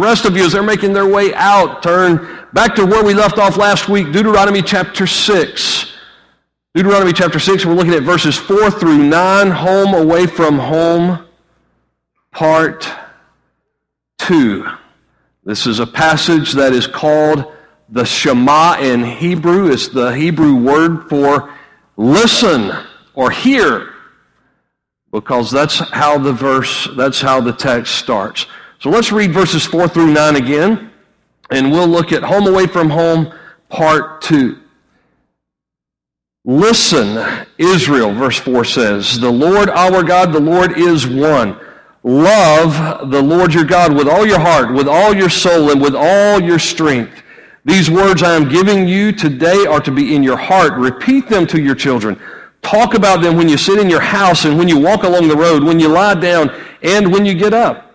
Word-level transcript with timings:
The 0.00 0.06
rest 0.06 0.24
of 0.24 0.34
you, 0.34 0.46
as 0.46 0.52
they're 0.52 0.62
making 0.62 0.94
their 0.94 1.06
way 1.06 1.34
out, 1.34 1.82
turn 1.82 2.46
back 2.54 2.74
to 2.76 2.86
where 2.86 3.04
we 3.04 3.12
left 3.12 3.36
off 3.36 3.58
last 3.58 3.86
week, 3.86 4.12
Deuteronomy 4.12 4.62
chapter 4.62 5.06
6. 5.06 5.92
Deuteronomy 6.74 7.12
chapter 7.12 7.38
6, 7.38 7.66
we're 7.66 7.74
looking 7.74 7.92
at 7.92 8.02
verses 8.02 8.34
4 8.34 8.70
through 8.70 8.96
9, 8.96 9.50
home 9.50 9.92
away 9.92 10.26
from 10.26 10.58
home, 10.58 11.26
part 12.30 12.88
2. 14.20 14.66
This 15.44 15.66
is 15.66 15.80
a 15.80 15.86
passage 15.86 16.52
that 16.52 16.72
is 16.72 16.86
called 16.86 17.52
the 17.90 18.06
Shema 18.06 18.78
in 18.80 19.04
Hebrew. 19.04 19.70
It's 19.70 19.88
the 19.88 20.16
Hebrew 20.16 20.54
word 20.54 21.10
for 21.10 21.52
listen 21.98 22.72
or 23.12 23.30
hear 23.30 23.92
because 25.12 25.50
that's 25.50 25.78
how 25.90 26.16
the 26.16 26.32
verse, 26.32 26.88
that's 26.96 27.20
how 27.20 27.42
the 27.42 27.52
text 27.52 27.96
starts. 27.96 28.46
So 28.80 28.88
let's 28.88 29.12
read 29.12 29.32
verses 29.32 29.66
4 29.66 29.88
through 29.88 30.14
9 30.14 30.36
again, 30.36 30.90
and 31.50 31.70
we'll 31.70 31.86
look 31.86 32.12
at 32.12 32.22
home 32.22 32.46
away 32.46 32.66
from 32.66 32.88
home, 32.88 33.30
part 33.68 34.22
2. 34.22 34.58
Listen, 36.46 37.46
Israel, 37.58 38.10
verse 38.14 38.38
4 38.38 38.64
says, 38.64 39.20
The 39.20 39.30
Lord 39.30 39.68
our 39.68 40.02
God, 40.02 40.32
the 40.32 40.40
Lord 40.40 40.78
is 40.78 41.06
one. 41.06 41.60
Love 42.02 43.10
the 43.10 43.20
Lord 43.20 43.52
your 43.52 43.64
God 43.64 43.94
with 43.94 44.08
all 44.08 44.24
your 44.24 44.40
heart, 44.40 44.72
with 44.72 44.88
all 44.88 45.14
your 45.14 45.28
soul, 45.28 45.70
and 45.70 45.82
with 45.82 45.94
all 45.94 46.40
your 46.40 46.58
strength. 46.58 47.22
These 47.66 47.90
words 47.90 48.22
I 48.22 48.34
am 48.34 48.48
giving 48.48 48.88
you 48.88 49.12
today 49.12 49.66
are 49.66 49.80
to 49.80 49.90
be 49.90 50.16
in 50.16 50.22
your 50.22 50.38
heart. 50.38 50.72
Repeat 50.72 51.28
them 51.28 51.46
to 51.48 51.60
your 51.60 51.74
children. 51.74 52.18
Talk 52.62 52.94
about 52.94 53.20
them 53.20 53.36
when 53.36 53.50
you 53.50 53.58
sit 53.58 53.78
in 53.78 53.90
your 53.90 54.00
house 54.00 54.46
and 54.46 54.56
when 54.56 54.68
you 54.68 54.78
walk 54.78 55.02
along 55.02 55.28
the 55.28 55.36
road, 55.36 55.62
when 55.62 55.78
you 55.78 55.88
lie 55.88 56.14
down, 56.14 56.50
and 56.82 57.12
when 57.12 57.26
you 57.26 57.34
get 57.34 57.52
up. 57.52 57.89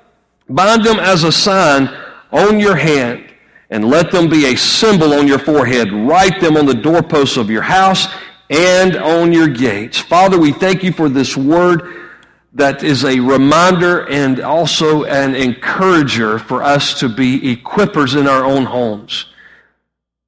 Bind 0.47 0.83
them 0.83 0.99
as 0.99 1.23
a 1.23 1.31
sign 1.31 1.87
on 2.31 2.59
your 2.59 2.75
hand, 2.75 3.33
and 3.69 3.85
let 3.85 4.11
them 4.11 4.29
be 4.29 4.45
a 4.45 4.55
symbol 4.55 5.13
on 5.13 5.27
your 5.27 5.39
forehead. 5.39 5.91
Write 5.91 6.39
them 6.39 6.55
on 6.57 6.65
the 6.65 6.73
doorposts 6.73 7.37
of 7.37 7.49
your 7.49 7.63
house 7.63 8.07
and 8.49 8.95
on 8.95 9.31
your 9.31 9.47
gates. 9.47 9.97
Father, 9.97 10.37
we 10.37 10.51
thank 10.51 10.83
you 10.83 10.91
for 10.91 11.09
this 11.09 11.35
word 11.35 12.05
that 12.53 12.83
is 12.83 13.03
a 13.03 13.19
reminder 13.19 14.07
and 14.07 14.39
also 14.39 15.03
an 15.03 15.35
encourager 15.35 16.39
for 16.39 16.63
us 16.63 16.99
to 16.99 17.09
be 17.09 17.55
equippers 17.55 18.17
in 18.17 18.27
our 18.27 18.45
own 18.45 18.65
homes. 18.65 19.25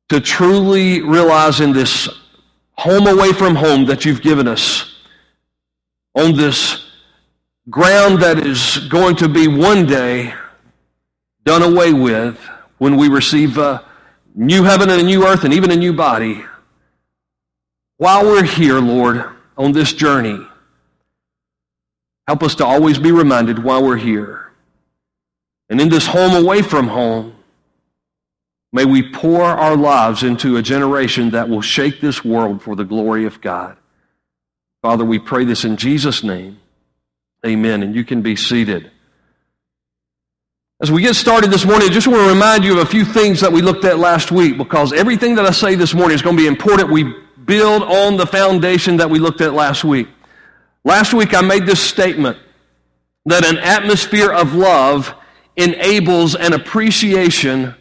To 0.10 0.20
truly 0.20 1.02
realize 1.02 1.60
in 1.62 1.74
this 1.74 2.10
home 2.74 3.08
away 3.08 3.34
from 3.34 3.56
home 3.56 3.86
that 3.86 4.04
you've 4.06 4.22
given 4.22 4.48
us 4.48 4.96
on 6.16 6.36
this 6.36 6.87
ground 7.70 8.22
that 8.22 8.46
is 8.46 8.78
going 8.90 9.16
to 9.18 9.30
be 9.30 9.48
one 9.48 9.86
day 9.86 10.34
done 11.44 11.62
away 11.62 11.94
with 11.94 12.38
when 12.78 12.98
we 12.98 13.08
receive 13.08 13.58
a 13.58 13.86
new 14.36 14.64
heaven 14.64 14.90
and 14.90 15.02
a 15.02 15.06
new 15.06 15.26
earth 15.26 15.44
and 15.44 15.54
even 15.54 15.72
a 15.72 15.76
new 15.76 15.94
body. 15.94 16.44
While 17.98 18.26
we're 18.26 18.44
here, 18.44 18.80
Lord, 18.80 19.26
on 19.58 19.72
this 19.72 19.92
journey, 19.94 20.40
help 22.28 22.44
us 22.44 22.56
to 22.56 22.66
always 22.66 23.00
be 23.00 23.12
reminded 23.12 23.64
why 23.64 23.80
we're 23.80 23.98
here. 23.98 24.52
And 25.70 25.82
in 25.82 25.90
this 25.90 26.08
home 26.08 26.36
away 26.36 26.62
from 26.62 26.88
home, 26.88 27.38
May 28.72 28.86
we 28.86 29.12
pour 29.12 29.44
our 29.44 29.78
lives 29.78 30.24
into 30.24 30.58
a 30.58 30.62
generation 30.62 31.30
that 31.32 31.50
will 31.50 31.62
shake 31.62 32.02
this 32.02 32.24
world 32.24 32.62
for 32.62 32.76
the 32.76 32.84
glory 32.84 33.26
of 33.26 33.42
God. 33.42 33.78
Father, 34.82 35.06
we 35.06 35.20
pray 35.20 35.46
this 35.46 35.64
in 35.64 35.78
Jesus' 35.78 36.24
name. 36.24 36.60
Amen. 37.46 37.84
And 37.84 37.96
you 37.96 38.04
can 38.04 38.22
be 38.22 38.36
seated. 38.36 38.92
As 40.80 40.92
we 40.92 41.02
get 41.02 41.16
started 41.16 41.50
this 41.50 41.66
morning, 41.66 41.90
I 41.90 41.92
just 41.92 42.08
want 42.08 42.22
to 42.22 42.30
remind 42.30 42.64
you 42.64 42.74
of 42.74 42.80
a 42.80 42.86
few 42.86 43.04
things 43.04 43.42
that 43.42 43.52
we 43.52 43.62
looked 43.62 43.84
at 43.84 43.98
last 43.98 44.32
week 44.32 44.58
because 44.58 44.94
everything 44.94 45.36
that 45.36 45.46
I 45.46 45.52
say 45.52 45.76
this 45.76 45.94
morning 45.94 46.14
is 46.14 46.22
going 46.22 46.38
to 46.38 46.42
be 46.42 46.48
important. 46.48 46.92
We 46.92 47.16
build 47.46 47.82
on 47.82 48.18
the 48.18 48.28
foundation 48.28 48.98
that 48.98 49.10
we 49.10 49.18
looked 49.18 49.42
at 49.42 49.54
last 49.54 49.84
week. 49.84 50.08
Last 50.84 51.14
week, 51.14 51.34
I 51.34 51.42
made 51.42 51.66
this 51.66 51.82
statement 51.82 52.38
that 53.26 53.44
an 53.44 53.58
atmosphere 53.58 54.32
of 54.32 54.54
love 54.54 55.14
enables 55.56 56.36
an 56.36 56.54
appreciation 56.54 57.74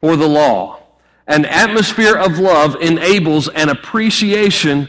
for 0.00 0.16
the 0.16 0.28
law. 0.28 0.82
An 1.26 1.44
atmosphere 1.44 2.16
of 2.16 2.38
love 2.38 2.76
enables 2.80 3.48
an 3.48 3.68
appreciation 3.68 4.88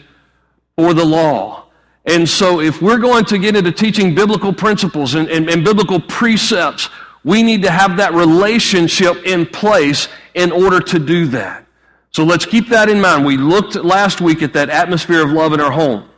for 0.76 0.94
the 0.94 1.06
law. 1.06 1.63
And 2.06 2.28
so, 2.28 2.60
if 2.60 2.82
we're 2.82 2.98
going 2.98 3.26
to 3.26 3.38
get 3.38 3.56
into 3.56 3.72
teaching 3.72 4.14
biblical 4.14 4.52
principles 4.52 5.16
and, 5.16 5.30
and, 5.30 5.50
and, 5.50 5.64
biblical 5.64 6.02
precepts, 6.02 6.90
we 7.24 7.44
need 7.44 7.62
to 7.62 7.72
have 7.72 7.98
that 7.98 8.14
relationship 8.14 9.26
in 9.26 9.46
place 9.46 10.10
in 10.34 10.52
order 10.52 10.82
to 10.82 11.00
do 11.00 11.28
that. 11.28 11.66
So, 12.12 12.26
let's 12.26 12.46
keep 12.46 12.68
that 12.70 12.90
in 12.90 13.00
mind. 13.00 13.26
We 13.26 13.38
looked 13.38 13.76
last 13.76 14.20
week 14.20 14.42
at 14.42 14.52
that 14.54 14.70
atmosphere 14.70 15.24
of 15.24 15.32
love 15.32 15.54
in 15.54 15.62
our 15.62 15.72
home. 15.72 16.10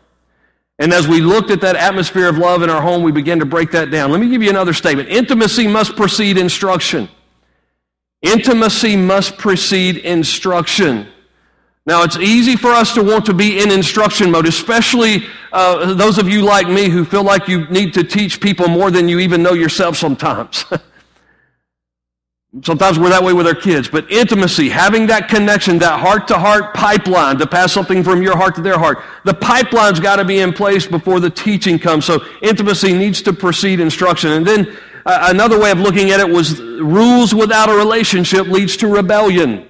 And 0.80 0.92
as 0.92 1.08
we 1.08 1.22
looked 1.22 1.52
at 1.52 1.62
that 1.62 1.76
atmosphere 1.76 2.28
of 2.28 2.38
love 2.38 2.62
in 2.62 2.70
our 2.70 2.82
home, 2.82 3.04
we 3.04 3.12
began 3.12 3.40
to 3.40 3.46
break 3.46 3.72
that 3.72 3.92
down. 3.92 4.12
Let 4.12 4.20
me 4.20 4.30
give 4.30 4.44
you 4.44 4.50
another 4.50 4.74
statement 4.74 5.10
intimacy 5.10 5.68
must 5.68 5.96
precede 5.96 6.38
instruction. 6.38 7.08
Intimacy 8.22 8.98
must 8.98 9.38
precede 9.38 9.98
instruction. 9.98 11.08
Now, 11.88 12.02
it's 12.02 12.18
easy 12.18 12.56
for 12.56 12.72
us 12.72 12.96
to 12.96 13.04
want 13.04 13.26
to 13.28 13.34
be 13.34 13.62
in 13.62 13.70
instruction 13.70 14.32
mode, 14.32 14.48
especially 14.48 15.26
uh, 15.52 15.94
those 15.94 16.18
of 16.18 16.28
you 16.28 16.42
like 16.42 16.68
me 16.68 16.90
who 16.90 17.06
feel 17.06 17.24
like 17.24 17.48
you 17.48 17.68
need 17.70 17.94
to 17.94 18.04
teach 18.04 18.42
people 18.42 18.68
more 18.68 18.90
than 18.90 19.08
you 19.08 19.20
even 19.20 19.44
know 19.44 19.54
yourself 19.54 19.96
sometimes. 19.96 20.66
sometimes 22.64 22.98
we're 22.98 23.10
that 23.10 23.24
way 23.24 23.34
with 23.34 23.46
our 23.46 23.56
kids. 23.56 23.88
But 23.88 24.10
intimacy, 24.12 24.70
having 24.70 25.08
that 25.08 25.28
connection, 25.28 25.78
that 25.80 26.00
heart 26.00 26.28
to 26.30 26.40
heart 26.40 26.74
pipeline 26.74 27.38
to 27.38 27.48
pass 27.48 27.72
something 27.72 28.04
from 28.04 28.22
your 28.22 28.38
heart 28.38 28.56
to 28.56 28.62
their 28.62 28.80
heart, 28.80 29.04
the 29.24 29.34
pipeline's 29.34 30.00
got 30.00 30.16
to 30.16 30.26
be 30.26 30.40
in 30.40 30.54
place 30.54 30.88
before 30.88 31.20
the 31.20 31.30
teaching 31.30 31.78
comes. 31.78 32.06
So 32.06 32.26
intimacy 32.42 32.94
needs 32.94 33.22
to 33.24 33.34
precede 33.34 33.80
instruction. 33.80 34.32
And 34.32 34.48
then 34.48 34.78
uh, 35.06 35.28
another 35.30 35.60
way 35.60 35.72
of 35.72 35.80
looking 35.80 36.12
at 36.12 36.20
it 36.20 36.30
was 36.30 36.60
rules 36.60 37.36
without 37.36 37.70
a 37.70 37.76
relationship 37.76 38.48
leads 38.48 38.78
to 38.78 38.88
rebellion. 38.88 39.70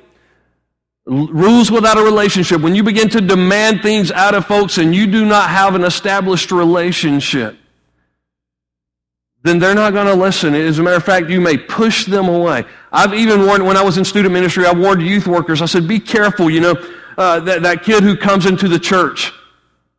Rules 1.08 1.70
without 1.70 2.00
a 2.00 2.02
relationship. 2.02 2.62
When 2.62 2.74
you 2.74 2.82
begin 2.82 3.10
to 3.10 3.22
demand 3.22 3.84
things 3.84 4.12
out 4.12 4.34
of 4.34 4.46
folks 4.48 4.80
and 4.80 4.96
you 4.96 5.06
do 5.06 5.24
not 5.24 5.50
have 5.50 5.76
an 5.76 5.84
established 5.84 6.52
relationship, 6.52 7.58
then 9.44 9.60
they're 9.60 9.76
not 9.76 9.94
going 9.94 10.08
to 10.08 10.16
listen. 10.16 10.56
As 10.56 10.80
a 10.80 10.84
matter 10.84 10.96
of 10.96 11.04
fact, 11.04 11.30
you 11.30 11.40
may 11.40 11.58
push 11.58 12.06
them 12.06 12.28
away. 12.28 12.66
I've 12.92 13.14
even 13.14 13.46
warned, 13.46 13.64
when 13.64 13.78
I 13.78 13.84
was 13.84 14.00
in 14.00 14.06
student 14.06 14.34
ministry, 14.34 14.66
I 14.66 14.74
warned 14.74 15.04
youth 15.04 15.28
workers, 15.28 15.62
I 15.62 15.68
said, 15.68 15.88
be 15.88 16.00
careful, 16.00 16.50
you 16.50 16.62
know, 16.62 16.76
uh, 17.20 17.40
that, 17.42 17.62
that 17.62 17.84
kid 17.84 18.02
who 18.02 18.18
comes 18.18 18.48
into 18.48 18.68
the 18.68 18.80
church 18.80 19.32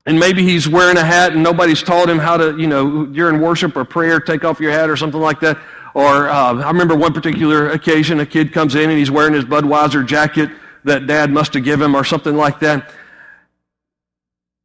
and 0.07 0.19
maybe 0.19 0.43
he's 0.43 0.69
wearing 0.69 0.97
a 0.97 1.05
hat 1.05 1.35
and 1.35 1.43
nobody's 1.43 1.85
taught 1.85 2.11
him 2.11 2.19
how 2.19 2.37
to, 2.37 2.59
you 2.59 2.67
know, 2.67 3.07
during 3.07 3.41
worship 3.41 3.77
or 3.77 3.85
prayer, 3.85 4.19
take 4.19 4.45
off 4.45 4.59
your 4.59 4.73
hat 4.73 4.91
or 4.91 4.97
something 4.97 5.21
like 5.21 5.39
that. 5.39 5.57
Or 5.95 6.29
uh, 6.29 6.55
I 6.55 6.67
remember 6.67 6.97
one 6.97 7.13
particular 7.13 7.71
occasion, 7.71 8.19
a 8.19 8.27
kid 8.27 8.53
comes 8.53 8.75
in 8.75 8.91
and 8.91 8.99
he's 8.99 9.13
wearing 9.13 9.35
his 9.35 9.45
Budweiser 9.45 10.05
jacket 10.05 10.51
that 10.87 11.07
dad 11.07 11.31
must 11.31 11.55
have 11.55 11.65
given 11.65 11.87
him 11.87 11.95
or 11.95 12.05
something 12.05 12.35
like 12.35 12.61
that. 12.61 12.91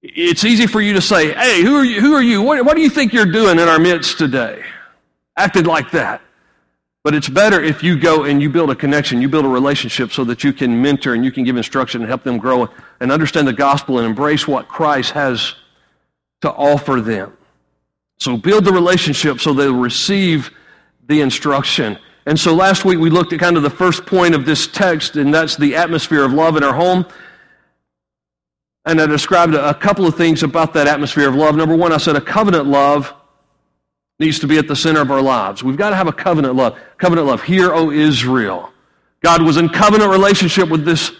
It's 0.02 0.44
easy 0.44 0.68
for 0.68 0.82
you 0.82 0.94
to 0.94 1.02
say, 1.02 1.34
hey, 1.34 1.62
who 1.62 1.76
are 1.76 1.84
you? 1.84 2.02
Who 2.02 2.14
are 2.14 2.22
you? 2.22 2.42
What, 2.42 2.64
what 2.66 2.76
do 2.76 2.82
you 2.82 2.90
think 2.90 3.14
you're 3.14 3.26
doing 3.26 3.59
in 3.59 3.68
our 3.68 3.80
midst 3.80 4.18
today? 4.18 4.64
Acted 5.38 5.68
like 5.68 5.92
that. 5.92 6.22
But 7.04 7.16
it's 7.16 7.30
better 7.30 7.62
if 7.62 7.84
you 7.84 8.00
go 8.00 8.24
and 8.26 8.42
you 8.42 8.50
build 8.50 8.70
a 8.70 8.76
connection, 8.76 9.22
you 9.22 9.30
build 9.30 9.46
a 9.46 9.50
relationship 9.50 10.12
so 10.12 10.24
that 10.26 10.44
you 10.44 10.54
can 10.54 10.82
mentor 10.82 11.14
and 11.14 11.26
you 11.26 11.32
can 11.32 11.44
give 11.44 11.58
instruction 11.58 12.02
and 12.02 12.09
help 12.09 12.24
them 12.24 12.38
grow 12.38 12.70
and 13.00 13.12
understand 13.12 13.48
the 13.48 13.53
gospel 13.53 13.98
and 13.98 14.06
embrace 14.06 14.48
what 14.48 14.68
Christ 14.68 15.12
has 15.12 15.56
to 16.42 16.52
offer 16.52 17.02
them. 17.02 17.36
So 18.20 18.38
build 18.38 18.66
the 18.66 18.72
relationship 18.72 19.40
so 19.40 19.53
they'll 19.53 19.76
receive 19.76 20.52
the 21.08 21.22
instruction. 21.22 21.98
And 22.26 22.40
so 22.40 22.54
last 22.54 22.86
week 22.86 23.00
we 23.00 23.09
looked 23.09 23.34
at 23.34 23.40
kind 23.40 23.58
of 23.58 23.64
the 23.64 23.70
first 23.70 24.06
point 24.06 24.35
of 24.35 24.46
this 24.46 24.68
text, 24.68 25.16
and 25.16 25.34
that's 25.34 25.56
the 25.56 25.76
atmosphere 25.76 26.23
of 26.23 26.34
love 26.34 26.56
in 26.56 26.64
our 26.64 26.73
home. 26.73 27.06
And 28.85 29.00
I 29.00 29.06
described 29.06 29.53
a 29.53 29.73
couple 29.73 30.06
of 30.06 30.16
things 30.16 30.44
about 30.44 30.73
that 30.73 30.88
atmosphere 30.88 31.28
of 31.28 31.35
love. 31.35 31.56
Number 31.56 31.76
one, 31.76 31.91
I 31.91 31.97
said 31.97 32.16
a 32.16 32.22
covenant 32.22 32.66
love 32.66 33.14
needs 34.20 34.40
to 34.40 34.47
be 34.47 34.58
at 34.58 34.68
the 34.68 34.76
center 34.76 35.02
of 35.02 35.12
our 35.12 35.22
lives. 35.22 35.64
We've 35.64 35.78
got 35.78 35.91
to 35.91 35.96
have 35.96 36.08
a 36.08 36.14
covenant 36.14 36.56
love. 36.56 36.79
Covenant 36.97 37.28
love. 37.28 37.44
Hear, 37.44 37.73
O 37.73 37.91
Israel. 37.91 38.72
God 39.22 39.41
was 39.44 39.58
in 39.58 39.70
covenant 39.70 40.12
relationship 40.12 40.70
with 40.70 40.84
this 40.84 41.12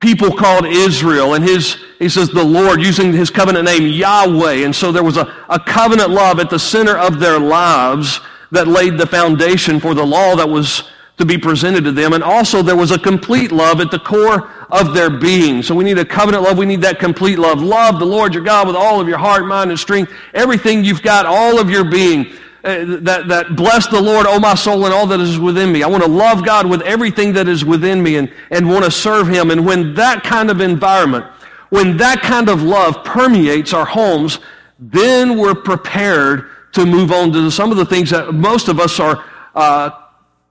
people 0.00 0.36
called 0.36 0.66
Israel. 0.66 1.34
And 1.34 1.42
his, 1.42 1.78
he 1.98 2.08
says, 2.08 2.28
the 2.30 2.44
Lord, 2.44 2.80
using 2.80 3.12
his 3.12 3.30
covenant 3.30 3.64
name, 3.64 3.86
Yahweh. 3.86 4.64
And 4.64 4.74
so 4.74 4.92
there 4.92 5.02
was 5.02 5.16
a, 5.16 5.32
a 5.48 5.58
covenant 5.58 6.10
love 6.10 6.38
at 6.38 6.50
the 6.50 6.58
center 6.58 6.96
of 6.96 7.18
their 7.18 7.38
lives 7.38 8.20
that 8.52 8.68
laid 8.68 8.98
the 8.98 9.06
foundation 9.06 9.80
for 9.80 9.94
the 9.94 10.04
law 10.04 10.36
that 10.36 10.48
was 10.48 10.88
to 11.18 11.24
be 11.24 11.38
presented 11.38 11.84
to 11.84 11.92
them. 11.92 12.12
And 12.12 12.22
also 12.22 12.62
there 12.62 12.76
was 12.76 12.90
a 12.90 12.98
complete 12.98 13.50
love 13.50 13.80
at 13.80 13.90
the 13.90 13.98
core 13.98 14.50
of 14.70 14.92
their 14.92 15.08
being. 15.08 15.62
So 15.62 15.74
we 15.74 15.84
need 15.84 15.98
a 15.98 16.04
covenant 16.04 16.42
love. 16.42 16.58
We 16.58 16.66
need 16.66 16.82
that 16.82 16.98
complete 16.98 17.38
love. 17.38 17.62
Love 17.62 17.98
the 17.98 18.04
Lord 18.04 18.34
your 18.34 18.44
God 18.44 18.66
with 18.66 18.76
all 18.76 19.00
of 19.00 19.08
your 19.08 19.16
heart, 19.18 19.46
mind, 19.46 19.70
and 19.70 19.78
strength. 19.78 20.12
Everything 20.34 20.84
you've 20.84 21.02
got, 21.02 21.24
all 21.24 21.58
of 21.58 21.70
your 21.70 21.84
being. 21.84 22.32
uh, 22.66 22.98
that, 23.02 23.28
that 23.28 23.54
bless 23.54 23.86
the 23.86 24.00
Lord, 24.00 24.26
oh 24.28 24.40
my 24.40 24.54
soul, 24.54 24.84
and 24.86 24.92
all 24.92 25.06
that 25.06 25.20
is 25.20 25.38
within 25.38 25.70
me. 25.70 25.84
I 25.84 25.86
want 25.86 26.02
to 26.02 26.10
love 26.10 26.44
God 26.44 26.66
with 26.66 26.82
everything 26.82 27.32
that 27.34 27.48
is 27.48 27.64
within 27.64 28.02
me 28.02 28.16
and, 28.16 28.32
and 28.50 28.68
want 28.68 28.84
to 28.84 28.90
serve 28.90 29.28
Him. 29.28 29.50
And 29.52 29.64
when 29.64 29.94
that 29.94 30.24
kind 30.24 30.50
of 30.50 30.60
environment, 30.60 31.24
when 31.70 31.96
that 31.98 32.22
kind 32.22 32.48
of 32.48 32.62
love 32.62 33.04
permeates 33.04 33.72
our 33.72 33.86
homes, 33.86 34.40
then 34.80 35.38
we're 35.38 35.54
prepared 35.54 36.50
to 36.76 36.86
move 36.86 37.10
on 37.10 37.32
to 37.32 37.50
some 37.50 37.70
of 37.70 37.76
the 37.76 37.84
things 37.84 38.10
that 38.10 38.32
most 38.32 38.68
of 38.68 38.78
us 38.78 39.00
are 39.00 39.24
uh, 39.54 39.90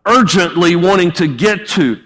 urgently 0.05 0.75
wanting 0.75 1.11
to 1.11 1.27
get 1.27 1.67
to. 1.69 2.01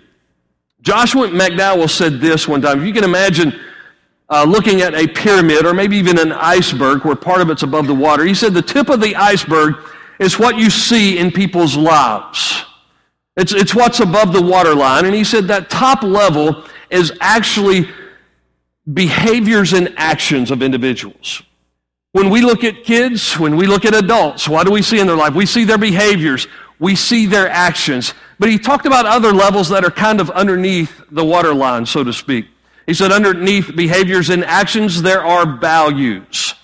Joshua 0.81 1.27
McDowell 1.27 1.89
said 1.89 2.21
this 2.21 2.48
one 2.48 2.62
time. 2.62 2.80
If 2.80 2.86
you 2.86 2.94
can 2.94 3.04
imagine 3.04 3.57
uh, 4.30 4.44
looking 4.44 4.81
at 4.81 4.94
a 4.94 5.07
pyramid 5.07 5.66
or 5.66 5.74
maybe 5.74 5.98
even 5.98 6.19
an 6.19 6.31
iceberg 6.31 7.04
where 7.04 7.16
part 7.16 7.42
of 7.42 7.50
it's 7.50 7.63
above 7.63 7.88
the 7.88 7.95
water, 7.95 8.24
he 8.24 8.33
said 8.33 8.54
the 8.54 8.62
tip 8.62 8.89
of 8.89 9.01
the 9.01 9.16
iceberg 9.16 9.75
is 10.19 10.38
what 10.38 10.57
you 10.57 10.69
see 10.69 11.18
in 11.18 11.31
people's 11.31 11.75
lives. 11.75 12.65
It's, 13.38 13.54
it's 13.54 13.74
what's 13.74 14.01
above 14.01 14.33
the 14.33 14.42
waterline. 14.42 15.06
And 15.06 15.15
he 15.15 15.24
said 15.24 15.48
that 15.48 15.69
top 15.69 16.04
level 16.04 16.65
is 16.89 17.13
actually 17.22 17.89
behaviors 18.94 19.74
and 19.74 19.94
actions 19.98 20.51
of 20.51 20.62
individuals. 20.62 21.42
When 22.12 22.32
we 22.32 22.42
look 22.42 22.64
at 22.64 22.84
kids, 22.84 23.38
when 23.38 23.56
we 23.56 23.68
look 23.68 23.86
at 23.86 23.94
adults, 23.94 24.50
what 24.50 24.66
do 24.66 24.72
we 24.72 24.82
see 24.82 25.00
in 25.00 25.06
their 25.06 25.16
life? 25.16 25.36
We 25.36 25.46
see 25.46 25.64
their 25.64 25.78
behaviors, 25.78 26.48
we 26.80 26.96
see 26.96 27.28
their 27.28 27.48
actions. 27.48 28.14
But 28.40 28.50
he 28.50 28.58
talked 28.58 28.86
about 28.86 29.06
other 29.06 29.32
levels 29.32 29.70
that 29.70 29.84
are 29.84 29.92
kind 29.92 30.20
of 30.20 30.32
underneath 30.32 31.02
the 31.12 31.24
waterline, 31.24 31.86
so 31.86 32.04
to 32.04 32.14
speak. 32.14 32.48
He 32.88 32.96
said, 32.96 33.12
underneath 33.12 33.76
behaviors 33.76 34.32
and 34.32 34.44
actions, 34.44 35.04
there 35.04 35.24
are 35.24 35.60
values. 35.60 36.56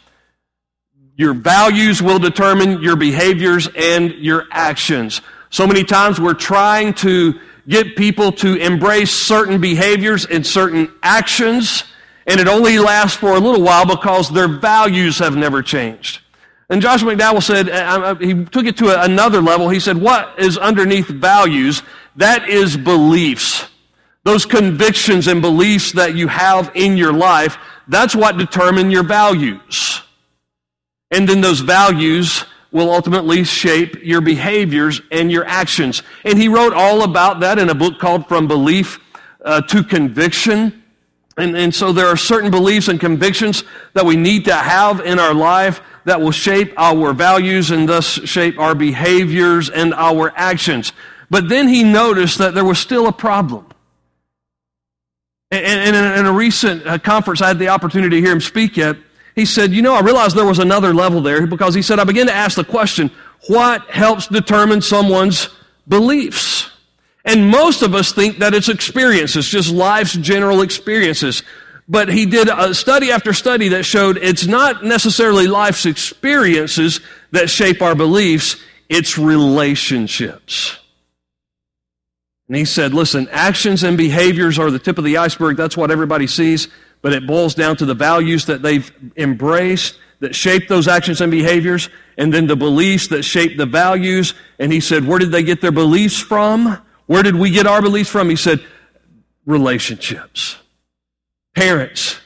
Your 1.16 1.36
values 1.36 2.02
will 2.02 2.18
determine 2.18 2.82
your 2.82 2.96
behaviors 2.96 3.70
and 3.76 4.12
your 4.16 4.46
actions. 4.52 5.22
So 5.52 5.68
many 5.68 5.84
times 5.84 6.20
we're 6.20 6.34
trying 6.34 6.96
to 6.96 7.40
get 7.68 7.96
people 7.96 8.32
to 8.32 8.56
embrace 8.56 9.12
certain 9.12 9.62
behaviors 9.62 10.26
and 10.26 10.46
certain 10.46 10.92
actions 11.04 11.84
and 12.26 12.40
it 12.40 12.48
only 12.48 12.80
lasts 12.80 13.18
for 13.18 13.32
a 13.36 13.40
little 13.40 13.62
while 13.62 13.86
because 13.86 14.32
their 14.32 14.48
values 14.48 15.20
have 15.20 15.36
never 15.36 15.62
changed. 15.62 16.22
And 16.70 16.82
Joshua 16.82 17.14
McDowell 17.14 17.44
said, 17.44 17.70
uh, 17.70 17.74
uh, 17.74 18.16
he 18.16 18.46
took 18.46 18.66
it 18.66 18.78
to 18.78 19.04
another 19.04 19.42
level. 19.42 19.70
He 19.70 19.80
said, 19.80 19.98
what 19.98 20.40
is 20.40 20.58
underneath 20.58 21.08
values? 21.08 21.84
That 22.16 22.50
is 22.50 22.76
beliefs. 22.76 23.68
Those 24.24 24.46
convictions 24.46 25.28
and 25.28 25.42
beliefs 25.42 25.92
that 25.92 26.16
you 26.16 26.28
have 26.28 26.72
in 26.74 26.98
your 26.98 27.14
life, 27.14 27.58
that's 27.88 28.16
what 28.16 28.38
determine 28.38 28.90
your 28.90 29.04
values. 29.04 30.02
And 31.12 31.30
then 31.30 31.42
those 31.42 31.60
values 31.60 32.46
will 32.72 32.92
ultimately 32.92 33.44
shape 33.44 34.04
your 34.04 34.22
behaviors 34.22 35.00
and 35.12 35.32
your 35.32 35.46
actions. 35.46 36.02
And 36.24 36.40
he 36.40 36.48
wrote 36.48 36.74
all 36.74 37.04
about 37.04 37.42
that 37.42 37.60
in 37.60 37.70
a 37.70 37.76
book 37.76 38.00
called 38.00 38.28
From 38.28 38.48
Belief 38.48 39.00
uh, 39.46 39.62
to 39.62 39.84
Conviction. 39.84 40.84
And, 41.38 41.56
and 41.58 41.76
so 41.76 41.92
there 41.92 42.08
are 42.08 42.18
certain 42.18 42.50
beliefs 42.50 42.88
and 42.88 43.00
convictions 43.00 43.64
that 43.94 44.06
we 44.06 44.16
need 44.16 44.46
to 44.46 44.56
have 44.56 45.02
in 45.02 45.20
our 45.20 45.34
life 45.34 45.82
that 46.06 46.22
will 46.22 46.32
shape 46.32 46.74
our 46.78 47.14
values 47.14 47.72
and 47.72 47.90
thus 47.90 48.06
shape 48.06 48.58
our 48.58 48.74
behaviors 48.74 49.70
and 49.70 49.94
our 49.94 50.32
actions. 50.36 50.94
But 51.30 51.50
then 51.50 51.68
he 51.68 51.84
noticed 51.84 52.38
that 52.38 52.54
there 52.54 52.64
was 52.64 52.80
still 52.80 53.08
a 53.08 53.12
problem. 53.12 53.68
And, 55.52 55.96
in 55.96 56.26
a 56.26 56.34
recent 56.34 56.86
uh, 56.86 56.98
conference 56.98 57.42
I 57.42 57.48
had 57.48 57.60
the 57.60 57.70
opportunity 57.70 58.18
to 58.18 58.22
hear 58.22 58.32
him 58.32 58.42
speak 58.42 58.78
at, 58.78 58.98
he 59.36 59.46
said, 59.46 59.72
You 59.72 59.82
know, 59.82 59.94
I 59.94 60.02
realized 60.02 60.36
there 60.36 60.46
was 60.46 60.60
another 60.60 60.94
level 60.94 61.22
there 61.22 61.46
because 61.46 61.76
he 61.76 61.82
said, 61.82 62.00
I 62.00 62.04
began 62.04 62.28
to 62.28 62.34
ask 62.34 62.56
the 62.56 62.64
question, 62.64 63.12
what 63.48 63.90
helps 63.90 64.28
determine 64.28 64.82
someone's 64.82 65.50
beliefs? 65.88 66.70
And 67.26 67.50
most 67.50 67.82
of 67.82 67.96
us 67.96 68.14
think 68.14 68.38
that 68.38 68.54
it's 68.54 68.70
experiences, 68.70 69.50
just 69.50 69.72
life's 69.72 70.14
general 70.14 70.62
experiences. 70.62 71.42
But 71.88 72.08
he 72.10 72.28
did 72.28 72.50
a 72.50 72.74
study 72.74 73.12
after 73.12 73.34
study 73.34 73.70
that 73.70 73.84
showed 73.84 74.18
it's 74.18 74.46
not 74.46 74.84
necessarily 74.84 75.48
life's 75.48 75.86
experiences 75.86 77.00
that 77.32 77.50
shape 77.50 77.82
our 77.82 77.96
beliefs, 77.96 78.58
it's 78.90 79.18
relationships. 79.18 80.78
And 82.48 82.56
he 82.56 82.66
said, 82.66 82.94
listen, 82.94 83.28
actions 83.32 83.84
and 83.84 83.98
behaviors 83.98 84.60
are 84.60 84.70
the 84.70 84.78
tip 84.78 85.00
of 85.00 85.04
the 85.04 85.18
iceberg. 85.18 85.58
That's 85.58 85.76
what 85.76 85.90
everybody 85.90 86.28
sees. 86.28 86.68
But 87.02 87.14
it 87.14 87.26
boils 87.26 87.56
down 87.56 87.76
to 87.78 87.86
the 87.86 87.96
values 87.96 88.46
that 88.46 88.62
they've 88.62 88.92
embraced 89.18 89.98
that 90.20 90.36
shape 90.36 90.68
those 90.68 90.88
actions 90.88 91.22
and 91.22 91.30
behaviors, 91.30 91.90
and 92.18 92.34
then 92.34 92.48
the 92.48 92.56
beliefs 92.56 93.10
that 93.10 93.24
shape 93.24 93.58
the 93.58 93.66
values. 93.66 94.34
And 94.60 94.72
he 94.72 94.80
said, 94.80 95.06
where 95.06 95.20
did 95.20 95.32
they 95.32 95.44
get 95.44 95.60
their 95.60 95.72
beliefs 95.72 96.20
from? 96.20 96.82
Where 97.08 97.24
did 97.24 97.36
we 97.36 97.52
get 97.52 97.68
our 97.68 97.82
beliefs 97.82 98.10
from? 98.10 98.30
He 98.30 98.36
said, 98.36 98.64
relationships. 99.46 100.58
Parents, 101.56 102.20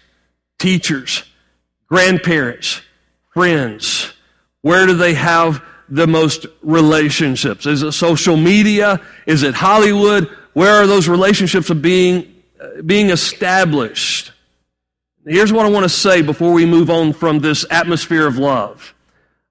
teachers, 0.58 1.24
grandparents, 1.88 2.82
friends. 3.34 4.14
Where 4.62 4.86
do 4.86 4.94
they 4.94 5.14
have 5.14 5.64
the 5.90 6.08
most 6.08 6.46
relationships? 6.62 7.66
Is 7.66 7.84
it 7.84 7.92
social 7.92 8.38
media? 8.38 9.02
Is 9.26 9.44
it 9.44 9.54
Hollywood? 9.56 10.28
Where 10.54 10.82
are 10.82 10.88
those 10.88 11.08
relationships 11.08 11.70
of 11.70 11.82
being, 11.82 12.42
uh, 12.60 12.82
being 12.82 13.10
established? 13.10 14.32
Here's 15.26 15.54
what 15.54 15.66
I 15.66 15.70
want 15.70 15.84
to 15.84 15.90
say 15.90 16.22
before 16.22 16.54
we 16.54 16.66
move 16.66 16.90
on 16.90 17.14
from 17.14 17.40
this 17.40 17.66
atmosphere 17.70 18.28
of 18.28 18.38
love. 18.38 18.96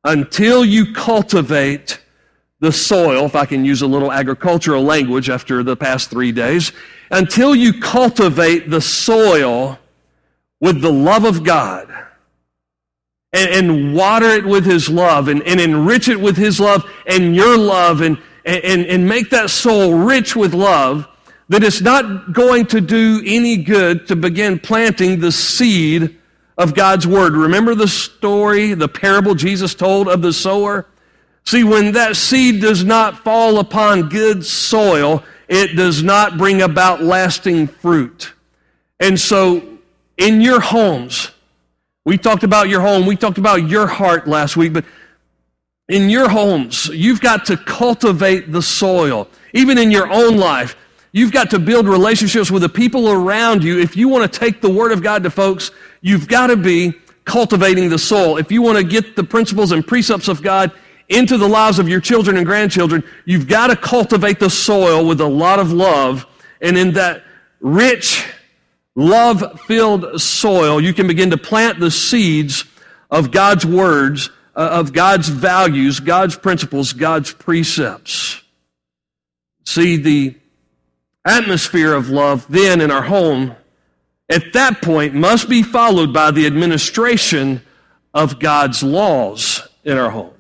Until 0.05 0.65
you 0.65 0.93
cultivate 0.93 2.01
the 2.61 2.73
soil, 2.73 3.25
if 3.27 3.37
I 3.37 3.47
can 3.47 3.65
use 3.65 3.83
a 3.83 3.87
little 3.87 4.11
agricultural 4.11 4.83
language 4.83 5.31
after 5.31 5.63
the 5.63 5.77
past 5.77 6.11
three 6.11 6.33
days, 6.33 6.73
until 7.11 7.55
you 7.55 7.81
cultivate 7.81 8.69
the 8.69 8.81
soil 8.81 9.79
with 10.61 10.81
the 10.81 10.93
love 10.93 11.25
of 11.25 11.45
God 11.45 11.89
and, 13.33 13.51
and 13.51 13.95
water 13.95 14.27
it 14.27 14.45
with 14.45 14.65
His 14.65 14.89
love 14.89 15.29
and, 15.29 15.43
and, 15.45 15.61
enrich 15.61 16.09
it 16.09 16.21
with 16.21 16.37
His 16.37 16.59
love 16.59 16.85
and 17.07 17.35
your 17.35 17.57
love 17.57 18.01
and, 18.01 18.19
and, 18.45 18.85
and 18.87 19.09
make 19.09 19.31
that 19.31 19.51
soul 19.51 19.95
rich 19.95 20.35
with 20.35 20.53
love, 20.53 21.07
that 21.49 21.63
it's 21.63 21.81
not 21.81 22.33
going 22.33 22.67
to 22.67 22.81
do 22.81 23.23
any 23.25 23.57
good 23.57 24.09
to 24.09 24.17
begin 24.17 24.59
planting 24.59 25.21
the 25.21 25.33
seed 25.33 26.19
of 26.57 26.75
God's 26.75 27.07
Word. 27.07 27.35
Remember 27.35 27.75
the 27.75 27.89
story, 27.89 28.75
the 28.75 28.89
parable 28.89 29.35
Jesus 29.37 29.75
told 29.75 30.09
of 30.09 30.23
the 30.23 30.33
sower? 30.33 30.87
See, 31.49 31.65
when 31.65 31.93
that 31.93 32.15
seed 32.15 32.61
does 32.61 32.85
not 32.85 33.25
fall 33.25 33.59
upon 33.59 34.11
good 34.11 34.45
soil, 34.45 35.25
it 35.49 35.77
does 35.77 36.03
not 36.03 36.37
bring 36.37 36.61
about 36.61 37.03
lasting 37.03 37.69
fruit. 37.69 38.35
And 39.01 39.19
so, 39.19 39.67
in 40.19 40.43
your 40.43 40.61
homes, 40.61 41.31
we 42.05 42.19
talked 42.19 42.43
about 42.43 42.69
your 42.69 42.83
home, 42.83 43.07
we 43.07 43.17
talked 43.17 43.39
about 43.39 43.67
your 43.67 43.87
heart 43.87 44.29
last 44.29 44.59
week, 44.59 44.75
but 44.75 44.85
in 45.89 46.11
your 46.11 46.29
homes, 46.29 46.89
you've 46.89 47.23
got 47.23 47.47
to 47.47 47.57
cultivate 47.57 48.53
the 48.53 48.61
soil. 48.61 49.27
Even 49.55 49.79
in 49.79 49.91
your 49.91 50.13
own 50.13 50.37
life, 50.37 50.77
you've 51.13 51.33
got 51.33 51.49
to 51.53 51.59
build 51.59 51.89
relationships 51.89 52.51
with 52.51 52.61
the 52.61 52.69
people 52.69 53.09
around 53.09 53.65
you. 53.65 53.79
If 53.79 53.97
you 53.97 54.11
want 54.11 54.31
to 54.31 54.39
take 54.39 54.61
the 54.61 54.69
Word 54.69 54.93
of 54.93 55.03
God 55.03 55.23
to 55.23 55.31
folks, 55.31 55.71
you've 56.03 56.29
got 56.29 56.49
to 56.49 56.59
be 56.59 56.93
cultivating 57.25 57.89
the 57.89 57.99
soil. 57.99 58.37
If 58.37 58.53
you 58.53 58.61
want 58.61 58.77
to 58.77 58.85
get 58.85 59.17
the 59.17 59.25
principles 59.25 59.73
and 59.73 59.87
precepts 59.87 60.29
of 60.29 60.43
God 60.43 60.73
into 61.09 61.39
the 61.39 61.49
lives 61.49 61.79
of 61.79 61.89
your 61.89 62.01
children 62.01 62.37
and 62.37 62.47
grandchildren, 62.47 63.03
you've 63.25 63.49
got 63.49 63.69
to 63.69 63.77
cultivate 63.77 64.39
the 64.39 64.51
soil 64.51 65.07
with 65.07 65.21
a 65.21 65.27
lot 65.27 65.59
of 65.59 65.73
love. 65.73 66.27
And 66.61 66.77
in 66.77 66.93
that 66.93 67.25
rich, 67.61 68.27
love 68.95 69.61
filled 69.63 70.21
soil, 70.21 70.81
you 70.81 70.93
can 70.93 71.07
begin 71.07 71.31
to 71.31 71.39
plant 71.39 71.81
the 71.81 71.91
seeds 71.91 72.65
of 73.11 73.31
God's 73.31 73.65
words, 73.65 74.31
uh, 74.55 74.69
of 74.73 74.93
God's 74.93 75.29
values, 75.29 76.01
God's 76.01 76.37
principles, 76.37 76.93
God's 76.93 77.33
precepts. 77.33 78.43
See, 79.65 79.97
the 79.97 80.37
atmosphere 81.25 81.93
of 81.93 82.09
love 82.09 82.47
then 82.49 82.81
in 82.81 82.91
our 82.91 83.03
home 83.03 83.55
at 84.29 84.53
that 84.53 84.83
point 84.83 85.15
must 85.15 85.49
be 85.49 85.63
followed 85.63 86.13
by 86.13 86.31
the 86.31 86.47
administration 86.47 87.63
of 88.13 88.39
God's 88.39 88.83
laws 88.83 89.67
in 89.85 89.97
our 89.97 90.11
home. 90.11 90.35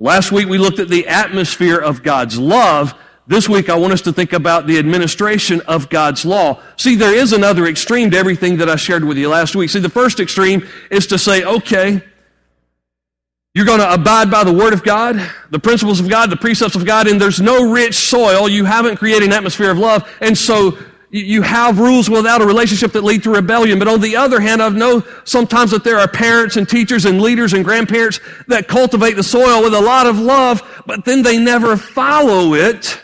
Last 0.00 0.30
week 0.30 0.46
we 0.46 0.58
looked 0.58 0.78
at 0.78 0.88
the 0.88 1.08
atmosphere 1.08 1.76
of 1.76 2.04
God's 2.04 2.38
love. 2.38 2.94
This 3.26 3.48
week 3.48 3.68
I 3.68 3.76
want 3.76 3.92
us 3.92 4.00
to 4.02 4.12
think 4.12 4.32
about 4.32 4.68
the 4.68 4.78
administration 4.78 5.60
of 5.62 5.90
God's 5.90 6.24
law. 6.24 6.62
See, 6.76 6.94
there 6.94 7.12
is 7.12 7.32
another 7.32 7.66
extreme 7.66 8.12
to 8.12 8.16
everything 8.16 8.58
that 8.58 8.70
I 8.70 8.76
shared 8.76 9.02
with 9.02 9.18
you 9.18 9.28
last 9.28 9.56
week. 9.56 9.70
See, 9.70 9.80
the 9.80 9.88
first 9.88 10.20
extreme 10.20 10.64
is 10.92 11.08
to 11.08 11.18
say, 11.18 11.42
okay, 11.42 12.00
you're 13.54 13.66
going 13.66 13.80
to 13.80 13.92
abide 13.92 14.30
by 14.30 14.44
the 14.44 14.52
Word 14.52 14.72
of 14.72 14.84
God, 14.84 15.20
the 15.50 15.58
principles 15.58 15.98
of 15.98 16.08
God, 16.08 16.30
the 16.30 16.36
precepts 16.36 16.76
of 16.76 16.86
God, 16.86 17.08
and 17.08 17.20
there's 17.20 17.40
no 17.40 17.68
rich 17.68 18.08
soil. 18.08 18.48
You 18.48 18.66
haven't 18.66 18.98
created 18.98 19.24
an 19.24 19.32
atmosphere 19.32 19.72
of 19.72 19.78
love. 19.78 20.08
And 20.20 20.38
so 20.38 20.78
you 21.10 21.42
have 21.42 21.78
rules 21.78 22.10
without 22.10 22.42
a 22.42 22.46
relationship 22.46 22.92
that 22.92 23.04
lead 23.04 23.22
to 23.22 23.30
rebellion. 23.30 23.78
But 23.78 23.88
on 23.88 24.00
the 24.00 24.16
other 24.16 24.40
hand, 24.40 24.62
I've 24.62 24.74
known 24.74 25.02
sometimes 25.24 25.70
that 25.70 25.84
there 25.84 25.98
are 25.98 26.08
parents 26.08 26.56
and 26.56 26.68
teachers 26.68 27.06
and 27.06 27.20
leaders 27.20 27.54
and 27.54 27.64
grandparents 27.64 28.20
that 28.48 28.68
cultivate 28.68 29.14
the 29.14 29.22
soil 29.22 29.62
with 29.62 29.74
a 29.74 29.80
lot 29.80 30.06
of 30.06 30.18
love, 30.18 30.82
but 30.86 31.04
then 31.04 31.22
they 31.22 31.38
never 31.38 31.76
follow 31.76 32.54
it 32.54 33.00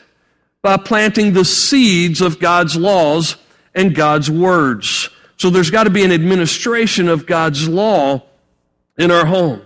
by 0.60 0.76
planting 0.76 1.32
the 1.32 1.44
seeds 1.44 2.20
of 2.20 2.38
God's 2.38 2.76
laws 2.76 3.36
and 3.74 3.94
God's 3.94 4.30
words. 4.30 5.08
So 5.36 5.50
there's 5.50 5.70
got 5.70 5.84
to 5.84 5.90
be 5.90 6.04
an 6.04 6.12
administration 6.12 7.08
of 7.08 7.26
God's 7.26 7.68
law 7.68 8.22
in 8.98 9.10
our 9.10 9.26
home. 9.26 9.62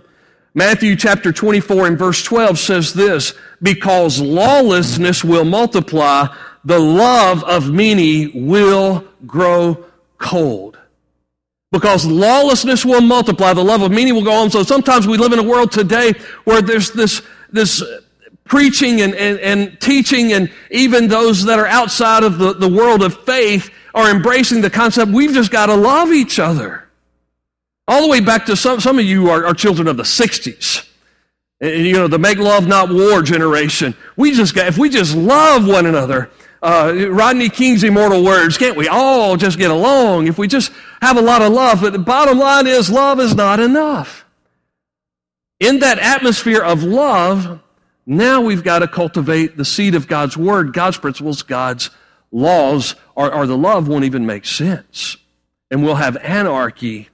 Matthew 0.53 0.95
chapter 0.95 1.31
24 1.31 1.87
and 1.87 1.97
verse 1.97 2.23
12 2.23 2.57
says 2.57 2.93
this, 2.93 3.33
because 3.61 4.19
lawlessness 4.19 5.23
will 5.23 5.45
multiply, 5.45 6.27
the 6.63 6.79
love 6.79 7.43
of 7.43 7.71
many 7.71 8.27
will 8.27 9.05
grow 9.25 9.85
cold. 10.17 10.77
Because 11.71 12.05
lawlessness 12.05 12.83
will 12.83 13.01
multiply, 13.01 13.53
the 13.53 13.63
love 13.63 13.81
of 13.81 13.91
many 13.91 14.11
will 14.11 14.23
go 14.23 14.33
on. 14.33 14.49
So 14.49 14.63
sometimes 14.63 15.07
we 15.07 15.17
live 15.17 15.33
in 15.33 15.39
a 15.39 15.43
world 15.43 15.71
today 15.71 16.13
where 16.43 16.61
there's 16.61 16.91
this, 16.91 17.21
this 17.51 17.83
preaching 18.45 19.01
and, 19.01 19.13
and, 19.13 19.39
and 19.39 19.79
teaching, 19.79 20.33
and 20.33 20.51
even 20.71 21.07
those 21.07 21.45
that 21.45 21.59
are 21.59 21.67
outside 21.67 22.23
of 22.23 22.39
the, 22.39 22.53
the 22.53 22.67
world 22.67 23.03
of 23.03 23.23
faith 23.23 23.69
are 23.93 24.09
embracing 24.09 24.61
the 24.61 24.69
concept 24.69 25.11
we've 25.11 25.33
just 25.33 25.51
got 25.51 25.67
to 25.67 25.75
love 25.75 26.11
each 26.11 26.39
other. 26.39 26.87
All 27.87 28.01
the 28.01 28.07
way 28.07 28.19
back 28.19 28.45
to 28.47 28.55
some, 28.55 28.79
some 28.79 28.99
of 28.99 29.05
you 29.05 29.29
are, 29.29 29.45
are 29.45 29.53
children 29.53 29.87
of 29.87 29.97
the 29.97 30.03
60s. 30.03 30.87
And, 31.61 31.85
you 31.85 31.93
know, 31.93 32.07
the 32.07 32.19
make 32.19 32.37
love, 32.37 32.67
not 32.67 32.89
war 32.89 33.21
generation. 33.21 33.95
We 34.15 34.31
just 34.31 34.55
got, 34.55 34.67
if 34.67 34.77
we 34.77 34.89
just 34.89 35.15
love 35.15 35.67
one 35.67 35.85
another, 35.85 36.31
uh, 36.61 36.93
Rodney 37.09 37.49
King's 37.49 37.83
immortal 37.83 38.23
words, 38.23 38.57
can't 38.57 38.75
we 38.75 38.87
all 38.87 39.37
just 39.37 39.57
get 39.57 39.71
along 39.71 40.27
if 40.27 40.37
we 40.37 40.47
just 40.47 40.71
have 41.01 41.17
a 41.17 41.21
lot 41.21 41.41
of 41.41 41.53
love? 41.53 41.81
But 41.81 41.93
the 41.93 41.99
bottom 41.99 42.37
line 42.37 42.67
is 42.67 42.89
love 42.89 43.19
is 43.19 43.35
not 43.35 43.59
enough. 43.59 44.25
In 45.59 45.79
that 45.79 45.99
atmosphere 45.99 46.61
of 46.61 46.83
love, 46.83 47.61
now 48.05 48.41
we've 48.41 48.63
got 48.63 48.79
to 48.79 48.87
cultivate 48.87 49.55
the 49.55 49.65
seed 49.65 49.95
of 49.95 50.07
God's 50.07 50.35
word, 50.35 50.73
God's 50.73 50.97
principles, 50.97 51.43
God's 51.43 51.89
laws, 52.31 52.95
or, 53.15 53.33
or 53.33 53.45
the 53.45 53.57
love 53.57 53.87
won't 53.87 54.05
even 54.05 54.25
make 54.25 54.45
sense. 54.45 55.17
And 55.71 55.83
we'll 55.83 55.95
have 55.95 56.17
anarchy 56.17 57.09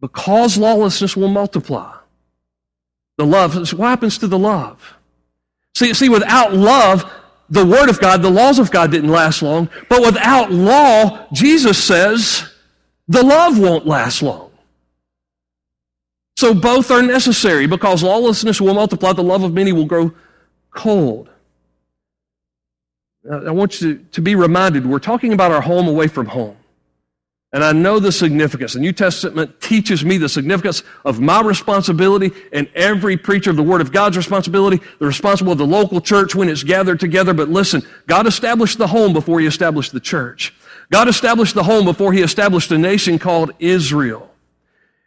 because 0.00 0.56
lawlessness 0.56 1.16
will 1.16 1.28
multiply. 1.28 1.96
The 3.16 3.26
love, 3.26 3.72
what 3.72 3.88
happens 3.88 4.18
to 4.18 4.26
the 4.26 4.38
love? 4.38 4.97
See, 5.78 5.94
see, 5.94 6.08
without 6.08 6.54
love, 6.54 7.08
the 7.48 7.64
Word 7.64 7.88
of 7.88 8.00
God, 8.00 8.20
the 8.20 8.28
laws 8.28 8.58
of 8.58 8.72
God 8.72 8.90
didn't 8.90 9.12
last 9.12 9.42
long. 9.42 9.70
But 9.88 10.00
without 10.00 10.50
law, 10.50 11.28
Jesus 11.32 11.80
says, 11.82 12.52
the 13.06 13.22
love 13.22 13.60
won't 13.60 13.86
last 13.86 14.20
long. 14.20 14.50
So 16.36 16.52
both 16.52 16.90
are 16.90 17.00
necessary 17.00 17.68
because 17.68 18.02
lawlessness 18.02 18.60
will 18.60 18.74
multiply, 18.74 19.12
the 19.12 19.22
love 19.22 19.44
of 19.44 19.52
many 19.52 19.72
will 19.72 19.84
grow 19.84 20.12
cold. 20.72 21.30
I 23.30 23.52
want 23.52 23.80
you 23.80 24.04
to 24.10 24.20
be 24.20 24.34
reminded 24.34 24.84
we're 24.84 24.98
talking 24.98 25.32
about 25.32 25.52
our 25.52 25.60
home 25.60 25.86
away 25.86 26.08
from 26.08 26.26
home. 26.26 26.56
And 27.52 27.64
I 27.64 27.72
know 27.72 27.98
the 27.98 28.12
significance. 28.12 28.74
The 28.74 28.80
New 28.80 28.92
Testament 28.92 29.60
teaches 29.62 30.04
me 30.04 30.18
the 30.18 30.28
significance 30.28 30.82
of 31.06 31.18
my 31.18 31.40
responsibility 31.40 32.30
and 32.52 32.68
every 32.74 33.16
preacher 33.16 33.48
of 33.50 33.56
the 33.56 33.62
Word 33.62 33.80
of 33.80 33.90
God's 33.90 34.18
responsibility, 34.18 34.82
the 34.98 35.06
responsibility 35.06 35.62
of 35.62 35.70
the 35.70 35.76
local 35.76 36.02
church 36.02 36.34
when 36.34 36.50
it's 36.50 36.62
gathered 36.62 37.00
together. 37.00 37.32
But 37.32 37.48
listen, 37.48 37.82
God 38.06 38.26
established 38.26 38.76
the 38.76 38.88
home 38.88 39.14
before 39.14 39.40
He 39.40 39.46
established 39.46 39.92
the 39.92 40.00
church. 40.00 40.54
God 40.90 41.08
established 41.08 41.54
the 41.54 41.62
home 41.62 41.86
before 41.86 42.12
He 42.12 42.20
established 42.20 42.70
a 42.70 42.76
nation 42.76 43.18
called 43.18 43.52
Israel. 43.58 44.30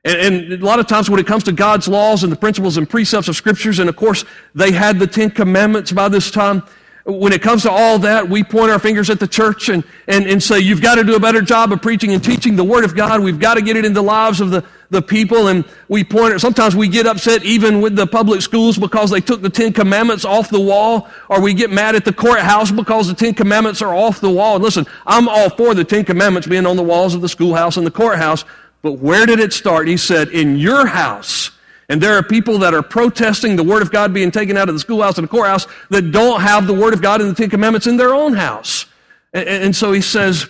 And, 0.04 0.52
and, 0.52 0.64
a 0.64 0.66
lot 0.66 0.80
of 0.80 0.88
times 0.88 1.12
when 1.12 1.20
it 1.20 1.28
comes 1.28 1.44
to 1.44 1.52
God's 1.52 1.88
laws 1.88 2.24
and 2.24 2.32
the 2.32 2.38
principles 2.38 2.78
and 2.78 2.90
precepts 2.90 3.28
of 3.28 3.36
scriptures, 3.36 3.78
and 3.78 3.88
of 3.88 3.96
course 3.96 4.26
they 4.56 4.72
had 4.72 4.98
the 4.98 5.06
Ten 5.06 5.30
Commandments 5.30 5.92
by 5.92 6.10
this 6.10 6.32
time, 6.32 6.64
when 7.06 7.34
it 7.34 7.42
comes 7.42 7.64
to 7.64 7.72
all 7.72 8.00
that, 8.00 8.30
we 8.30 8.44
point 8.44 8.72
our 8.72 8.78
fingers 8.80 9.10
at 9.10 9.20
the 9.20 9.28
church 9.28 9.70
and, 9.70 9.84
and, 10.08 10.28
and 10.28 10.42
say, 10.42 10.60
you've 10.60 10.82
got 10.82 10.96
to 10.96 11.04
do 11.04 11.16
a 11.16 11.20
better 11.20 11.42
job 11.42 11.72
of 11.72 11.82
preaching 11.82 12.14
and 12.14 12.24
teaching 12.24 12.56
the 12.56 12.64
Word 12.64 12.86
of 12.86 12.96
God. 12.96 13.22
We've 13.22 13.40
got 13.40 13.56
to 13.56 13.62
get 13.62 13.76
it 13.76 13.86
in 13.86 13.94
the 13.94 14.04
lives 14.04 14.40
of 14.40 14.52
the, 14.52 14.64
the 14.92 15.02
people. 15.02 15.48
And 15.48 15.66
we 15.88 16.04
point, 16.04 16.40
sometimes 16.40 16.76
we 16.76 16.88
get 16.88 17.08
upset 17.08 17.44
even 17.44 17.82
with 17.82 17.96
the 17.96 18.06
public 18.06 18.42
schools 18.42 18.78
because 18.78 19.10
they 19.10 19.22
took 19.22 19.42
the 19.42 19.50
Ten 19.50 19.74
Commandments 19.74 20.26
off 20.26 20.50
the 20.50 20.62
wall, 20.62 21.10
or 21.28 21.42
we 21.42 21.56
get 21.56 21.72
mad 21.72 21.96
at 21.96 22.06
the 22.06 22.14
courthouse 22.14 22.70
because 22.70 23.08
the 23.08 23.16
Ten 23.16 23.34
Commandments 23.34 23.82
are 23.82 23.96
off 23.96 24.22
the 24.22 24.30
wall. 24.30 24.56
And 24.56 24.64
listen, 24.64 24.86
I'm 25.08 25.28
all 25.28 25.50
for 25.50 25.74
the 25.74 25.84
Ten 25.84 26.06
Commandments 26.06 26.48
being 26.48 26.68
on 26.68 26.76
the 26.76 26.84
walls 26.84 27.16
of 27.16 27.22
the 27.22 27.30
schoolhouse 27.30 27.78
and 27.78 27.88
the 27.88 27.92
courthouse, 27.92 28.46
but 28.84 28.94
where 28.94 29.26
did 29.26 29.40
it 29.40 29.54
start? 29.54 29.88
He 29.88 29.98
said, 29.98 30.30
in 30.30 30.58
your 30.58 30.86
house, 30.86 31.52
and 31.92 32.00
there 32.00 32.18
are 32.18 32.24
people 32.24 32.60
that 32.60 32.74
are 32.74 32.82
protesting 32.82 33.58
the 33.58 33.66
Word 33.66 33.82
of 33.82 33.92
God 33.92 34.14
being 34.14 34.32
taken 34.32 34.56
out 34.56 34.70
of 34.70 34.76
the 34.76 34.80
schoolhouse 34.80 35.18
and 35.18 35.28
the 35.28 35.30
courthouse 35.30 35.68
that 35.90 36.14
don't 36.14 36.40
have 36.40 36.66
the 36.66 36.74
Word 36.74 36.94
of 36.94 37.02
God 37.02 37.20
and 37.20 37.30
the 37.30 37.36
Ten 37.36 37.50
Commandments 37.50 37.86
in 37.86 37.98
their 37.98 38.14
own 38.14 38.32
house. 38.32 38.86
And, 39.34 39.50
and 39.50 39.76
so 39.76 39.92
he 39.92 40.00
says, 40.00 40.48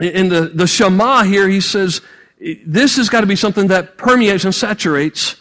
in 0.00 0.28
the, 0.28 0.50
the 0.52 0.66
Shema 0.66 1.22
here, 1.22 1.48
he 1.48 1.60
says, 1.60 2.00
this 2.66 2.96
has 2.96 3.08
got 3.08 3.20
to 3.20 3.28
be 3.28 3.36
something 3.36 3.68
that 3.68 3.96
permeates 3.96 4.44
and 4.44 4.52
saturates 4.52 5.36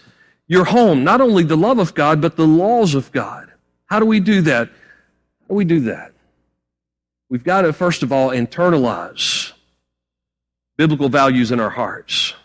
your 0.45 0.65
home. 0.65 1.03
Not 1.03 1.21
only 1.21 1.43
the 1.43 1.57
love 1.57 1.79
of 1.79 1.95
God, 1.95 2.21
but 2.21 2.35
the 2.35 2.45
laws 2.45 2.93
of 2.93 3.11
God. 3.11 3.51
How 3.87 3.99
do 3.99 4.05
we 4.05 4.19
do 4.19 4.41
that? 4.41 4.67
How 4.67 5.47
do 5.49 5.55
we 5.55 5.65
do 5.65 5.79
that? 5.79 6.11
We've 7.31 7.43
got 7.43 7.63
to, 7.63 7.73
first 7.73 8.03
of 8.03 8.11
all, 8.11 8.29
internalize 8.29 9.53
biblical 10.77 11.09
values 11.09 11.51
in 11.51 11.59
our 11.59 11.71
hearts 11.71 12.35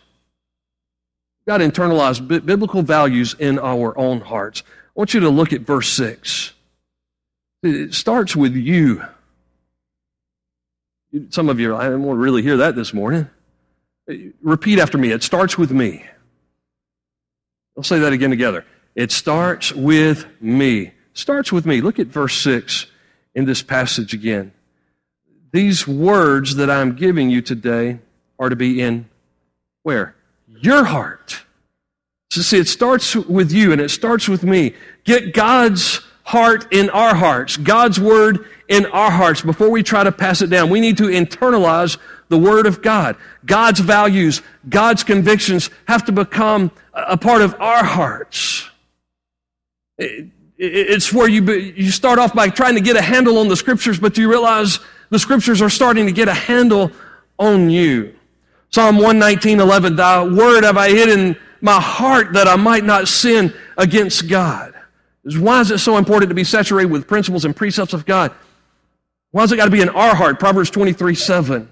got 1.45 1.57
to 1.57 1.69
internalize 1.69 2.25
biblical 2.45 2.81
values 2.81 3.35
in 3.39 3.59
our 3.59 3.97
own 3.97 4.21
hearts. 4.21 4.63
I 4.67 4.91
want 4.95 5.13
you 5.13 5.21
to 5.21 5.29
look 5.29 5.53
at 5.53 5.61
verse 5.61 5.89
6. 5.89 6.53
It 7.63 7.93
starts 7.93 8.35
with 8.35 8.55
you. 8.55 9.03
Some 11.29 11.49
of 11.49 11.59
you, 11.59 11.75
I 11.75 11.89
don't 11.89 12.03
want 12.03 12.17
to 12.17 12.21
really 12.21 12.41
hear 12.41 12.57
that 12.57 12.75
this 12.75 12.93
morning. 12.93 13.29
Repeat 14.41 14.79
after 14.79 14.97
me. 14.97 15.11
It 15.11 15.23
starts 15.23 15.57
with 15.57 15.71
me. 15.71 16.05
I'll 17.77 17.83
say 17.83 17.99
that 17.99 18.13
again 18.13 18.29
together. 18.29 18.65
It 18.95 19.11
starts 19.11 19.71
with 19.71 20.25
me. 20.41 20.91
Starts 21.13 21.51
with 21.51 21.65
me. 21.65 21.81
Look 21.81 21.99
at 21.99 22.07
verse 22.07 22.35
6 22.41 22.87
in 23.35 23.45
this 23.45 23.61
passage 23.61 24.13
again. 24.13 24.51
These 25.51 25.87
words 25.87 26.55
that 26.55 26.69
I'm 26.69 26.95
giving 26.95 27.29
you 27.29 27.41
today 27.41 27.99
are 28.39 28.49
to 28.49 28.55
be 28.55 28.81
in 28.81 29.09
where? 29.83 30.15
Your 30.59 30.83
heart. 30.83 31.43
So 32.31 32.41
see, 32.41 32.59
it 32.59 32.67
starts 32.67 33.15
with 33.15 33.51
you 33.51 33.71
and 33.71 33.81
it 33.81 33.89
starts 33.89 34.29
with 34.29 34.43
me. 34.43 34.73
Get 35.03 35.33
God's 35.33 36.01
heart 36.23 36.71
in 36.71 36.89
our 36.91 37.13
hearts, 37.13 37.57
God's 37.57 37.99
word 37.99 38.45
in 38.69 38.85
our 38.87 39.11
hearts 39.11 39.41
before 39.41 39.69
we 39.69 39.83
try 39.83 40.03
to 40.03 40.11
pass 40.11 40.41
it 40.41 40.47
down. 40.47 40.69
We 40.69 40.79
need 40.79 40.97
to 40.97 41.05
internalize 41.05 41.97
the 42.29 42.37
word 42.37 42.65
of 42.65 42.81
God. 42.81 43.17
God's 43.45 43.81
values, 43.81 44.41
God's 44.69 45.03
convictions 45.03 45.69
have 45.89 46.05
to 46.05 46.13
become 46.13 46.71
a 46.93 47.17
part 47.17 47.41
of 47.41 47.59
our 47.59 47.83
hearts. 47.83 48.69
It's 49.97 51.11
where 51.11 51.27
you, 51.27 51.43
you 51.51 51.91
start 51.91 52.17
off 52.17 52.33
by 52.33 52.47
trying 52.47 52.75
to 52.75 52.81
get 52.81 52.95
a 52.95 53.01
handle 53.01 53.39
on 53.39 53.49
the 53.49 53.57
scriptures, 53.57 53.99
but 53.99 54.17
you 54.17 54.29
realize 54.29 54.79
the 55.09 55.19
scriptures 55.19 55.61
are 55.61 55.69
starting 55.69 56.05
to 56.05 56.13
get 56.13 56.29
a 56.29 56.33
handle 56.33 56.91
on 57.37 57.69
you. 57.69 58.15
Psalm 58.73 58.95
119, 58.95 59.59
11, 59.59 59.95
Thy 59.97 60.23
word 60.23 60.63
have 60.63 60.77
I 60.77 60.89
hidden 60.89 61.37
my 61.59 61.79
heart 61.79 62.33
that 62.33 62.47
I 62.47 62.55
might 62.55 62.85
not 62.85 63.07
sin 63.07 63.53
against 63.77 64.29
God. 64.29 64.73
Why 65.23 65.59
is 65.59 65.71
it 65.71 65.79
so 65.79 65.97
important 65.97 66.29
to 66.29 66.35
be 66.35 66.45
saturated 66.45 66.89
with 66.89 67.07
principles 67.07 67.45
and 67.45 67.55
precepts 67.55 67.93
of 67.93 68.05
God? 68.05 68.31
Why 69.31 69.41
has 69.41 69.51
it 69.51 69.57
got 69.57 69.65
to 69.65 69.71
be 69.71 69.81
in 69.81 69.89
our 69.89 70.15
heart? 70.15 70.39
Proverbs 70.39 70.69
23, 70.69 71.15
7. 71.15 71.69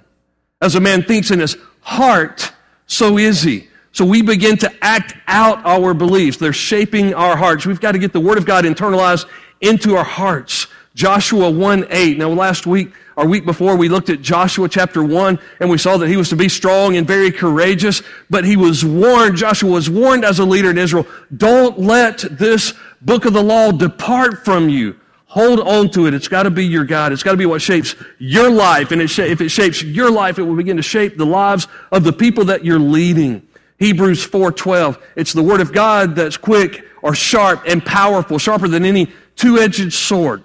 As 0.62 0.76
a 0.76 0.80
man 0.80 1.04
thinks 1.04 1.32
in 1.32 1.40
his 1.40 1.58
heart, 1.82 2.52
so 2.86 3.18
is 3.18 3.42
he. 3.42 3.68
So 3.92 4.06
we 4.06 4.22
begin 4.22 4.58
to 4.58 4.72
act 4.84 5.16
out 5.28 5.66
our 5.66 5.94
beliefs. 5.94 6.38
They're 6.38 6.54
shaping 6.54 7.14
our 7.14 7.36
hearts. 7.36 7.66
We've 7.66 7.82
got 7.82 7.94
to 7.94 8.00
get 8.00 8.14
the 8.14 8.20
Word 8.20 8.38
of 8.38 8.46
God 8.46 8.66
internalized 8.66 9.26
into 9.62 9.96
our 9.96 10.04
hearts. 10.04 10.68
Joshua 11.00 11.50
1 11.50 11.88
8. 11.90 12.18
Now, 12.18 12.28
last 12.28 12.68
week, 12.68 12.92
our 13.16 13.26
week 13.26 13.46
before, 13.46 13.78
we 13.78 13.88
looked 13.88 14.10
at 14.10 14.22
Joshua 14.22 14.68
chapter 14.68 15.02
1 15.02 15.40
and 15.62 15.70
we 15.70 15.78
saw 15.78 15.96
that 15.96 16.10
he 16.10 16.18
was 16.18 16.28
to 16.28 16.36
be 16.36 16.50
strong 16.50 16.98
and 16.98 17.08
very 17.08 17.32
courageous, 17.32 18.02
but 18.30 18.44
he 18.44 18.58
was 18.58 18.84
warned, 18.84 19.38
Joshua 19.38 19.72
was 19.72 19.90
warned 19.90 20.26
as 20.26 20.40
a 20.40 20.46
leader 20.46 20.70
in 20.70 20.78
Israel, 20.78 21.08
don't 21.38 21.80
let 21.80 22.18
this 22.30 22.74
book 23.00 23.24
of 23.24 23.32
the 23.32 23.42
law 23.42 23.72
depart 23.72 24.44
from 24.44 24.68
you. 24.68 25.00
Hold 25.28 25.62
on 25.62 25.90
to 25.92 26.06
it. 26.06 26.14
It's 26.14 26.28
got 26.28 26.44
to 26.44 26.50
be 26.50 26.66
your 26.66 26.84
God. 26.84 27.14
It's 27.14 27.24
got 27.24 27.32
to 27.32 27.38
be 27.38 27.46
what 27.46 27.62
shapes 27.62 27.96
your 28.18 28.50
life. 28.50 28.92
And 28.92 29.02
it 29.02 29.08
sh- 29.08 29.20
if 29.20 29.40
it 29.40 29.50
shapes 29.50 29.82
your 29.82 30.12
life, 30.12 30.38
it 30.38 30.44
will 30.44 30.58
begin 30.58 30.76
to 30.76 30.84
shape 30.84 31.16
the 31.16 31.26
lives 31.26 31.70
of 31.94 32.04
the 32.04 32.12
people 32.12 32.44
that 32.46 32.66
you're 32.66 32.78
leading. 32.78 33.48
Hebrews 33.78 34.26
4:12. 34.26 34.98
It's 35.16 35.32
the 35.32 35.44
word 35.44 35.62
of 35.62 35.72
God 35.72 36.18
that's 36.18 36.36
quick 36.36 36.84
or 37.02 37.16
sharp 37.16 37.64
and 37.66 37.86
powerful, 37.86 38.38
sharper 38.38 38.68
than 38.68 38.84
any 38.84 39.14
two-edged 39.38 39.94
sword 39.94 40.44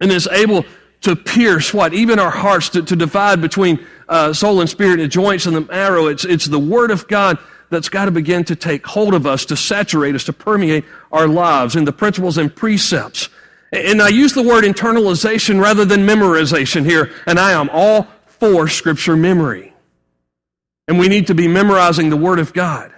and 0.00 0.10
is 0.10 0.28
able 0.28 0.64
to 1.02 1.16
pierce 1.16 1.72
what? 1.72 1.94
Even 1.94 2.18
our 2.18 2.30
hearts, 2.30 2.68
to, 2.70 2.82
to 2.82 2.96
divide 2.96 3.40
between 3.40 3.84
uh, 4.08 4.32
soul 4.32 4.60
and 4.60 4.68
spirit 4.68 5.00
and 5.00 5.10
joints 5.10 5.46
and 5.46 5.56
the 5.56 5.62
marrow. 5.62 6.06
It's, 6.06 6.24
it's 6.24 6.46
the 6.46 6.58
Word 6.58 6.90
of 6.90 7.08
God 7.08 7.38
that's 7.70 7.88
got 7.88 8.06
to 8.06 8.10
begin 8.10 8.44
to 8.44 8.56
take 8.56 8.86
hold 8.86 9.14
of 9.14 9.26
us, 9.26 9.44
to 9.46 9.56
saturate 9.56 10.14
us, 10.14 10.24
to 10.24 10.32
permeate 10.32 10.84
our 11.12 11.28
lives 11.28 11.76
and 11.76 11.86
the 11.86 11.92
principles 11.92 12.36
and 12.36 12.54
precepts. 12.54 13.28
And 13.72 14.02
I 14.02 14.08
use 14.08 14.32
the 14.32 14.42
word 14.42 14.64
internalization 14.64 15.62
rather 15.62 15.84
than 15.84 16.00
memorization 16.00 16.84
here, 16.84 17.12
and 17.26 17.38
I 17.38 17.52
am 17.52 17.70
all 17.72 18.08
for 18.26 18.66
scripture 18.66 19.16
memory. 19.16 19.72
And 20.88 20.98
we 20.98 21.06
need 21.06 21.28
to 21.28 21.34
be 21.34 21.46
memorizing 21.46 22.10
the 22.10 22.16
Word 22.16 22.40
of 22.40 22.52
God. 22.52 22.92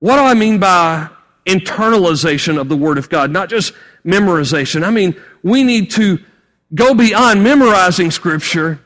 What 0.00 0.16
do 0.16 0.22
I 0.22 0.34
mean 0.34 0.58
by 0.58 1.08
internalization 1.46 2.60
of 2.60 2.68
the 2.68 2.76
Word 2.76 2.98
of 2.98 3.08
God? 3.08 3.30
Not 3.30 3.48
just 3.48 3.72
memorization. 4.04 4.84
I 4.84 4.90
mean, 4.90 5.18
we 5.42 5.64
need 5.64 5.90
to 5.92 6.18
go 6.74 6.94
beyond 6.94 7.42
memorizing 7.42 8.10
Scripture 8.10 8.80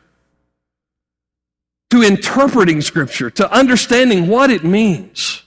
to 1.90 2.02
interpreting 2.02 2.80
Scripture, 2.80 3.30
to 3.30 3.50
understanding 3.50 4.26
what 4.26 4.50
it 4.50 4.64
means. 4.64 5.42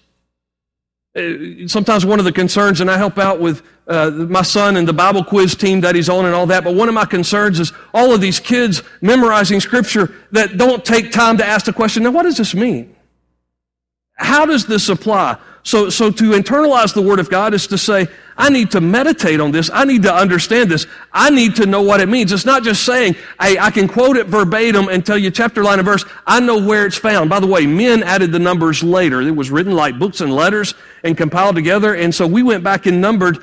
Uh, 1.16 1.68
sometimes 1.68 2.06
one 2.06 2.20
of 2.20 2.26
the 2.26 2.32
concerns, 2.32 2.82
and 2.82 2.90
I 2.90 2.98
help 2.98 3.18
out 3.18 3.40
with 3.42 3.62
uh, 3.88 4.12
my 4.12 4.44
son 4.44 4.78
and 4.78 4.88
the 4.88 4.94
Bible 4.94 5.24
quiz 5.24 5.56
team 5.56 5.82
that 5.82 5.96
he's 5.96 6.08
on 6.08 6.26
and 6.26 6.36
all 6.36 6.46
that, 6.46 6.64
but 6.64 6.76
one 6.76 6.88
of 6.88 6.94
my 6.94 7.06
concerns 7.06 7.60
is 7.60 7.74
all 7.94 8.14
of 8.14 8.22
these 8.22 8.40
kids 8.40 8.84
memorizing 9.02 9.60
Scripture 9.60 10.14
that 10.32 10.58
don't 10.58 10.86
take 10.86 11.12
time 11.12 11.38
to 11.38 11.46
ask 11.46 11.66
the 11.66 11.74
question, 11.74 12.04
now 12.04 12.12
what 12.12 12.24
does 12.24 12.38
this 12.38 12.54
mean? 12.54 12.96
How 14.16 14.46
does 14.46 14.66
this 14.66 14.88
apply? 14.90 15.38
So, 15.64 15.90
so 15.90 16.10
to 16.10 16.32
internalize 16.32 16.94
the 16.94 17.02
Word 17.02 17.20
of 17.20 17.30
God 17.30 17.54
is 17.54 17.68
to 17.68 17.78
say, 17.78 18.08
I 18.38 18.50
need 18.50 18.72
to 18.72 18.80
meditate 18.80 19.42
on 19.42 19.52
this. 19.52 19.70
I 19.74 19.84
need 19.84 20.04
to 20.04 20.14
understand 20.14 20.72
this. 20.72 20.88
I 21.12 21.30
need 21.30 21.58
to 21.58 21.66
know 21.66 21.82
what 21.82 22.00
it 22.00 22.08
means. 22.08 22.32
It's 22.32 22.46
not 22.46 22.64
just 22.64 22.86
saying, 22.86 23.16
hey, 23.42 23.60
I 23.60 23.70
can 23.70 23.88
quote 23.90 24.16
it 24.16 24.28
verbatim 24.28 24.88
and 24.88 25.06
tell 25.06 25.18
you 25.18 25.30
chapter, 25.30 25.62
line, 25.62 25.80
and 25.80 25.86
verse. 25.86 26.06
I 26.26 26.40
know 26.40 26.66
where 26.66 26.86
it's 26.86 26.98
found. 26.98 27.30
By 27.30 27.42
the 27.42 27.48
way, 27.48 27.68
men 27.68 28.02
added 28.02 28.32
the 28.32 28.40
numbers 28.40 28.82
later. 28.82 29.22
It 29.22 29.36
was 29.36 29.52
written 29.52 29.74
like 29.74 30.00
books 30.00 30.22
and 30.22 30.34
letters 30.34 30.74
and 31.04 31.18
compiled 31.18 31.56
together. 31.56 31.96
And 31.96 32.16
so 32.16 32.26
we 32.26 32.42
went 32.42 32.64
back 32.64 32.86
and 32.86 33.02
numbered 33.02 33.40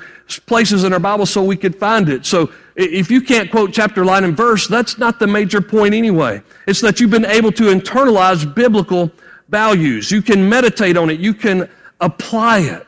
places 0.47 0.83
in 0.83 0.93
our 0.93 0.99
Bible 0.99 1.27
so 1.27 1.43
we 1.43 1.55
could 1.55 1.75
find 1.75 2.09
it. 2.09 2.25
So 2.25 2.51
if 2.75 3.11
you 3.11 3.21
can't 3.21 3.51
quote 3.51 3.73
chapter, 3.73 4.03
line, 4.03 4.23
and 4.23 4.35
verse, 4.35 4.67
that's 4.67 4.97
not 4.97 5.19
the 5.19 5.27
major 5.27 5.61
point 5.61 5.93
anyway. 5.93 6.41
It's 6.65 6.81
that 6.81 6.99
you've 6.99 7.11
been 7.11 7.25
able 7.25 7.51
to 7.53 7.65
internalize 7.65 8.51
biblical 8.51 9.11
values. 9.49 10.11
You 10.11 10.23
can 10.23 10.49
meditate 10.49 10.97
on 10.97 11.11
it. 11.11 11.19
You 11.19 11.35
can 11.35 11.69
apply 11.99 12.59
it. 12.59 12.87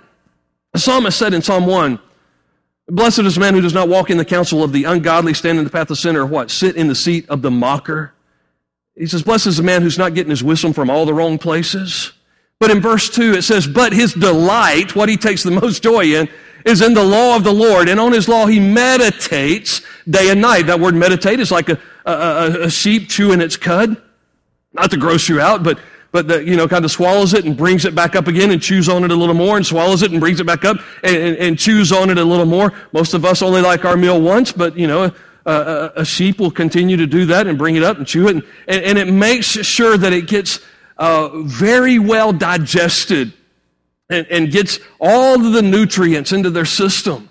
The 0.73 0.79
psalmist 0.79 1.17
said 1.17 1.33
in 1.33 1.41
Psalm 1.41 1.65
1, 1.65 1.99
Blessed 2.87 3.19
is 3.19 3.37
man 3.37 3.53
who 3.53 3.61
does 3.61 3.73
not 3.73 3.87
walk 3.87 4.09
in 4.09 4.17
the 4.17 4.25
counsel 4.25 4.63
of 4.63 4.71
the 4.71 4.85
ungodly, 4.85 5.33
stand 5.33 5.59
in 5.59 5.63
the 5.63 5.69
path 5.69 5.91
of 5.91 5.97
sinner, 5.97 6.21
or 6.21 6.25
what? 6.25 6.49
Sit 6.49 6.75
in 6.75 6.87
the 6.87 6.95
seat 6.95 7.29
of 7.29 7.41
the 7.41 7.51
mocker. 7.51 8.13
He 8.95 9.05
says, 9.05 9.23
Blessed 9.23 9.47
is 9.47 9.57
the 9.57 9.63
man 9.63 9.81
who's 9.81 9.97
not 9.97 10.15
getting 10.15 10.31
his 10.31 10.43
wisdom 10.43 10.73
from 10.73 10.89
all 10.89 11.05
the 11.05 11.13
wrong 11.13 11.37
places. 11.37 12.13
But 12.59 12.71
in 12.71 12.81
verse 12.81 13.09
2, 13.09 13.33
it 13.33 13.43
says, 13.43 13.67
But 13.67 13.93
his 13.93 14.13
delight, 14.13 14.95
what 14.95 15.07
he 15.07 15.17
takes 15.17 15.43
the 15.43 15.51
most 15.51 15.83
joy 15.83 16.05
in, 16.05 16.27
is 16.65 16.81
in 16.81 16.93
the 16.93 17.03
law 17.03 17.35
of 17.35 17.43
the 17.43 17.53
Lord. 17.53 17.87
And 17.87 17.99
on 17.99 18.11
his 18.11 18.27
law 18.27 18.45
he 18.45 18.59
meditates 18.59 19.81
day 20.09 20.29
and 20.29 20.41
night. 20.41 20.63
That 20.63 20.79
word 20.79 20.95
meditate 20.95 21.39
is 21.39 21.51
like 21.51 21.69
a, 21.69 21.79
a, 22.05 22.63
a 22.63 22.69
sheep 22.69 23.07
chewing 23.07 23.39
its 23.39 23.55
cud. 23.55 24.01
Not 24.73 24.91
to 24.91 24.97
gross 24.97 25.29
you 25.29 25.39
out, 25.39 25.63
but 25.63 25.79
but 26.11 26.27
the, 26.27 26.43
you 26.43 26.55
know, 26.55 26.67
kind 26.67 26.83
of 26.83 26.91
swallows 26.91 27.33
it 27.33 27.45
and 27.45 27.55
brings 27.55 27.85
it 27.85 27.93
back 27.93 28.15
up 28.15 28.27
again 28.27 28.51
and 28.51 28.61
chews 28.61 28.89
on 28.89 29.03
it 29.03 29.11
a 29.11 29.15
little 29.15 29.35
more 29.35 29.57
and 29.57 29.65
swallows 29.65 30.01
it 30.01 30.11
and 30.11 30.19
brings 30.19 30.39
it 30.39 30.45
back 30.45 30.65
up 30.65 30.77
and, 31.03 31.15
and, 31.15 31.37
and 31.37 31.59
chews 31.59 31.91
on 31.91 32.09
it 32.09 32.17
a 32.17 32.23
little 32.23 32.45
more. 32.45 32.73
Most 32.93 33.13
of 33.13 33.25
us 33.25 33.41
only 33.41 33.61
like 33.61 33.85
our 33.85 33.95
meal 33.95 34.19
once, 34.19 34.51
but 34.51 34.77
you 34.77 34.87
know, 34.87 35.11
a, 35.45 35.91
a, 35.97 36.05
sheep 36.05 36.39
will 36.39 36.51
continue 36.51 36.97
to 36.97 37.07
do 37.07 37.25
that 37.27 37.47
and 37.47 37.57
bring 37.57 37.75
it 37.75 37.83
up 37.83 37.97
and 37.97 38.07
chew 38.07 38.27
it. 38.27 38.35
And, 38.35 38.45
and 38.67 38.97
it 38.97 39.11
makes 39.11 39.47
sure 39.47 39.97
that 39.97 40.13
it 40.13 40.27
gets 40.27 40.59
uh, 40.97 41.29
very 41.43 41.99
well 41.99 42.33
digested 42.33 43.33
and, 44.09 44.27
and 44.27 44.51
gets 44.51 44.79
all 44.99 45.35
of 45.35 45.53
the 45.53 45.61
nutrients 45.61 46.31
into 46.31 46.49
their 46.49 46.65
system. 46.65 47.29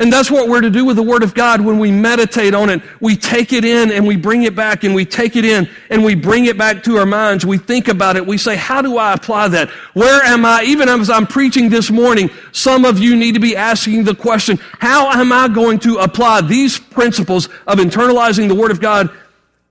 And 0.00 0.12
that's 0.12 0.30
what 0.30 0.48
we're 0.48 0.60
to 0.60 0.70
do 0.70 0.84
with 0.84 0.94
the 0.94 1.02
Word 1.02 1.24
of 1.24 1.34
God 1.34 1.60
when 1.60 1.80
we 1.80 1.90
meditate 1.90 2.54
on 2.54 2.70
it. 2.70 2.80
We 3.00 3.16
take 3.16 3.52
it 3.52 3.64
in 3.64 3.90
and 3.90 4.06
we 4.06 4.14
bring 4.14 4.44
it 4.44 4.54
back 4.54 4.84
and 4.84 4.94
we 4.94 5.04
take 5.04 5.34
it 5.34 5.44
in 5.44 5.68
and 5.90 6.04
we 6.04 6.14
bring 6.14 6.44
it 6.44 6.56
back 6.56 6.84
to 6.84 6.98
our 6.98 7.06
minds. 7.06 7.44
We 7.44 7.58
think 7.58 7.88
about 7.88 8.14
it. 8.14 8.24
We 8.24 8.38
say, 8.38 8.54
how 8.54 8.80
do 8.80 8.96
I 8.96 9.14
apply 9.14 9.48
that? 9.48 9.70
Where 9.94 10.22
am 10.22 10.44
I? 10.44 10.62
Even 10.62 10.88
as 10.88 11.10
I'm 11.10 11.26
preaching 11.26 11.68
this 11.68 11.90
morning, 11.90 12.30
some 12.52 12.84
of 12.84 13.00
you 13.00 13.16
need 13.16 13.32
to 13.32 13.40
be 13.40 13.56
asking 13.56 14.04
the 14.04 14.14
question, 14.14 14.60
how 14.78 15.10
am 15.10 15.32
I 15.32 15.48
going 15.48 15.80
to 15.80 15.98
apply 15.98 16.42
these 16.42 16.78
principles 16.78 17.46
of 17.66 17.78
internalizing 17.78 18.46
the 18.46 18.54
Word 18.54 18.70
of 18.70 18.80
God 18.80 19.10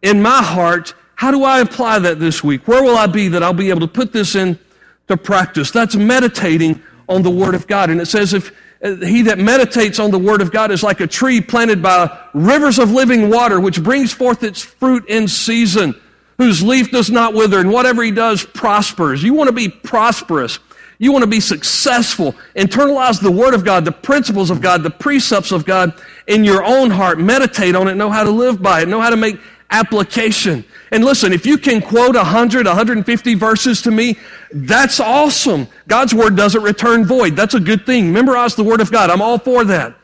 in 0.02 0.22
my 0.22 0.44
heart? 0.44 0.94
How 1.16 1.32
do 1.32 1.46
I 1.46 1.62
apply 1.62 2.00
that 2.00 2.20
this 2.20 2.44
week? 2.44 2.68
Where 2.68 2.84
will 2.84 2.98
I 2.98 3.08
be 3.08 3.30
that 3.30 3.44
I'll 3.44 3.54
be 3.54 3.70
able 3.70 3.80
to 3.80 3.88
put 3.88 4.12
this 4.12 4.36
into 4.36 5.16
practice? 5.24 5.72
That's 5.72 5.96
meditating 5.96 6.84
on 7.08 7.22
the 7.22 7.32
Word 7.32 7.56
of 7.56 7.66
God. 7.66 7.90
And 7.90 8.02
it 8.02 8.08
says 8.08 8.34
if, 8.34 8.52
Uh, 8.84 8.96
he 8.96 9.24
that 9.24 9.40
meditates 9.40 10.00
on 10.00 10.12
the 10.12 10.20
word 10.20 10.42
of 10.42 10.52
God 10.52 10.72
is 10.72 10.84
like 10.84 11.00
a 11.00 11.08
tree 11.08 11.42
planted 11.42 11.82
by 11.82 12.18
rivers 12.34 12.80
of 12.80 12.92
living 12.92 13.30
water, 13.30 13.60
which 13.60 13.82
brings 13.82 14.14
forth 14.14 14.44
its 14.44 14.62
fruit 14.62 15.08
in 15.08 15.28
season, 15.28 16.00
whose 16.38 16.64
leaf 16.64 16.92
does 16.92 17.10
not 17.10 17.34
wither, 17.34 17.60
and 17.60 17.72
whatever 17.72 18.04
he 18.04 18.12
does 18.12 18.46
prospers. 18.46 19.24
You 19.24 19.34
want 19.34 19.48
to 19.48 19.54
be 19.54 19.70
prosperous. 19.70 20.60
You 21.00 21.12
want 21.12 21.24
to 21.24 21.30
be 21.30 21.40
successful. 21.40 22.36
Internalize 22.56 23.22
the 23.22 23.32
Word 23.32 23.54
of 23.54 23.64
God, 23.64 23.86
the 23.86 23.92
principles 23.92 24.50
of 24.50 24.62
God, 24.62 24.82
the 24.84 24.90
precepts 24.90 25.52
of 25.52 25.66
God 25.66 25.94
in 26.26 26.44
your 26.44 26.64
own 26.64 26.90
heart. 26.90 27.20
Meditate 27.20 27.76
on 27.76 27.88
it, 27.88 27.96
know 27.96 28.10
how 28.10 28.24
to 28.24 28.32
live 28.32 28.62
by 28.62 28.82
it, 28.82 28.88
know 28.88 29.02
how 29.02 29.12
to 29.12 29.18
make 29.18 29.40
application. 29.70 30.66
And 30.92 31.04
listen, 31.04 31.34
if 31.34 31.46
you 31.46 31.58
can 31.58 31.82
quote 31.82 32.16
100, 32.16 32.66
150 32.66 33.36
verses 33.36 33.82
to 33.82 33.92
me, 33.92 34.18
that's 34.52 35.00
awesome. 35.00 35.68
God's 35.88 36.14
word 36.14 36.36
doesn't 36.36 36.62
return 36.62 37.06
void. 37.06 37.36
That's 37.36 37.56
a 37.56 37.60
good 37.60 37.86
thing. 37.86 38.14
Memorize 38.14 38.56
the 38.56 38.64
word 38.64 38.80
of 38.80 38.92
God. 38.92 39.10
I'm 39.10 39.22
all 39.22 39.38
for 39.38 39.66
that. 39.66 39.96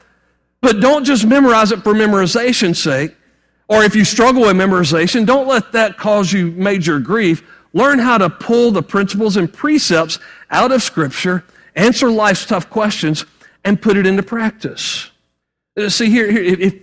But 0.62 0.80
don't 0.80 1.04
just 1.04 1.26
memorize 1.26 1.72
it 1.72 1.84
for 1.84 1.94
memorization's 1.94 2.80
sake. 2.82 3.16
Or 3.68 3.84
if 3.84 3.96
you 3.96 4.04
struggle 4.04 4.44
with 4.44 4.56
memorization, 4.56 5.26
don't 5.26 5.48
let 5.48 5.72
that 5.72 5.98
cause 5.98 6.32
you 6.34 6.52
major 6.52 7.00
grief. 7.00 7.44
Learn 7.74 8.00
how 8.00 8.18
to 8.18 8.30
pull 8.30 8.72
the 8.72 8.84
principles 8.84 9.36
and 9.36 9.52
precepts 9.52 10.20
out 10.52 10.72
of 10.72 10.84
Scripture, 10.84 11.44
answer 11.76 12.12
life's 12.12 12.46
tough 12.46 12.70
questions, 12.70 13.26
and 13.64 13.82
put 13.82 13.98
it 13.98 14.06
into 14.06 14.22
practice. 14.22 15.10
Uh, 15.76 15.90
see, 15.90 16.10
here, 16.10 16.30
here 16.30 16.44
if, 16.44 16.76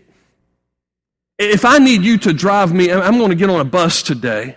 if 1.40 1.64
I 1.64 1.78
need 1.78 2.02
you 2.02 2.18
to 2.18 2.34
drive 2.34 2.74
me, 2.74 2.92
I'm 2.92 3.16
going 3.16 3.30
to 3.30 3.34
get 3.34 3.48
on 3.48 3.60
a 3.60 3.64
bus 3.64 4.02
today, 4.02 4.56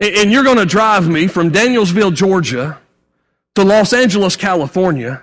and 0.00 0.32
you're 0.32 0.42
going 0.42 0.58
to 0.58 0.66
drive 0.66 1.08
me 1.08 1.28
from 1.28 1.52
Danielsville, 1.52 2.14
Georgia 2.14 2.80
to 3.54 3.62
Los 3.62 3.92
Angeles, 3.92 4.34
California. 4.34 5.22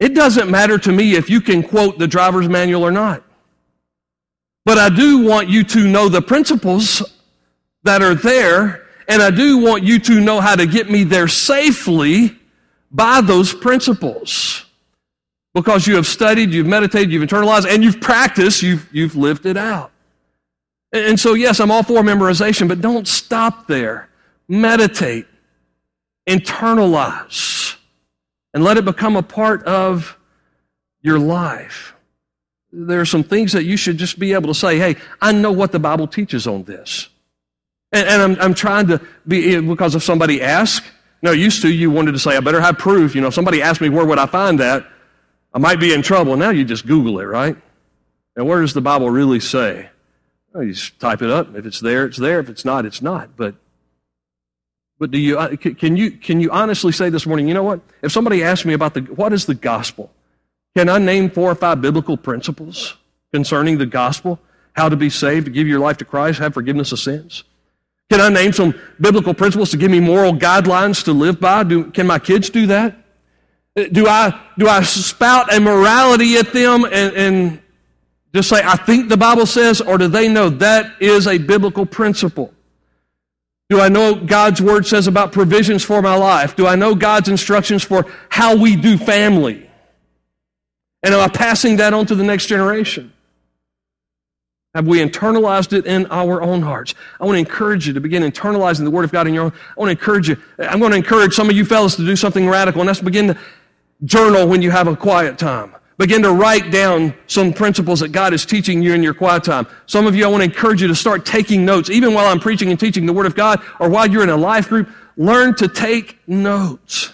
It 0.00 0.14
doesn't 0.14 0.50
matter 0.50 0.78
to 0.78 0.90
me 0.90 1.14
if 1.14 1.28
you 1.28 1.42
can 1.42 1.62
quote 1.62 1.98
the 1.98 2.08
driver's 2.08 2.48
manual 2.48 2.82
or 2.82 2.90
not. 2.90 3.22
But 4.64 4.78
I 4.78 4.88
do 4.88 5.24
want 5.24 5.48
you 5.48 5.62
to 5.64 5.86
know 5.86 6.08
the 6.08 6.22
principles 6.22 7.02
that 7.82 8.00
are 8.00 8.14
there, 8.14 8.86
and 9.08 9.20
I 9.20 9.30
do 9.30 9.58
want 9.58 9.84
you 9.84 9.98
to 9.98 10.20
know 10.20 10.40
how 10.40 10.56
to 10.56 10.66
get 10.66 10.90
me 10.90 11.04
there 11.04 11.28
safely 11.28 12.34
by 12.90 13.20
those 13.20 13.52
principles 13.52 14.64
because 15.54 15.86
you 15.86 15.96
have 15.96 16.06
studied, 16.06 16.50
you've 16.50 16.66
meditated, 16.66 17.10
you've 17.10 17.28
internalized, 17.28 17.66
and 17.72 17.82
you've 17.82 18.00
practiced, 18.00 18.62
you've, 18.62 18.88
you've 18.92 19.16
lived 19.16 19.46
it 19.46 19.56
out. 19.56 19.90
And 20.92 21.18
so, 21.18 21.34
yes, 21.34 21.60
I'm 21.60 21.70
all 21.70 21.82
for 21.82 22.02
memorization, 22.02 22.68
but 22.68 22.80
don't 22.80 23.06
stop 23.06 23.66
there. 23.66 24.08
Meditate, 24.48 25.26
internalize, 26.26 27.76
and 28.54 28.64
let 28.64 28.78
it 28.78 28.84
become 28.84 29.16
a 29.16 29.22
part 29.22 29.62
of 29.64 30.16
your 31.02 31.18
life. 31.18 31.94
There 32.72 33.00
are 33.00 33.06
some 33.06 33.22
things 33.22 33.52
that 33.52 33.64
you 33.64 33.76
should 33.76 33.98
just 33.98 34.18
be 34.18 34.32
able 34.32 34.48
to 34.48 34.54
say, 34.54 34.78
hey, 34.78 34.96
I 35.20 35.32
know 35.32 35.52
what 35.52 35.72
the 35.72 35.78
Bible 35.78 36.06
teaches 36.06 36.46
on 36.46 36.64
this. 36.64 37.08
And, 37.92 38.06
and 38.08 38.22
I'm, 38.22 38.40
I'm 38.40 38.54
trying 38.54 38.86
to 38.88 39.00
be, 39.26 39.54
eh, 39.56 39.60
because 39.60 39.94
if 39.94 40.02
somebody 40.02 40.42
asks, 40.42 40.86
no, 41.22 41.32
used 41.32 41.62
to 41.62 41.72
you 41.72 41.90
wanted 41.90 42.12
to 42.12 42.18
say, 42.18 42.36
I 42.36 42.40
better 42.40 42.60
have 42.60 42.78
proof. 42.78 43.14
You 43.14 43.20
know, 43.20 43.28
if 43.28 43.34
somebody 43.34 43.60
asked 43.60 43.80
me, 43.80 43.88
where 43.88 44.04
would 44.04 44.18
I 44.18 44.26
find 44.26 44.60
that? 44.60 44.86
I 45.52 45.58
might 45.58 45.80
be 45.80 45.92
in 45.92 46.02
trouble. 46.02 46.36
Now 46.36 46.50
you 46.50 46.64
just 46.64 46.86
Google 46.86 47.20
it, 47.20 47.24
right? 47.24 47.56
And 48.36 48.46
where 48.46 48.60
does 48.60 48.74
the 48.74 48.80
Bible 48.80 49.10
really 49.10 49.40
say? 49.40 49.88
Well, 50.52 50.62
you 50.62 50.72
just 50.72 50.98
type 51.00 51.22
it 51.22 51.30
up. 51.30 51.54
If 51.54 51.66
it's 51.66 51.80
there, 51.80 52.06
it's 52.06 52.18
there. 52.18 52.40
If 52.40 52.48
it's 52.48 52.64
not, 52.64 52.84
it's 52.86 53.02
not. 53.02 53.36
But 53.36 53.54
but 54.98 55.10
do 55.10 55.18
you 55.18 55.38
uh, 55.38 55.56
can 55.56 55.96
you 55.96 56.10
can 56.10 56.40
you 56.40 56.50
honestly 56.50 56.92
say 56.92 57.10
this 57.10 57.26
morning? 57.26 57.48
You 57.48 57.54
know 57.54 57.62
what? 57.62 57.80
If 58.02 58.12
somebody 58.12 58.42
asks 58.42 58.64
me 58.64 58.74
about 58.74 58.94
the 58.94 59.00
what 59.00 59.32
is 59.32 59.46
the 59.46 59.54
gospel, 59.54 60.10
can 60.76 60.88
I 60.88 60.98
name 60.98 61.30
four 61.30 61.50
or 61.50 61.54
five 61.54 61.80
biblical 61.80 62.16
principles 62.16 62.96
concerning 63.32 63.78
the 63.78 63.86
gospel? 63.86 64.40
How 64.72 64.88
to 64.88 64.96
be 64.96 65.10
saved, 65.10 65.46
to 65.46 65.52
give 65.52 65.66
your 65.66 65.80
life 65.80 65.96
to 65.98 66.04
Christ, 66.04 66.38
have 66.38 66.54
forgiveness 66.54 66.92
of 66.92 67.00
sins. 67.00 67.44
Can 68.10 68.20
I 68.20 68.28
name 68.28 68.52
some 68.52 68.74
biblical 69.00 69.34
principles 69.34 69.70
to 69.70 69.76
give 69.76 69.90
me 69.90 70.00
moral 70.00 70.32
guidelines 70.32 71.04
to 71.04 71.12
live 71.12 71.40
by? 71.40 71.62
Do, 71.64 71.90
can 71.90 72.06
my 72.06 72.18
kids 72.18 72.48
do 72.48 72.66
that? 72.68 72.96
Do 73.86 74.06
I, 74.06 74.40
do 74.56 74.66
I 74.68 74.82
spout 74.82 75.52
a 75.52 75.60
morality 75.60 76.36
at 76.36 76.52
them 76.52 76.84
and, 76.84 77.14
and 77.16 77.62
Just 78.34 78.50
say, 78.50 78.60
I 78.62 78.76
think 78.76 79.08
the 79.08 79.16
Bible 79.16 79.46
says, 79.46 79.80
or 79.80 79.98
do 79.98 80.06
they 80.08 80.28
know 80.28 80.50
that 80.50 81.00
is 81.00 81.26
a 81.26 81.38
biblical 81.38 81.86
principle? 81.86 82.52
Do 83.70 83.80
I 83.80 83.88
know 83.88 84.14
God's 84.14 84.62
word 84.62 84.86
says 84.86 85.06
about 85.06 85.32
provisions 85.32 85.84
for 85.84 86.00
my 86.02 86.14
life? 86.14 86.56
Do 86.56 86.66
I 86.66 86.74
know 86.74 86.94
God's 86.94 87.28
instructions 87.28 87.82
for 87.82 88.06
how 88.28 88.56
we 88.56 88.76
do 88.76 88.96
family? 88.96 89.68
And 91.02 91.14
am 91.14 91.20
I 91.20 91.28
passing 91.28 91.76
that 91.76 91.94
on 91.94 92.06
to 92.06 92.14
the 92.14 92.24
next 92.24 92.46
generation? 92.46 93.12
Have 94.74 94.86
we 94.86 94.98
internalized 95.00 95.72
it 95.72 95.86
in 95.86 96.06
our 96.06 96.42
own 96.42 96.62
hearts? 96.62 96.94
I 97.20 97.24
want 97.24 97.36
to 97.36 97.40
encourage 97.40 97.86
you 97.86 97.94
to 97.94 98.00
begin 98.00 98.22
internalizing 98.22 98.84
the 98.84 98.90
Word 98.90 99.04
of 99.04 99.12
God 99.12 99.26
in 99.26 99.34
your 99.34 99.44
own. 99.44 99.52
I 99.52 99.80
want 99.80 99.88
to 99.88 99.98
encourage 99.98 100.28
you. 100.28 100.36
I'm 100.58 100.78
going 100.78 100.92
to 100.92 100.98
encourage 100.98 101.34
some 101.34 101.48
of 101.48 101.56
you 101.56 101.64
fellas 101.64 101.96
to 101.96 102.04
do 102.04 102.16
something 102.16 102.48
radical, 102.48 102.80
and 102.80 102.88
that's 102.88 103.00
begin 103.00 103.28
to 103.28 103.38
journal 104.04 104.46
when 104.46 104.62
you 104.62 104.70
have 104.70 104.88
a 104.88 104.96
quiet 104.96 105.38
time. 105.38 105.74
Begin 105.98 106.22
to 106.22 106.32
write 106.32 106.70
down 106.70 107.12
some 107.26 107.52
principles 107.52 108.00
that 108.00 108.12
God 108.12 108.32
is 108.32 108.46
teaching 108.46 108.82
you 108.82 108.94
in 108.94 109.02
your 109.02 109.14
quiet 109.14 109.42
time. 109.42 109.66
Some 109.86 110.06
of 110.06 110.14
you, 110.14 110.24
I 110.24 110.28
want 110.28 110.42
to 110.42 110.44
encourage 110.44 110.80
you 110.80 110.86
to 110.86 110.94
start 110.94 111.26
taking 111.26 111.64
notes, 111.64 111.90
even 111.90 112.14
while 112.14 112.26
I'm 112.26 112.38
preaching 112.38 112.70
and 112.70 112.78
teaching 112.78 113.04
the 113.04 113.12
Word 113.12 113.26
of 113.26 113.34
God, 113.34 113.60
or 113.80 113.88
while 113.88 114.06
you're 114.06 114.22
in 114.22 114.30
a 114.30 114.36
life 114.36 114.68
group. 114.68 114.88
Learn 115.16 115.56
to 115.56 115.66
take 115.66 116.16
notes. 116.28 117.12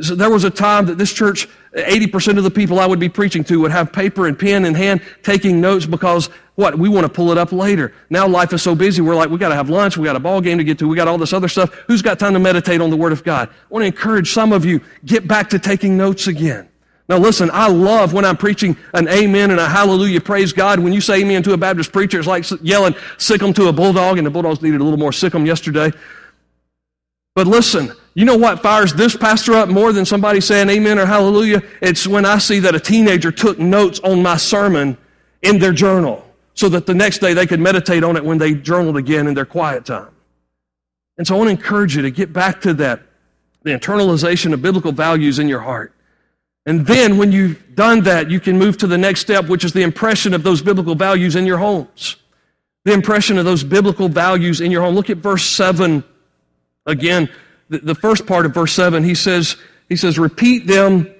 So 0.00 0.14
there 0.14 0.30
was 0.30 0.44
a 0.44 0.50
time 0.50 0.86
that 0.86 0.98
this 0.98 1.12
church, 1.12 1.48
80% 1.74 2.36
of 2.36 2.44
the 2.44 2.50
people 2.50 2.78
I 2.78 2.86
would 2.86 3.00
be 3.00 3.08
preaching 3.08 3.44
to 3.44 3.60
would 3.60 3.70
have 3.70 3.92
paper 3.92 4.26
and 4.26 4.38
pen 4.38 4.64
in 4.64 4.74
hand 4.74 5.00
taking 5.22 5.60
notes 5.60 5.86
because 5.86 6.28
what? 6.54 6.78
We 6.78 6.90
want 6.90 7.06
to 7.06 7.12
pull 7.12 7.32
it 7.32 7.38
up 7.38 7.50
later. 7.50 7.94
Now 8.10 8.28
life 8.28 8.52
is 8.52 8.60
so 8.60 8.74
busy, 8.74 9.00
we're 9.00 9.14
like, 9.14 9.30
we 9.30 9.38
got 9.38 9.48
to 9.48 9.54
have 9.54 9.70
lunch, 9.70 9.96
we 9.96 10.04
got 10.04 10.16
a 10.16 10.20
ball 10.20 10.42
game 10.42 10.58
to 10.58 10.64
get 10.64 10.78
to, 10.80 10.88
we 10.88 10.96
got 10.96 11.08
all 11.08 11.16
this 11.16 11.32
other 11.32 11.48
stuff. 11.48 11.72
Who's 11.86 12.02
got 12.02 12.18
time 12.18 12.34
to 12.34 12.38
meditate 12.38 12.82
on 12.82 12.90
the 12.90 12.96
Word 12.96 13.12
of 13.12 13.24
God? 13.24 13.48
I 13.48 13.54
want 13.70 13.82
to 13.82 13.86
encourage 13.86 14.32
some 14.32 14.52
of 14.52 14.66
you, 14.66 14.82
get 15.06 15.26
back 15.26 15.48
to 15.50 15.58
taking 15.58 15.96
notes 15.96 16.26
again. 16.26 16.68
Now 17.08 17.18
listen, 17.18 17.50
I 17.52 17.68
love 17.68 18.12
when 18.12 18.24
I'm 18.24 18.36
preaching 18.36 18.76
an 18.92 19.08
amen 19.08 19.50
and 19.50 19.58
a 19.58 19.68
hallelujah, 19.68 20.20
praise 20.20 20.52
God. 20.52 20.78
When 20.78 20.92
you 20.92 21.00
say 21.00 21.22
amen 21.22 21.42
to 21.44 21.52
a 21.52 21.56
Baptist 21.56 21.90
preacher, 21.90 22.18
it's 22.18 22.28
like 22.28 22.44
yelling 22.62 22.94
sick 23.16 23.42
'em 23.42 23.54
to 23.54 23.68
a 23.68 23.72
bulldog, 23.72 24.18
and 24.18 24.26
the 24.26 24.30
bulldogs 24.30 24.60
needed 24.60 24.80
a 24.80 24.84
little 24.84 24.98
more 24.98 25.12
sick 25.12 25.34
'em 25.34 25.46
yesterday. 25.46 25.90
But 27.34 27.46
listen, 27.46 27.92
you 28.14 28.24
know 28.24 28.36
what 28.36 28.62
fires 28.62 28.92
this 28.92 29.16
pastor 29.16 29.54
up 29.54 29.68
more 29.68 29.92
than 29.92 30.04
somebody 30.04 30.40
saying 30.40 30.68
amen 30.68 30.98
or 30.98 31.06
hallelujah? 31.06 31.62
It's 31.80 32.06
when 32.06 32.24
I 32.24 32.38
see 32.38 32.58
that 32.60 32.74
a 32.74 32.80
teenager 32.80 33.32
took 33.32 33.58
notes 33.58 34.00
on 34.00 34.22
my 34.22 34.36
sermon 34.36 34.98
in 35.40 35.58
their 35.58 35.72
journal 35.72 36.24
so 36.54 36.68
that 36.68 36.84
the 36.84 36.94
next 36.94 37.18
day 37.18 37.32
they 37.32 37.46
could 37.46 37.60
meditate 37.60 38.04
on 38.04 38.16
it 38.16 38.24
when 38.24 38.38
they 38.38 38.54
journaled 38.54 38.98
again 38.98 39.26
in 39.26 39.34
their 39.34 39.46
quiet 39.46 39.86
time. 39.86 40.10
And 41.16 41.26
so 41.26 41.34
I 41.34 41.38
want 41.38 41.48
to 41.48 41.52
encourage 41.52 41.96
you 41.96 42.02
to 42.02 42.10
get 42.10 42.32
back 42.32 42.60
to 42.62 42.74
that, 42.74 43.02
the 43.62 43.70
internalization 43.70 44.52
of 44.52 44.60
biblical 44.60 44.92
values 44.92 45.38
in 45.38 45.48
your 45.48 45.60
heart. 45.60 45.94
And 46.66 46.86
then 46.86 47.16
when 47.16 47.32
you've 47.32 47.74
done 47.74 48.02
that, 48.02 48.30
you 48.30 48.40
can 48.40 48.58
move 48.58 48.76
to 48.78 48.86
the 48.86 48.98
next 48.98 49.20
step, 49.20 49.48
which 49.48 49.64
is 49.64 49.72
the 49.72 49.82
impression 49.82 50.34
of 50.34 50.42
those 50.42 50.62
biblical 50.62 50.94
values 50.94 51.34
in 51.34 51.46
your 51.46 51.58
homes. 51.58 52.16
The 52.84 52.92
impression 52.92 53.38
of 53.38 53.44
those 53.44 53.64
biblical 53.64 54.08
values 54.08 54.60
in 54.60 54.70
your 54.70 54.82
home. 54.82 54.94
Look 54.94 55.10
at 55.10 55.18
verse 55.18 55.44
7 55.44 56.04
again 56.86 57.28
the, 57.78 57.94
first 57.94 58.26
part 58.26 58.46
of 58.46 58.54
verse 58.54 58.72
7, 58.72 59.02
he 59.02 59.14
says, 59.14 59.56
he 59.88 59.96
says, 59.96 60.18
repeat 60.18 60.66
them 60.66 61.12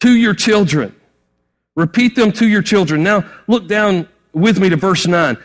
to 0.00 0.10
your 0.10 0.34
children. 0.34 0.94
Repeat 1.76 2.14
them 2.16 2.32
to 2.32 2.46
your 2.46 2.62
children. 2.62 3.02
Now, 3.02 3.28
look 3.46 3.66
down 3.66 4.08
with 4.32 4.60
me 4.60 4.68
to 4.68 4.76
verse 4.76 5.06
9. 5.06 5.36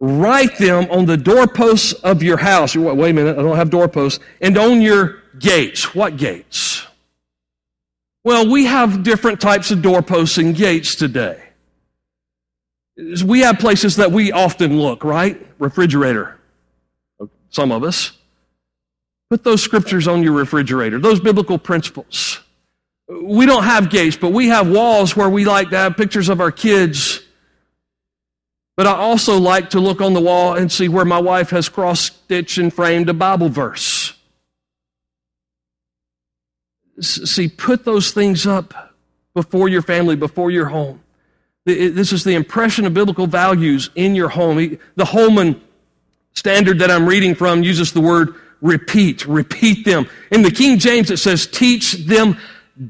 Write 0.00 0.56
them 0.58 0.86
on 0.90 1.06
the 1.06 1.16
doorposts 1.16 1.92
of 1.92 2.22
your 2.22 2.36
house. 2.36 2.76
Wait 2.76 3.10
a 3.10 3.12
minute, 3.12 3.38
I 3.38 3.42
don't 3.42 3.56
have 3.56 3.70
doorposts. 3.70 4.22
And 4.40 4.56
on 4.56 4.80
your 4.80 5.22
gates. 5.38 5.94
What 5.94 6.16
gates? 6.16 6.86
Well, 8.24 8.48
we 8.50 8.66
have 8.66 9.02
different 9.02 9.40
types 9.40 9.70
of 9.70 9.82
doorposts 9.82 10.38
and 10.38 10.54
gates 10.54 10.94
today. 10.94 11.42
We 13.24 13.40
have 13.40 13.58
places 13.58 13.96
that 13.96 14.10
we 14.10 14.32
often 14.32 14.78
look, 14.78 15.04
right? 15.04 15.40
Refrigerator. 15.58 16.38
Some 17.50 17.72
of 17.72 17.84
us. 17.84 18.17
Put 19.30 19.44
those 19.44 19.62
scriptures 19.62 20.08
on 20.08 20.22
your 20.22 20.32
refrigerator, 20.32 20.98
those 20.98 21.20
biblical 21.20 21.58
principles. 21.58 22.40
We 23.08 23.46
don't 23.46 23.64
have 23.64 23.90
gates, 23.90 24.16
but 24.16 24.32
we 24.32 24.48
have 24.48 24.70
walls 24.70 25.16
where 25.16 25.28
we 25.28 25.44
like 25.44 25.70
to 25.70 25.76
have 25.76 25.96
pictures 25.96 26.28
of 26.28 26.40
our 26.40 26.50
kids. 26.50 27.20
But 28.76 28.86
I 28.86 28.92
also 28.92 29.38
like 29.38 29.70
to 29.70 29.80
look 29.80 30.00
on 30.00 30.12
the 30.14 30.20
wall 30.20 30.54
and 30.54 30.70
see 30.70 30.88
where 30.88 31.04
my 31.04 31.18
wife 31.18 31.50
has 31.50 31.68
cross 31.68 32.00
stitched 32.00 32.58
and 32.58 32.72
framed 32.72 33.08
a 33.08 33.14
Bible 33.14 33.48
verse. 33.48 34.14
See, 37.00 37.48
put 37.48 37.84
those 37.84 38.12
things 38.12 38.46
up 38.46 38.94
before 39.34 39.68
your 39.68 39.82
family, 39.82 40.16
before 40.16 40.50
your 40.50 40.66
home. 40.66 41.02
This 41.64 42.12
is 42.12 42.24
the 42.24 42.34
impression 42.34 42.86
of 42.86 42.94
biblical 42.94 43.26
values 43.26 43.90
in 43.94 44.14
your 44.14 44.30
home. 44.30 44.78
The 44.96 45.04
Holman 45.04 45.60
standard 46.34 46.78
that 46.78 46.90
I'm 46.90 47.06
reading 47.06 47.34
from 47.34 47.62
uses 47.62 47.92
the 47.92 48.00
word 48.00 48.34
repeat, 48.60 49.26
repeat 49.26 49.84
them. 49.84 50.08
In 50.30 50.42
the 50.42 50.50
King 50.50 50.78
James, 50.78 51.10
it 51.10 51.18
says, 51.18 51.46
teach 51.46 51.92
them 52.06 52.36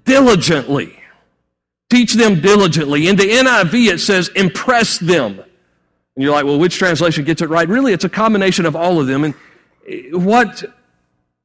diligently. 0.04 0.98
Teach 1.90 2.14
them 2.14 2.40
diligently. 2.40 3.08
In 3.08 3.16
the 3.16 3.24
NIV, 3.24 3.92
it 3.92 3.98
says, 3.98 4.28
impress 4.28 4.98
them. 4.98 5.38
And 5.38 6.24
you're 6.24 6.32
like, 6.32 6.44
well, 6.44 6.58
which 6.58 6.76
translation 6.76 7.24
gets 7.24 7.42
it 7.42 7.48
right? 7.48 7.68
Really, 7.68 7.92
it's 7.92 8.04
a 8.04 8.08
combination 8.08 8.66
of 8.66 8.74
all 8.74 9.00
of 9.00 9.06
them. 9.06 9.24
And 9.24 9.34
what 10.10 10.64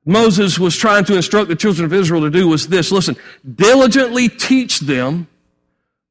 Moses 0.06 0.60
was 0.60 0.76
trying 0.76 1.06
to 1.06 1.16
instruct 1.16 1.48
the 1.48 1.56
children 1.56 1.86
of 1.86 1.94
Israel 1.94 2.22
to 2.22 2.30
do 2.30 2.48
was 2.48 2.68
this 2.68 2.92
listen, 2.92 3.16
diligently 3.56 4.28
teach 4.28 4.80
them 4.80 5.28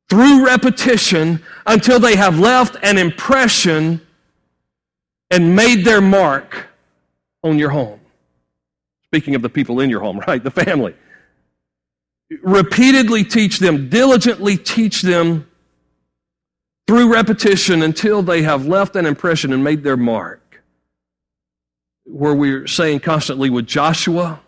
through 0.09 0.47
repetition 0.47 1.43
until 1.67 1.99
they 1.99 2.17
have 2.17 2.39
left 2.39 2.77
an 2.83 2.99
impression 2.99 4.01
and 5.31 5.57
made 5.57 5.85
their 5.85 6.01
mark 6.01 6.69
on 7.43 7.59
your 7.59 7.71
home. 7.71 8.01
Speaking 9.13 9.35
of 9.35 9.43
the 9.43 9.51
people 9.51 9.79
in 9.81 9.91
your 9.91 10.01
home, 10.01 10.21
right? 10.27 10.43
The 10.43 10.51
family. 10.51 10.95
Repeatedly 12.43 13.25
teach 13.25 13.59
them, 13.59 13.91
diligently 13.91 14.57
teach 14.57 15.03
them 15.03 15.47
through 16.87 17.13
repetition 17.13 17.83
until 17.83 18.23
they 18.23 18.41
have 18.41 18.67
left 18.67 18.97
an 18.97 19.05
impression 19.05 19.53
and 19.53 19.63
made 19.63 19.83
their 19.83 19.99
mark. 19.99 20.63
Where 22.05 22.35
we're 22.35 22.67
saying 22.67 23.01
constantly 23.01 23.51
with 23.51 23.67
Joshua, 23.67 24.41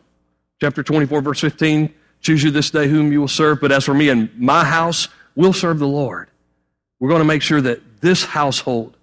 chapter 0.62 0.83
24, 0.83 1.20
verse 1.20 1.40
15, 1.40 1.92
choose 2.22 2.42
you 2.42 2.50
this 2.50 2.70
day 2.70 2.88
whom 2.88 3.12
you 3.12 3.20
will 3.20 3.29
serve, 3.29 3.61
but 3.61 3.70
as 3.70 3.85
for 3.85 3.92
me 3.92 4.09
and 4.09 4.35
my 4.38 4.64
house, 4.64 5.09
we'll 5.37 5.53
serve 5.53 5.79
the 5.79 5.87
Lord. 5.87 6.31
We're 7.00 7.11
going 7.11 7.20
to 7.20 7.27
make 7.27 7.42
sure 7.42 7.61
that 7.61 8.00
this 8.00 8.24
household, 8.24 8.96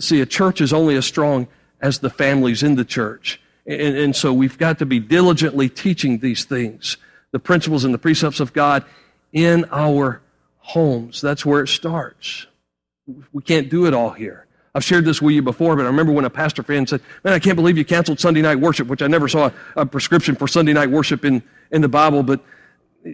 see, 0.00 0.20
a 0.20 0.26
church 0.26 0.60
is 0.60 0.72
only 0.72 0.96
as 0.96 1.06
strong 1.06 1.46
as 1.80 2.00
the 2.00 2.10
families 2.10 2.64
in 2.64 2.74
the 2.74 2.84
church. 2.84 3.40
And, 3.66 3.96
and 3.96 4.16
so 4.16 4.32
we've 4.32 4.58
got 4.58 4.78
to 4.78 4.86
be 4.86 5.00
diligently 5.00 5.68
teaching 5.68 6.18
these 6.18 6.44
things, 6.44 6.96
the 7.32 7.38
principles 7.38 7.84
and 7.84 7.92
the 7.92 7.98
precepts 7.98 8.40
of 8.40 8.52
God 8.52 8.84
in 9.32 9.64
our 9.70 10.20
homes. 10.58 11.20
That's 11.20 11.44
where 11.44 11.62
it 11.62 11.68
starts. 11.68 12.46
We 13.32 13.42
can't 13.42 13.68
do 13.68 13.86
it 13.86 13.94
all 13.94 14.10
here. 14.10 14.46
I've 14.74 14.84
shared 14.84 15.06
this 15.06 15.22
with 15.22 15.34
you 15.34 15.40
before, 15.40 15.74
but 15.74 15.82
I 15.82 15.86
remember 15.86 16.12
when 16.12 16.26
a 16.26 16.30
pastor 16.30 16.62
friend 16.62 16.86
said, 16.86 17.00
Man, 17.24 17.32
I 17.32 17.38
can't 17.38 17.56
believe 17.56 17.78
you 17.78 17.84
canceled 17.84 18.20
Sunday 18.20 18.42
night 18.42 18.56
worship, 18.56 18.88
which 18.88 19.00
I 19.00 19.06
never 19.06 19.26
saw 19.26 19.50
a 19.74 19.86
prescription 19.86 20.36
for 20.36 20.46
Sunday 20.46 20.74
night 20.74 20.90
worship 20.90 21.24
in, 21.24 21.42
in 21.70 21.80
the 21.80 21.88
Bible, 21.88 22.22
but 22.22 22.40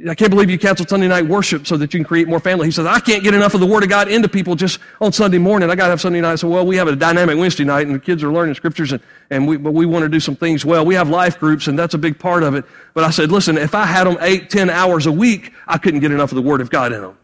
I 0.09 0.15
can't 0.15 0.31
believe 0.31 0.49
you 0.49 0.59
canceled 0.59 0.89
Sunday 0.89 1.07
night 1.07 1.27
worship 1.27 1.67
so 1.67 1.77
that 1.77 1.93
you 1.93 1.99
can 1.99 2.05
create 2.05 2.27
more 2.27 2.41
family. 2.41 2.67
He 2.67 2.71
says, 2.71 2.87
I 2.87 2.99
can't 2.99 3.23
get 3.23 3.35
enough 3.35 3.53
of 3.53 3.61
the 3.61 3.67
Word 3.67 3.83
of 3.83 3.91
God 3.91 4.09
into 4.09 4.27
people 4.27 4.55
just 4.55 4.81
on 5.03 5.13
Sunday 5.13 5.37
morning. 5.37 5.69
I 5.69 5.75
got 5.75 5.85
to 5.87 5.91
have 5.91 6.01
Sunday 6.01 6.23
night. 6.23 6.37
So, 6.37 6.49
well, 6.49 6.65
we 6.65 6.77
have 6.77 6.89
a 6.89 6.97
dynamic 6.97 7.37
Wednesday 7.37 7.65
night 7.65 7.87
and 7.87 7.95
the 7.95 7.99
kids 7.99 8.23
are 8.23 8.33
learning 8.33 8.55
scriptures 8.55 8.93
and, 8.93 9.03
and 9.29 9.47
we, 9.47 9.59
but 9.59 9.75
we 9.75 9.85
want 9.85 10.05
to 10.05 10.09
do 10.09 10.19
some 10.19 10.35
things 10.35 10.65
well. 10.65 10.87
We 10.87 10.95
have 10.95 11.11
life 11.11 11.39
groups 11.39 11.67
and 11.67 11.79
that's 11.79 11.93
a 11.93 11.99
big 11.99 12.19
part 12.19 12.43
of 12.43 12.55
it. 12.55 12.65
But 12.95 13.05
I 13.05 13.11
said, 13.11 13.31
listen, 13.31 13.59
if 13.59 13.75
I 13.75 13.85
had 13.85 14.07
them 14.07 14.17
eight, 14.23 14.49
ten 14.49 14.71
hours 14.71 15.05
a 15.05 15.13
week, 15.13 15.53
I 15.67 15.77
couldn't 15.77 16.01
get 16.01 16.11
enough 16.11 16.33
of 16.33 16.37
the 16.37 16.43
Word 16.43 16.63
of 16.63 16.71
God 16.71 16.93
in 16.93 17.03
them. 17.03 17.19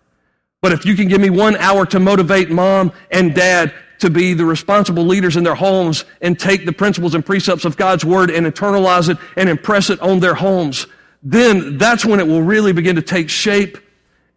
But 0.60 0.72
if 0.72 0.84
you 0.84 0.94
can 0.94 1.08
give 1.08 1.22
me 1.22 1.30
one 1.30 1.56
hour 1.56 1.86
to 1.86 1.98
motivate 1.98 2.50
mom 2.50 2.92
and 3.10 3.34
dad 3.34 3.72
to 4.00 4.10
be 4.10 4.34
the 4.34 4.44
responsible 4.44 5.04
leaders 5.04 5.36
in 5.36 5.44
their 5.44 5.54
homes 5.54 6.04
and 6.20 6.38
take 6.38 6.66
the 6.66 6.72
principles 6.72 7.14
and 7.14 7.24
precepts 7.24 7.64
of 7.64 7.76
God's 7.76 8.04
Word 8.04 8.30
and 8.30 8.46
internalize 8.46 9.08
it 9.08 9.16
and 9.36 9.48
impress 9.48 9.88
it 9.88 10.00
on 10.00 10.20
their 10.20 10.34
homes, 10.34 10.86
then 11.22 11.78
that's 11.78 12.04
when 12.04 12.20
it 12.20 12.26
will 12.26 12.42
really 12.42 12.72
begin 12.72 12.96
to 12.96 13.02
take 13.02 13.28
shape 13.28 13.78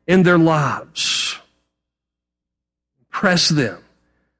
in 0.07 0.23
their 0.23 0.37
lives. 0.37 1.37
Impress 3.01 3.49
them. 3.49 3.83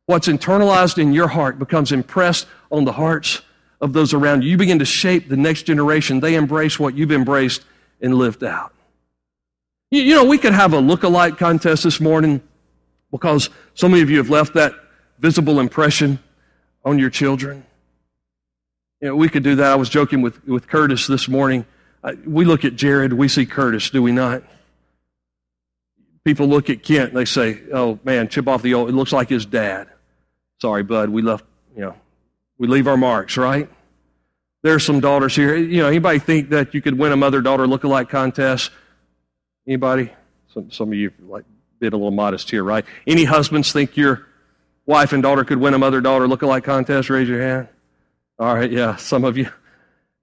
What's 0.06 0.28
internalized 0.28 0.98
in 0.98 1.14
your 1.14 1.28
heart 1.28 1.60
becomes 1.60 1.92
impressed 1.92 2.48
on 2.72 2.86
the 2.86 2.92
hearts 2.92 3.42
of 3.80 3.94
those 3.94 4.14
around 4.14 4.44
you. 4.44 4.52
You 4.52 4.58
begin 4.58 4.80
to 4.80 4.86
shape 4.86 5.30
the 5.30 5.38
next 5.38 5.64
generation. 5.64 6.20
They 6.20 6.36
embrace 6.36 6.80
what 6.80 6.96
you've 6.96 7.12
embraced 7.12 7.64
and 8.02 8.16
lived 8.16 8.44
out. 8.44 8.74
You, 9.90 10.02
you 10.02 10.16
know, 10.16 10.26
we 10.26 10.38
could 10.38 10.54
have 10.54 10.74
a 10.74 10.80
look-alike 10.80 11.38
contest 11.38 11.84
this 11.84 12.00
morning 12.00 12.42
because 13.12 13.50
so 13.74 13.88
many 13.88 14.02
of 14.02 14.10
you 14.10 14.18
have 14.18 14.30
left 14.30 14.54
that 14.56 14.74
visible 15.20 15.60
impression 15.60 16.20
on 16.84 16.98
your 16.98 17.10
children. 17.10 17.66
You 19.02 19.10
know, 19.10 19.16
we 19.16 19.30
could 19.30 19.44
do 19.44 19.56
that. 19.56 19.72
I 19.72 19.76
was 19.76 19.90
joking 19.90 20.22
with, 20.22 20.46
with 20.48 20.68
Curtis 20.68 21.08
this 21.08 21.28
morning 21.28 21.66
we 22.26 22.46
look 22.46 22.66
at 22.66 22.76
Jared, 22.76 23.14
we 23.14 23.28
see 23.28 23.46
Curtis, 23.46 23.90
do 23.90 24.02
we 24.02 24.12
not? 24.12 24.44
People 26.24 26.48
look 26.48 26.70
at 26.70 26.84
Kent 26.84 27.10
and 27.10 27.18
they 27.18 27.26
say, 27.26 27.62
oh 27.74 28.00
man, 28.04 28.28
chip 28.28 28.48
off 28.48 28.62
the 28.62 28.74
old, 28.74 28.90
it 28.90 28.94
looks 28.94 29.12
like 29.12 29.30
his 29.30 29.46
dad. 29.46 29.88
Sorry, 30.62 30.84
bud, 30.84 31.10
we 31.10 31.22
left, 31.22 31.46
you 31.76 31.82
know, 31.82 31.96
we 32.58 32.68
leave 32.68 32.88
our 32.88 32.98
marks, 32.98 33.38
right? 33.38 33.70
There's 34.64 34.86
some 34.86 35.00
daughters 35.00 35.36
here. 35.36 35.56
You 35.56 35.82
know, 35.82 35.88
anybody 35.88 36.20
think 36.20 36.50
that 36.50 36.76
you 36.76 36.82
could 36.82 36.98
win 36.98 37.12
a 37.12 37.18
mother-daughter 37.18 37.66
look-alike 37.66 38.10
contest? 38.10 38.70
Anybody? 39.68 40.12
Some, 40.54 40.70
some 40.70 40.90
of 40.90 40.94
you 40.94 41.12
like 41.28 41.46
been 41.80 41.94
a 41.94 41.98
little 41.98 42.12
modest 42.12 42.52
here, 42.52 42.64
right? 42.64 42.86
Any 43.08 43.24
husbands 43.24 43.74
think 43.74 43.98
your 43.98 44.28
wife 44.86 45.14
and 45.14 45.24
daughter 45.24 45.44
could 45.44 45.58
win 45.58 45.74
a 45.74 45.80
mother-daughter 45.80 46.28
look-alike 46.28 46.64
contest? 46.64 47.10
Raise 47.10 47.28
your 47.28 47.42
hand. 47.42 47.68
All 48.38 48.54
right, 48.54 48.72
yeah, 48.72 48.96
some 48.98 49.24
of 49.24 49.36
you. 49.38 49.50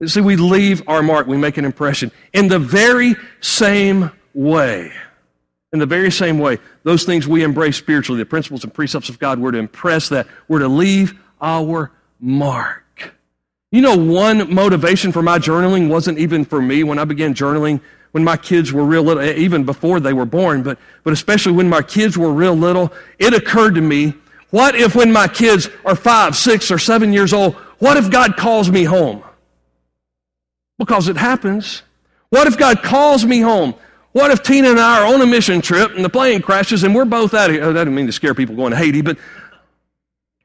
See, 0.05 0.21
we 0.21 0.37
leave 0.37 0.81
our 0.87 1.03
mark, 1.03 1.27
we 1.27 1.37
make 1.37 1.57
an 1.57 1.65
impression. 1.65 2.11
In 2.33 2.47
the 2.47 2.59
very 2.59 3.15
same 3.41 4.11
way, 4.33 4.91
in 5.73 5.79
the 5.79 5.85
very 5.85 6.09
same 6.11 6.39
way, 6.39 6.57
those 6.83 7.03
things 7.03 7.27
we 7.27 7.43
embrace 7.43 7.77
spiritually, 7.77 8.19
the 8.19 8.25
principles 8.25 8.63
and 8.63 8.73
precepts 8.73 9.09
of 9.09 9.19
God, 9.19 9.39
we're 9.39 9.51
to 9.51 9.57
impress 9.57 10.09
that. 10.09 10.27
We're 10.47 10.59
to 10.59 10.69
leave 10.69 11.19
our 11.41 11.91
mark. 12.19 13.13
You 13.71 13.81
know, 13.81 13.95
one 13.97 14.53
motivation 14.53 15.11
for 15.11 15.21
my 15.21 15.37
journaling 15.37 15.89
wasn't 15.89 16.17
even 16.17 16.45
for 16.45 16.61
me 16.61 16.83
when 16.83 16.97
I 16.97 17.05
began 17.05 17.33
journaling 17.33 17.81
when 18.11 18.23
my 18.23 18.37
kids 18.37 18.73
were 18.73 18.83
real 18.83 19.03
little, 19.03 19.21
even 19.23 19.65
before 19.65 19.99
they 19.99 20.13
were 20.13 20.25
born, 20.25 20.63
but, 20.63 20.79
but 21.03 21.13
especially 21.13 21.51
when 21.51 21.69
my 21.69 21.81
kids 21.81 22.17
were 22.17 22.31
real 22.31 22.55
little, 22.55 22.91
it 23.19 23.33
occurred 23.33 23.75
to 23.75 23.81
me, 23.81 24.15
what 24.49 24.73
if 24.75 24.95
when 24.95 25.11
my 25.11 25.27
kids 25.27 25.69
are 25.85 25.95
five, 25.95 26.35
six, 26.35 26.71
or 26.71 26.79
seven 26.79 27.13
years 27.13 27.33
old, 27.33 27.53
what 27.77 27.97
if 27.97 28.09
God 28.09 28.35
calls 28.35 28.71
me 28.71 28.83
home? 28.83 29.23
Because 30.79 31.07
it 31.07 31.17
happens. 31.17 31.83
What 32.29 32.47
if 32.47 32.57
God 32.57 32.81
calls 32.81 33.23
me 33.23 33.41
home? 33.41 33.75
What 34.11 34.31
if 34.31 34.41
Tina 34.41 34.71
and 34.71 34.79
I 34.79 35.01
are 35.03 35.13
on 35.13 35.21
a 35.21 35.25
mission 35.27 35.61
trip 35.61 35.91
and 35.95 36.03
the 36.03 36.09
plane 36.09 36.41
crashes 36.41 36.83
and 36.83 36.95
we're 36.95 37.05
both 37.05 37.35
out 37.35 37.51
of 37.51 37.55
here? 37.55 37.65
Oh, 37.65 37.73
that 37.73 37.81
didn't 37.81 37.93
mean 37.93 38.07
to 38.07 38.11
scare 38.11 38.33
people 38.33 38.55
going 38.55 38.71
to 38.71 38.77
Haiti, 38.77 39.01
but 39.01 39.19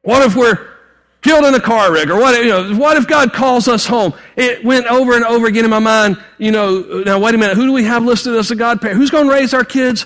what 0.03 0.23
if 0.23 0.37
we're 0.37 0.68
killed 1.23 1.44
in 1.47 1.55
a 1.55 1.61
car 1.61 1.90
wreck 1.90 2.09
or 2.09 2.16
what, 2.16 2.38
you 2.44 2.51
know, 2.51 2.75
what 2.77 2.99
if 2.99 3.09
God 3.09 3.33
calls 3.33 3.66
us 3.66 3.87
home? 3.87 4.12
It 4.37 4.62
went 4.62 4.87
over 4.87 5.14
and 5.14 5.25
over 5.25 5.47
again 5.47 5.64
in 5.64 5.70
my 5.70 5.79
mind, 5.79 6.23
you 6.37 6.51
know, 6.51 7.03
now 7.07 7.18
wait 7.18 7.35
a 7.35 7.38
minute, 7.38 7.57
who 7.57 7.66
do 7.66 7.73
we 7.73 7.85
have 7.85 8.05
listed 8.05 8.35
as 8.35 8.51
a 8.51 8.57
godparent? 8.57 8.99
Who's 8.99 9.11
going 9.11 9.27
to 9.27 9.33
raise 9.33 9.55
our 9.55 9.64
kids? 9.64 10.05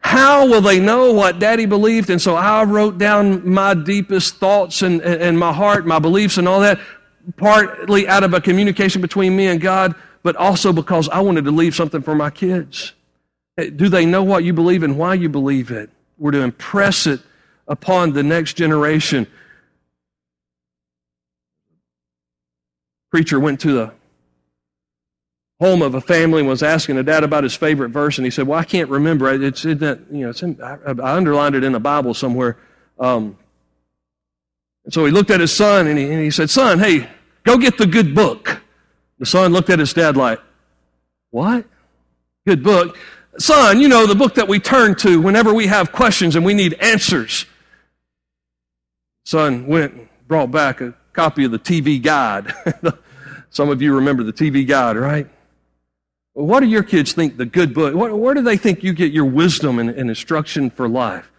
How 0.00 0.46
will 0.46 0.60
they 0.60 0.80
know 0.80 1.12
what 1.12 1.38
daddy 1.38 1.66
believed? 1.66 2.10
And 2.10 2.20
so 2.20 2.34
I 2.34 2.64
wrote 2.64 2.98
down 2.98 3.48
my 3.48 3.74
deepest 3.74 4.36
thoughts 4.36 4.82
and, 4.82 5.00
and 5.00 5.38
my 5.38 5.52
heart, 5.52 5.86
my 5.86 6.00
beliefs 6.00 6.38
and 6.38 6.48
all 6.48 6.60
that, 6.60 6.80
partly 7.36 8.06
out 8.06 8.22
of 8.22 8.34
a 8.34 8.40
communication 8.40 9.00
between 9.00 9.34
me 9.34 9.48
and 9.48 9.60
God, 9.60 9.94
but 10.22 10.36
also 10.36 10.72
because 10.72 11.08
I 11.08 11.20
wanted 11.20 11.44
to 11.44 11.50
leave 11.50 11.74
something 11.74 12.02
for 12.02 12.14
my 12.14 12.30
kids. 12.30 12.92
Do 13.56 13.88
they 13.88 14.06
know 14.06 14.22
what 14.22 14.44
you 14.44 14.52
believe 14.52 14.82
and 14.82 14.98
why 14.98 15.14
you 15.14 15.28
believe 15.28 15.70
it? 15.70 15.90
We're 16.18 16.30
to 16.32 16.42
impress 16.42 17.06
it 17.06 17.20
upon 17.66 18.12
the 18.12 18.22
next 18.22 18.54
generation. 18.54 19.26
Preacher 23.10 23.40
went 23.40 23.60
to 23.60 23.72
the 23.72 23.92
home 25.60 25.80
of 25.80 25.94
a 25.94 26.00
family 26.00 26.40
and 26.40 26.48
was 26.48 26.62
asking 26.62 26.98
a 26.98 27.02
dad 27.02 27.24
about 27.24 27.44
his 27.44 27.54
favorite 27.54 27.88
verse, 27.88 28.18
and 28.18 28.26
he 28.26 28.30
said, 28.30 28.46
"Well, 28.46 28.58
I 28.58 28.64
can't 28.64 28.90
remember. 28.90 29.30
It's 29.30 29.64
in 29.64 29.78
that 29.78 30.00
you 30.10 30.26
know, 30.26 30.32
in, 30.42 30.60
I, 30.62 30.76
I, 30.86 31.16
underlined 31.16 31.54
it 31.54 31.64
in 31.64 31.72
the 31.72 31.80
Bible 31.80 32.12
somewhere." 32.12 32.58
Um, 32.98 33.38
and 34.86 34.94
so 34.94 35.04
he 35.04 35.10
looked 35.10 35.30
at 35.30 35.40
his 35.40 35.52
son 35.52 35.88
and 35.88 35.98
he, 35.98 36.04
and 36.10 36.22
he 36.22 36.30
said, 36.30 36.48
"Son, 36.48 36.78
hey, 36.78 37.08
go 37.44 37.58
get 37.58 37.76
the 37.76 37.86
good 37.86 38.14
book." 38.14 38.62
The 39.18 39.26
son 39.26 39.52
looked 39.52 39.68
at 39.68 39.78
his 39.78 39.92
dad 39.92 40.16
like, 40.16 40.40
"What? 41.30 41.66
Good 42.46 42.62
book?" 42.62 42.96
Son, 43.38 43.80
you 43.80 43.88
know, 43.88 44.06
the 44.06 44.14
book 44.14 44.36
that 44.36 44.48
we 44.48 44.58
turn 44.58 44.94
to 44.96 45.20
whenever 45.20 45.52
we 45.52 45.66
have 45.66 45.92
questions 45.92 46.36
and 46.36 46.44
we 46.44 46.54
need 46.54 46.74
answers. 46.74 47.44
Son 49.24 49.66
went 49.66 49.92
and 49.92 50.08
brought 50.28 50.50
back 50.50 50.80
a 50.80 50.94
copy 51.12 51.44
of 51.44 51.50
the 51.50 51.58
TV 51.58 52.00
guide. 52.00 52.54
Some 53.50 53.68
of 53.68 53.82
you 53.82 53.94
remember 53.96 54.22
the 54.22 54.32
TV 54.32 54.66
guide, 54.66 54.96
right? 54.96 55.28
What 56.34 56.60
do 56.60 56.66
your 56.66 56.82
kids 56.82 57.12
think 57.12 57.36
the 57.36 57.46
good 57.46 57.74
book? 57.74 57.94
Where 57.94 58.34
do 58.34 58.42
they 58.42 58.56
think 58.56 58.84
you 58.84 58.92
get 58.92 59.12
your 59.12 59.24
wisdom 59.24 59.78
and, 59.78 59.90
and 59.90 60.08
instruction 60.08 60.70
for 60.70 60.88
life? 60.88 61.30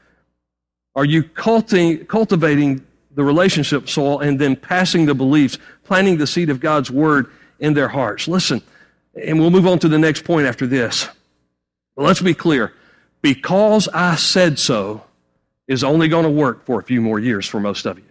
Are 0.96 1.06
you 1.06 1.24
culti- 1.24 2.08
cultivating 2.08 2.87
the 3.18 3.24
relationship 3.24 3.90
soil 3.90 4.20
and 4.20 4.40
then 4.40 4.56
passing 4.56 5.08
the 5.08 5.16
beliefs, 5.16 5.58
planting 5.84 6.18
the 6.18 6.28
seed 6.28 6.52
of 6.52 6.60
God's 6.60 6.92
word 6.92 7.32
in 7.60 7.74
their 7.74 7.88
hearts? 7.88 8.28
Listen, 8.28 8.62
and 9.16 9.40
we'll 9.40 9.50
move 9.50 9.66
on 9.66 9.80
to 9.80 9.90
the 9.90 9.98
next 9.98 10.24
point 10.24 10.46
after 10.46 10.68
this. 10.68 11.10
But 11.96 12.04
let's 12.04 12.22
be 12.22 12.36
clear. 12.36 12.74
Because 13.24 13.88
I 13.90 14.16
said 14.16 14.60
so 14.60 15.04
is 15.68 15.84
only 15.84 16.08
going 16.08 16.26
to 16.26 16.30
work 16.30 16.66
for 16.66 16.80
a 16.80 16.84
few 16.84 17.02
more 17.02 17.20
years 17.20 17.48
for 17.48 17.60
most 17.60 17.88
of 17.88 17.98
you. 17.98 18.06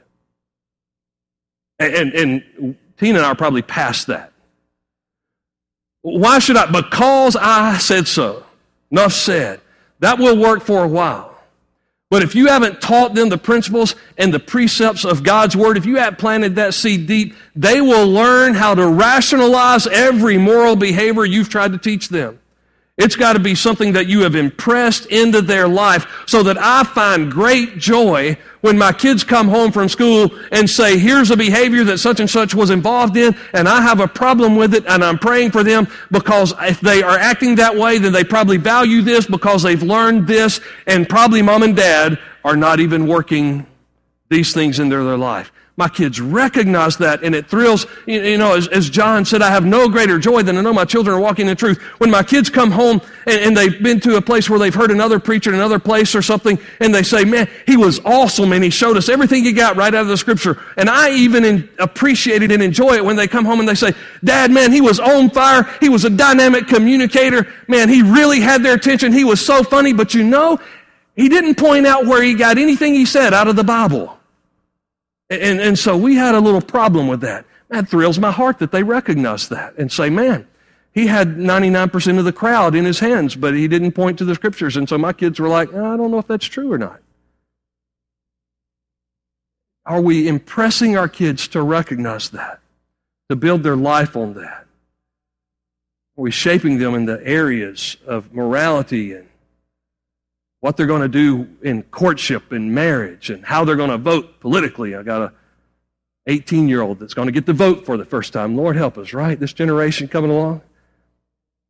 And, 1.78 1.94
and, 1.94 2.14
and 2.14 2.76
Tina 2.98 3.18
and 3.18 3.26
I 3.26 3.30
are 3.30 3.36
probably 3.36 3.62
past 3.62 4.08
that. 4.08 4.32
Why 6.02 6.40
should 6.40 6.56
I? 6.56 6.66
Because 6.66 7.36
I 7.36 7.78
said 7.78 8.08
so. 8.08 8.44
Enough 8.90 9.12
said. 9.12 9.60
That 10.00 10.18
will 10.18 10.36
work 10.36 10.62
for 10.62 10.82
a 10.82 10.88
while. 10.88 11.35
But 12.08 12.22
if 12.22 12.36
you 12.36 12.46
haven't 12.46 12.80
taught 12.80 13.14
them 13.14 13.30
the 13.30 13.38
principles 13.38 13.96
and 14.16 14.32
the 14.32 14.38
precepts 14.38 15.04
of 15.04 15.24
God's 15.24 15.56
Word, 15.56 15.76
if 15.76 15.86
you 15.86 15.96
haven't 15.96 16.18
planted 16.18 16.54
that 16.54 16.72
seed 16.72 17.08
deep, 17.08 17.34
they 17.56 17.80
will 17.80 18.06
learn 18.06 18.54
how 18.54 18.74
to 18.76 18.86
rationalize 18.86 19.88
every 19.88 20.38
moral 20.38 20.76
behavior 20.76 21.24
you've 21.24 21.48
tried 21.48 21.72
to 21.72 21.78
teach 21.78 22.08
them. 22.08 22.38
It's 22.98 23.14
got 23.14 23.34
to 23.34 23.38
be 23.38 23.54
something 23.54 23.92
that 23.92 24.06
you 24.06 24.22
have 24.22 24.34
impressed 24.34 25.04
into 25.06 25.42
their 25.42 25.68
life 25.68 26.06
so 26.26 26.42
that 26.44 26.56
I 26.58 26.82
find 26.82 27.30
great 27.30 27.76
joy 27.76 28.38
when 28.62 28.78
my 28.78 28.90
kids 28.90 29.22
come 29.22 29.48
home 29.48 29.70
from 29.70 29.90
school 29.90 30.30
and 30.50 30.68
say, 30.68 30.96
here's 30.96 31.30
a 31.30 31.36
behavior 31.36 31.84
that 31.84 31.98
such 31.98 32.20
and 32.20 32.30
such 32.30 32.54
was 32.54 32.70
involved 32.70 33.18
in 33.18 33.36
and 33.52 33.68
I 33.68 33.82
have 33.82 34.00
a 34.00 34.08
problem 34.08 34.56
with 34.56 34.74
it 34.74 34.86
and 34.86 35.04
I'm 35.04 35.18
praying 35.18 35.50
for 35.50 35.62
them 35.62 35.88
because 36.10 36.54
if 36.62 36.80
they 36.80 37.02
are 37.02 37.18
acting 37.18 37.56
that 37.56 37.76
way, 37.76 37.98
then 37.98 38.14
they 38.14 38.24
probably 38.24 38.56
value 38.56 39.02
this 39.02 39.26
because 39.26 39.62
they've 39.62 39.82
learned 39.82 40.26
this 40.26 40.62
and 40.86 41.06
probably 41.06 41.42
mom 41.42 41.64
and 41.64 41.76
dad 41.76 42.18
are 42.46 42.56
not 42.56 42.80
even 42.80 43.06
working 43.06 43.66
these 44.30 44.54
things 44.54 44.78
into 44.78 44.96
their 45.04 45.18
life. 45.18 45.52
My 45.78 45.90
kids 45.90 46.22
recognize 46.22 46.96
that 46.98 47.22
and 47.22 47.34
it 47.34 47.48
thrills, 47.48 47.86
you 48.06 48.38
know, 48.38 48.56
as, 48.56 48.66
as, 48.68 48.88
John 48.88 49.26
said, 49.26 49.42
I 49.42 49.50
have 49.50 49.66
no 49.66 49.90
greater 49.90 50.18
joy 50.18 50.42
than 50.42 50.54
to 50.54 50.62
know 50.62 50.72
my 50.72 50.86
children 50.86 51.14
are 51.14 51.20
walking 51.20 51.48
in 51.48 51.56
truth. 51.56 51.78
When 51.98 52.10
my 52.10 52.22
kids 52.22 52.48
come 52.48 52.70
home 52.70 53.02
and, 53.26 53.40
and, 53.40 53.56
they've 53.56 53.82
been 53.82 54.00
to 54.00 54.16
a 54.16 54.22
place 54.22 54.48
where 54.48 54.58
they've 54.58 54.74
heard 54.74 54.90
another 54.90 55.20
preacher 55.20 55.50
in 55.50 55.56
another 55.56 55.78
place 55.78 56.14
or 56.14 56.22
something 56.22 56.58
and 56.80 56.94
they 56.94 57.02
say, 57.02 57.26
man, 57.26 57.46
he 57.66 57.76
was 57.76 58.00
awesome 58.06 58.54
and 58.54 58.64
he 58.64 58.70
showed 58.70 58.96
us 58.96 59.10
everything 59.10 59.44
he 59.44 59.52
got 59.52 59.76
right 59.76 59.94
out 59.94 60.00
of 60.00 60.08
the 60.08 60.16
scripture. 60.16 60.58
And 60.78 60.88
I 60.88 61.10
even 61.10 61.44
in, 61.44 61.68
appreciate 61.78 62.42
it 62.42 62.50
and 62.50 62.62
enjoy 62.62 62.94
it 62.94 63.04
when 63.04 63.16
they 63.16 63.28
come 63.28 63.44
home 63.44 63.60
and 63.60 63.68
they 63.68 63.74
say, 63.74 63.92
dad, 64.24 64.50
man, 64.50 64.72
he 64.72 64.80
was 64.80 64.98
on 64.98 65.28
fire. 65.28 65.70
He 65.80 65.90
was 65.90 66.06
a 66.06 66.10
dynamic 66.10 66.68
communicator. 66.68 67.52
Man, 67.68 67.90
he 67.90 68.00
really 68.00 68.40
had 68.40 68.62
their 68.62 68.76
attention. 68.76 69.12
He 69.12 69.24
was 69.24 69.44
so 69.44 69.62
funny, 69.62 69.92
but 69.92 70.14
you 70.14 70.24
know, 70.24 70.58
he 71.16 71.28
didn't 71.28 71.56
point 71.56 71.86
out 71.86 72.06
where 72.06 72.22
he 72.22 72.32
got 72.32 72.56
anything 72.56 72.94
he 72.94 73.04
said 73.04 73.34
out 73.34 73.46
of 73.46 73.56
the 73.56 73.64
Bible. 73.64 74.15
And, 75.28 75.60
and 75.60 75.78
so 75.78 75.96
we 75.96 76.14
had 76.14 76.34
a 76.34 76.40
little 76.40 76.60
problem 76.60 77.08
with 77.08 77.20
that. 77.22 77.44
That 77.68 77.88
thrills 77.88 78.18
my 78.18 78.30
heart 78.30 78.60
that 78.60 78.70
they 78.70 78.82
recognize 78.82 79.48
that 79.48 79.76
and 79.76 79.90
say, 79.90 80.08
man, 80.08 80.46
he 80.92 81.08
had 81.08 81.36
99% 81.36 82.18
of 82.18 82.24
the 82.24 82.32
crowd 82.32 82.74
in 82.74 82.84
his 82.84 83.00
hands, 83.00 83.34
but 83.34 83.54
he 83.54 83.68
didn't 83.68 83.92
point 83.92 84.18
to 84.18 84.24
the 84.24 84.34
scriptures. 84.34 84.76
And 84.76 84.88
so 84.88 84.96
my 84.96 85.12
kids 85.12 85.40
were 85.40 85.48
like, 85.48 85.68
I 85.70 85.96
don't 85.96 86.10
know 86.10 86.18
if 86.18 86.28
that's 86.28 86.46
true 86.46 86.72
or 86.72 86.78
not. 86.78 87.00
Are 89.84 90.00
we 90.00 90.26
impressing 90.26 90.96
our 90.96 91.08
kids 91.08 91.48
to 91.48 91.62
recognize 91.62 92.30
that, 92.30 92.60
to 93.28 93.36
build 93.36 93.62
their 93.62 93.76
life 93.76 94.16
on 94.16 94.34
that? 94.34 94.66
Are 96.16 96.22
we 96.22 96.30
shaping 96.30 96.78
them 96.78 96.94
in 96.94 97.04
the 97.04 97.20
areas 97.24 97.96
of 98.06 98.32
morality 98.32 99.12
and 99.12 99.28
what 100.66 100.76
they're 100.76 100.84
going 100.84 101.00
to 101.00 101.06
do 101.06 101.48
in 101.62 101.80
courtship 101.84 102.50
and 102.50 102.74
marriage 102.74 103.30
and 103.30 103.46
how 103.46 103.64
they're 103.64 103.76
going 103.76 103.88
to 103.88 103.96
vote 103.96 104.40
politically. 104.40 104.96
I 104.96 105.04
got 105.04 105.22
a 105.22 105.32
18 106.26 106.68
year 106.68 106.82
old 106.82 106.98
that's 106.98 107.14
going 107.14 107.26
to 107.26 107.32
get 107.32 107.46
to 107.46 107.52
vote 107.52 107.86
for 107.86 107.96
the 107.96 108.04
first 108.04 108.32
time. 108.32 108.56
Lord 108.56 108.74
help 108.74 108.98
us, 108.98 109.12
right? 109.12 109.38
This 109.38 109.52
generation 109.52 110.08
coming 110.08 110.32
along. 110.32 110.62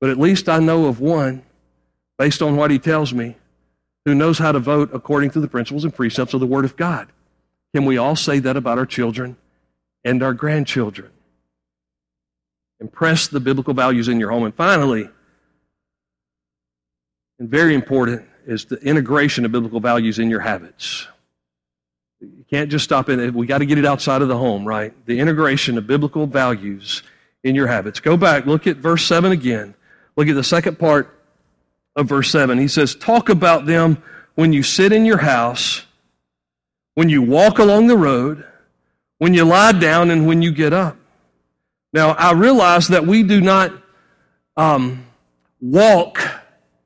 But 0.01 0.09
at 0.09 0.17
least 0.17 0.49
I 0.49 0.61
know 0.61 0.87
of 0.87 0.99
one, 0.99 1.43
based 2.17 2.41
on 2.41 2.57
what 2.57 2.71
he 2.71 2.79
tells 2.79 3.13
me, 3.13 3.37
who 4.07 4.15
knows 4.15 4.39
how 4.39 4.51
to 4.51 4.61
vote 4.61 4.89
according 4.95 5.29
to 5.33 5.41
the 5.41 5.49
principles 5.49 5.85
and 5.85 5.95
precepts 5.95 6.33
of 6.33 6.41
the 6.41 6.47
Word 6.47 6.65
of 6.65 6.75
God. 6.75 7.13
Can 7.75 7.85
we 7.85 7.99
all 7.99 8.17
say 8.17 8.39
that 8.39 8.57
about 8.57 8.79
our 8.79 8.87
children 8.87 9.37
and 10.05 10.23
our 10.23 10.33
grandchildren? 10.33 11.11
Impress 12.81 13.29
the 13.29 13.41
biblical 13.41 13.75
values 13.75 14.09
in 14.09 14.19
your 14.19 14.31
home. 14.31 14.45
And 14.45 14.55
finally, 14.55 15.11
and 17.39 17.51
very 17.51 17.75
important, 17.75 18.27
is 18.47 18.65
the 18.67 18.77
integration 18.77 19.45
of 19.45 19.53
biblical 19.53 19.81
values 19.81 20.19
in 20.19 20.31
your 20.31 20.41
habits. 20.41 21.07
You 22.21 22.45
can't 22.49 22.71
just 22.71 22.85
stop 22.85 23.09
it. 23.09 23.35
We 23.35 23.47
got 23.47 23.59
to 23.59 23.67
get 23.67 23.79
it 23.79 23.85
outside 23.85 24.23
of 24.23 24.29
the 24.29 24.39
home, 24.39 24.65
right? 24.65 24.95
The 25.07 25.19
integration 25.19 25.77
of 25.77 25.87
biblical 25.87 26.27
values 26.27 27.03
in 27.43 27.55
your 27.55 27.67
habits. 27.67 28.01
Go 28.01 28.17
back, 28.17 28.47
look 28.47 28.67
at 28.67 28.79
verse 28.79 29.05
7 29.05 29.33
again. 29.33 29.75
Look 30.17 30.29
at 30.29 30.35
the 30.35 30.45
second 30.45 30.79
part 30.79 31.13
of 31.95 32.09
verse 32.09 32.31
7. 32.31 32.59
He 32.59 32.69
says, 32.69 32.95
Talk 32.95 33.29
about 33.29 33.67
them 33.67 34.03
when 34.35 34.53
you 34.53 34.63
sit 34.63 34.93
in 34.93 35.05
your 35.05 35.19
house, 35.19 35.85
when 36.95 37.09
you 37.09 37.23
walk 37.23 37.59
along 37.59 37.89
the 37.89 37.97
road, 37.97 38.45
when 39.19 39.35
you 39.35 39.45
lie 39.45 39.73
down, 39.73 40.11
and 40.11 40.27
when 40.27 40.43
you 40.43 40.53
get 40.53 40.73
up. 40.73 40.97
Now, 41.93 42.11
I 42.11 42.33
realize 42.33 42.89
that 42.89 43.07
we 43.07 43.23
do 43.23 43.41
not 43.41 43.73
um, 44.57 45.07
walk 45.61 46.21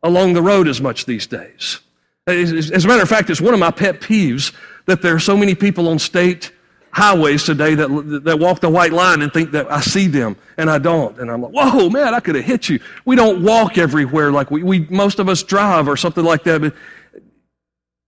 along 0.02 0.32
the 0.32 0.42
road 0.42 0.68
as 0.68 0.80
much 0.80 1.04
these 1.04 1.26
days. 1.26 1.80
As 2.26 2.84
a 2.84 2.88
matter 2.88 3.02
of 3.02 3.08
fact, 3.08 3.30
it's 3.30 3.40
one 3.40 3.54
of 3.54 3.60
my 3.60 3.70
pet 3.70 4.00
peeves 4.00 4.54
that 4.86 5.02
there 5.02 5.14
are 5.14 5.20
so 5.20 5.36
many 5.36 5.54
people 5.54 5.88
on 5.88 5.98
state 5.98 6.52
highways 6.92 7.44
today 7.44 7.74
that, 7.74 8.20
that 8.24 8.38
walk 8.38 8.60
the 8.60 8.68
white 8.68 8.92
line 8.92 9.22
and 9.22 9.32
think 9.32 9.52
that 9.52 9.70
I 9.70 9.80
see 9.80 10.08
them 10.08 10.36
and 10.56 10.68
I 10.68 10.78
don't. 10.78 11.18
And 11.18 11.30
I'm 11.30 11.42
like, 11.42 11.52
whoa, 11.52 11.88
man, 11.88 12.14
I 12.14 12.20
could 12.20 12.34
have 12.34 12.44
hit 12.44 12.68
you. 12.68 12.80
We 13.04 13.16
don't 13.16 13.42
walk 13.42 13.78
everywhere 13.78 14.32
like 14.32 14.50
we, 14.50 14.62
we 14.62 14.80
most 14.90 15.18
of 15.18 15.28
us 15.28 15.42
drive 15.42 15.88
or 15.88 15.96
something 15.96 16.24
like 16.24 16.44
that. 16.44 16.60
But, 16.60 16.74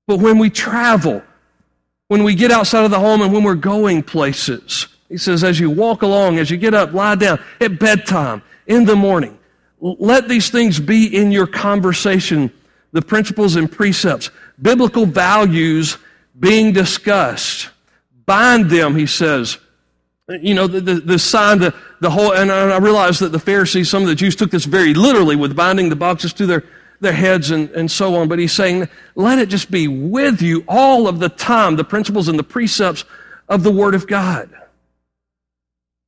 but 0.07 0.18
when 0.18 0.38
we 0.38 0.50
travel, 0.50 1.22
when 2.09 2.24
we 2.24 2.35
get 2.35 2.50
outside 2.50 2.85
of 2.85 2.90
the 2.90 3.00
home 3.00 3.22
and 3.22 3.33
when 3.33 3.44
we're 3.44 3.55
going 3.55 4.02
places, 4.02 4.88
he 5.09 5.16
says, 5.16 5.44
as 5.44 5.61
you 5.61 5.70
walk 5.70 6.02
along, 6.02 6.38
as 6.38 6.50
you 6.50 6.57
get 6.57 6.74
up, 6.74 6.92
lie 6.92 7.14
down, 7.14 7.38
at 7.61 7.78
bedtime, 7.78 8.42
in 8.66 8.85
the 8.85 8.96
morning, 8.96 9.38
let 9.83 10.29
these 10.29 10.49
things 10.49 10.79
be 10.79 11.14
in 11.14 11.33
your 11.33 11.47
conversation, 11.47 12.53
the 12.92 13.03
principles 13.03 13.57
and 13.57 13.71
precepts, 13.71 14.31
biblical 14.61 15.07
values 15.07 15.99
being 16.38 16.73
discussed 16.73 17.68
bind 18.27 18.71
them, 18.71 18.97
he 18.97 19.07
says. 19.07 19.59
You 20.29 20.55
know, 20.55 20.66
the, 20.66 20.81
the, 20.81 20.95
the 20.95 21.18
sign, 21.18 21.59
the, 21.59 21.75
the 22.01 22.11
whole, 22.11 22.33
and 22.33 22.51
I 22.51 22.79
realize 22.79 23.18
that 23.18 23.33
the 23.33 23.38
Pharisees, 23.38 23.90
some 23.90 24.03
of 24.03 24.09
the 24.09 24.14
Jews 24.14 24.37
took 24.37 24.51
this 24.51 24.64
very 24.64 24.95
literally 24.95 25.37
with 25.37 25.57
binding 25.57 25.88
the 25.88 25.97
boxes 25.97 26.33
to 26.35 26.47
their, 26.47 26.64
their 27.01 27.12
heads 27.12 27.51
and, 27.51 27.68
and 27.71 27.90
so 27.90 28.14
on. 28.14 28.29
But 28.29 28.38
he's 28.38 28.53
saying, 28.53 28.88
let 29.16 29.38
it 29.38 29.49
just 29.49 29.71
be 29.71 29.88
with 29.88 30.40
you 30.40 30.64
all 30.68 31.09
of 31.09 31.18
the 31.18 31.29
time, 31.29 31.77
the 31.77 31.85
principles 31.85 32.29
and 32.29 32.38
the 32.38 32.45
precepts 32.45 33.05
of 33.49 33.62
the 33.62 33.73
Word 33.73 33.95
of 33.95 34.07
God. 34.07 34.49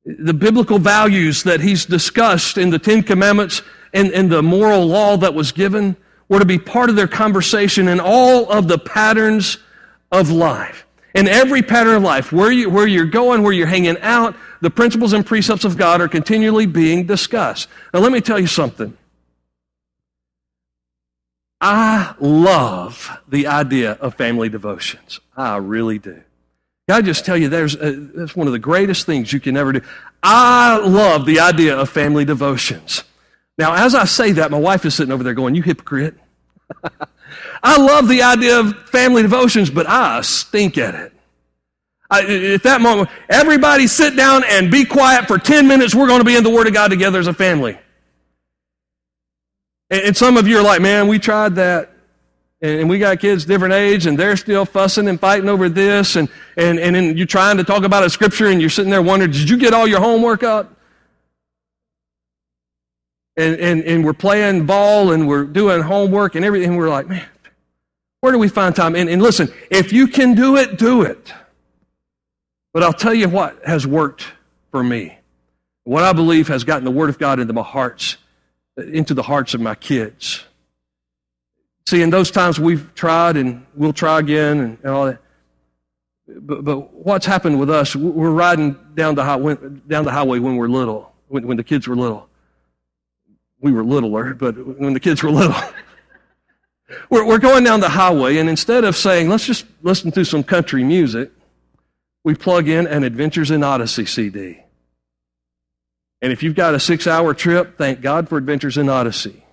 The 0.05 0.33
biblical 0.33 0.77
values 0.77 1.43
that 1.43 1.61
he's 1.61 1.85
discussed 1.85 2.57
in 2.57 2.69
the 2.69 2.79
Ten 2.79 3.01
Commandments 3.01 3.61
and, 3.93 4.11
and 4.11 4.31
the 4.31 4.43
moral 4.43 4.85
law 4.85 5.17
that 5.17 5.33
was 5.33 5.51
given 5.51 5.95
were 6.29 6.39
to 6.39 6.45
be 6.45 6.59
part 6.59 6.89
of 6.89 6.95
their 6.95 7.07
conversation 7.07 7.87
in 7.87 7.99
all 7.99 8.49
of 8.51 8.67
the 8.67 8.77
patterns 8.77 9.57
of 10.11 10.29
life. 10.29 10.85
In 11.13 11.27
every 11.27 11.61
pattern 11.61 11.95
of 11.95 12.03
life, 12.03 12.31
where, 12.31 12.51
you, 12.51 12.69
where 12.69 12.85
you're 12.85 13.05
going, 13.05 13.41
where 13.41 13.53
you're 13.53 13.67
hanging 13.67 13.97
out, 14.01 14.35
the 14.61 14.69
principles 14.69 15.13
and 15.13 15.25
precepts 15.25 15.63
of 15.63 15.77
God 15.77 16.01
are 16.01 16.09
continually 16.09 16.65
being 16.65 17.05
discussed. 17.05 17.69
Now, 17.93 18.01
let 18.01 18.11
me 18.11 18.19
tell 18.19 18.39
you 18.39 18.47
something. 18.47 18.97
I 21.61 22.15
love 22.19 23.17
the 23.27 23.47
idea 23.47 23.93
of 23.93 24.15
family 24.15 24.49
devotions. 24.49 25.19
I 25.37 25.57
really 25.57 25.99
do. 25.99 26.21
I 26.87 27.01
just 27.01 27.25
tell 27.25 27.35
you, 27.35 27.49
there's, 27.49 27.75
uh, 27.75 27.95
that's 28.13 28.35
one 28.35 28.45
of 28.45 28.53
the 28.53 28.59
greatest 28.59 29.07
things 29.07 29.33
you 29.33 29.39
can 29.39 29.57
ever 29.57 29.73
do. 29.73 29.81
I 30.21 30.77
love 30.77 31.25
the 31.25 31.39
idea 31.39 31.75
of 31.75 31.89
family 31.89 32.25
devotions. 32.25 33.03
Now, 33.57 33.73
as 33.73 33.95
I 33.95 34.05
say 34.05 34.33
that, 34.33 34.51
my 34.51 34.59
wife 34.59 34.85
is 34.85 34.93
sitting 34.93 35.11
over 35.11 35.23
there 35.23 35.33
going, 35.33 35.55
You 35.55 35.63
hypocrite. 35.63 36.15
I 37.63 37.77
love 37.77 38.07
the 38.07 38.21
idea 38.21 38.59
of 38.59 38.89
family 38.89 39.23
devotions, 39.23 39.69
but 39.71 39.87
I 39.89 40.21
stink 40.21 40.77
at 40.77 40.93
it. 40.93 41.13
I, 42.09 42.21
at 42.53 42.63
that 42.63 42.81
moment, 42.81 43.09
everybody 43.29 43.87
sit 43.87 44.15
down 44.15 44.43
and 44.43 44.69
be 44.69 44.85
quiet 44.85 45.27
for 45.27 45.39
10 45.39 45.67
minutes. 45.67 45.95
We're 45.95 46.07
going 46.07 46.19
to 46.19 46.25
be 46.25 46.35
in 46.35 46.43
the 46.43 46.51
Word 46.51 46.67
of 46.67 46.73
God 46.73 46.89
together 46.89 47.19
as 47.19 47.25
a 47.25 47.33
family. 47.33 47.79
And, 49.89 50.01
and 50.01 50.17
some 50.17 50.37
of 50.37 50.47
you 50.47 50.59
are 50.59 50.63
like, 50.63 50.81
man, 50.81 51.07
we 51.07 51.17
tried 51.17 51.55
that. 51.55 51.94
And, 52.61 52.81
and 52.81 52.89
we 52.89 52.99
got 52.99 53.19
kids 53.19 53.45
different 53.45 53.73
age, 53.73 54.05
and 54.05 54.17
they're 54.17 54.37
still 54.37 54.65
fussing 54.65 55.07
and 55.07 55.19
fighting 55.19 55.49
over 55.49 55.69
this. 55.69 56.15
And, 56.15 56.29
and, 56.57 56.79
and 56.79 56.95
then 56.95 57.17
you're 57.17 57.27
trying 57.27 57.57
to 57.57 57.63
talk 57.63 57.83
about 57.83 58.03
a 58.03 58.09
scripture, 58.09 58.47
and 58.47 58.61
you're 58.61 58.69
sitting 58.69 58.91
there 58.91 59.01
wondering, 59.01 59.31
did 59.31 59.49
you 59.49 59.57
get 59.57 59.73
all 59.73 59.87
your 59.87 59.99
homework 59.99 60.43
up? 60.43 60.71
And, 63.37 63.59
and, 63.59 63.83
and 63.83 64.05
we're 64.05 64.13
playing 64.13 64.65
ball 64.65 65.11
and 65.11 65.27
we're 65.27 65.43
doing 65.43 65.81
homework 65.81 66.35
and 66.35 66.45
everything. 66.45 66.77
We're 66.77 66.87
like, 66.87 67.09
man, 67.09 67.25
where 68.21 68.31
do 68.31 68.39
we 68.39 68.47
find 68.47 68.73
time? 68.73 68.95
And, 68.95 69.09
and 69.09 69.21
listen, 69.21 69.53
if 69.69 69.91
you 69.91 70.07
can 70.07 70.35
do 70.35 70.55
it, 70.55 70.77
do 70.77 71.01
it. 71.01 71.33
But 72.73 72.83
I'll 72.83 72.93
tell 72.93 73.13
you 73.13 73.27
what 73.27 73.61
has 73.65 73.85
worked 73.85 74.25
for 74.71 74.81
me. 74.81 75.17
What 75.83 76.03
I 76.03 76.13
believe 76.13 76.47
has 76.47 76.63
gotten 76.63 76.85
the 76.85 76.91
Word 76.91 77.09
of 77.09 77.19
God 77.19 77.39
into 77.39 77.51
my 77.51 77.61
hearts, 77.61 78.15
into 78.77 79.13
the 79.13 79.23
hearts 79.23 79.53
of 79.53 79.59
my 79.59 79.75
kids. 79.75 80.45
See, 81.87 82.01
in 82.01 82.09
those 82.09 82.31
times 82.31 82.59
we've 82.59 82.93
tried 82.95 83.37
and 83.37 83.65
we'll 83.75 83.93
try 83.93 84.19
again 84.19 84.59
and, 84.59 84.77
and 84.83 84.91
all 84.91 85.05
that. 85.05 85.19
But, 86.27 86.65
but, 86.65 86.91
what's 86.91 87.27
happened 87.27 87.59
with 87.59 87.69
us, 87.69 87.95
we're 87.95 88.31
riding 88.31 88.75
down 88.95 89.13
the, 89.13 89.23
high, 89.23 89.37
down 89.87 90.05
the 90.05 90.11
highway 90.11 90.39
when 90.39 90.55
we're 90.55 90.67
little, 90.67 91.13
when, 91.27 91.45
when 91.45 91.57
the 91.57 91.63
kids 91.63 91.87
were 91.87 91.95
little. 91.95 92.27
We 93.59 93.71
were 93.71 93.83
littler, 93.83 94.33
but 94.33 94.53
when 94.53 94.93
the 94.93 94.99
kids 94.99 95.21
were 95.21 95.31
little. 95.31 95.55
We're, 97.09 97.25
we're 97.25 97.39
going 97.39 97.63
down 97.63 97.79
the 97.79 97.89
highway, 97.89 98.37
and 98.37 98.47
instead 98.47 98.83
of 98.83 98.95
saying, 98.95 99.27
let's 99.27 99.47
just 99.47 99.65
listen 99.81 100.11
to 100.11 100.23
some 100.23 100.43
country 100.43 100.83
music, 100.83 101.31
we 102.23 102.35
plug 102.35 102.67
in 102.67 102.85
an 102.85 103.03
Adventures 103.03 103.49
in 103.49 103.63
Odyssey 103.63 104.05
CD. 104.05 104.63
And 106.21 106.31
if 106.31 106.43
you've 106.43 106.53
got 106.53 106.75
a 106.75 106.79
six 106.79 107.07
hour 107.07 107.33
trip, 107.33 107.75
thank 107.75 108.01
God 108.01 108.29
for 108.29 108.37
Adventures 108.37 108.77
in 108.77 108.87
Odyssey. 108.87 109.44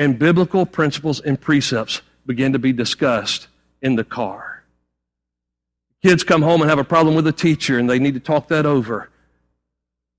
And 0.00 0.18
biblical 0.18 0.64
principles 0.64 1.20
and 1.20 1.38
precepts 1.38 2.00
begin 2.24 2.54
to 2.54 2.58
be 2.58 2.72
discussed 2.72 3.48
in 3.82 3.96
the 3.96 4.02
car. 4.02 4.62
Kids 6.02 6.24
come 6.24 6.40
home 6.40 6.62
and 6.62 6.70
have 6.70 6.78
a 6.78 6.84
problem 6.84 7.14
with 7.14 7.26
a 7.26 7.32
teacher 7.32 7.78
and 7.78 7.90
they 7.90 7.98
need 7.98 8.14
to 8.14 8.20
talk 8.20 8.48
that 8.48 8.64
over. 8.64 9.10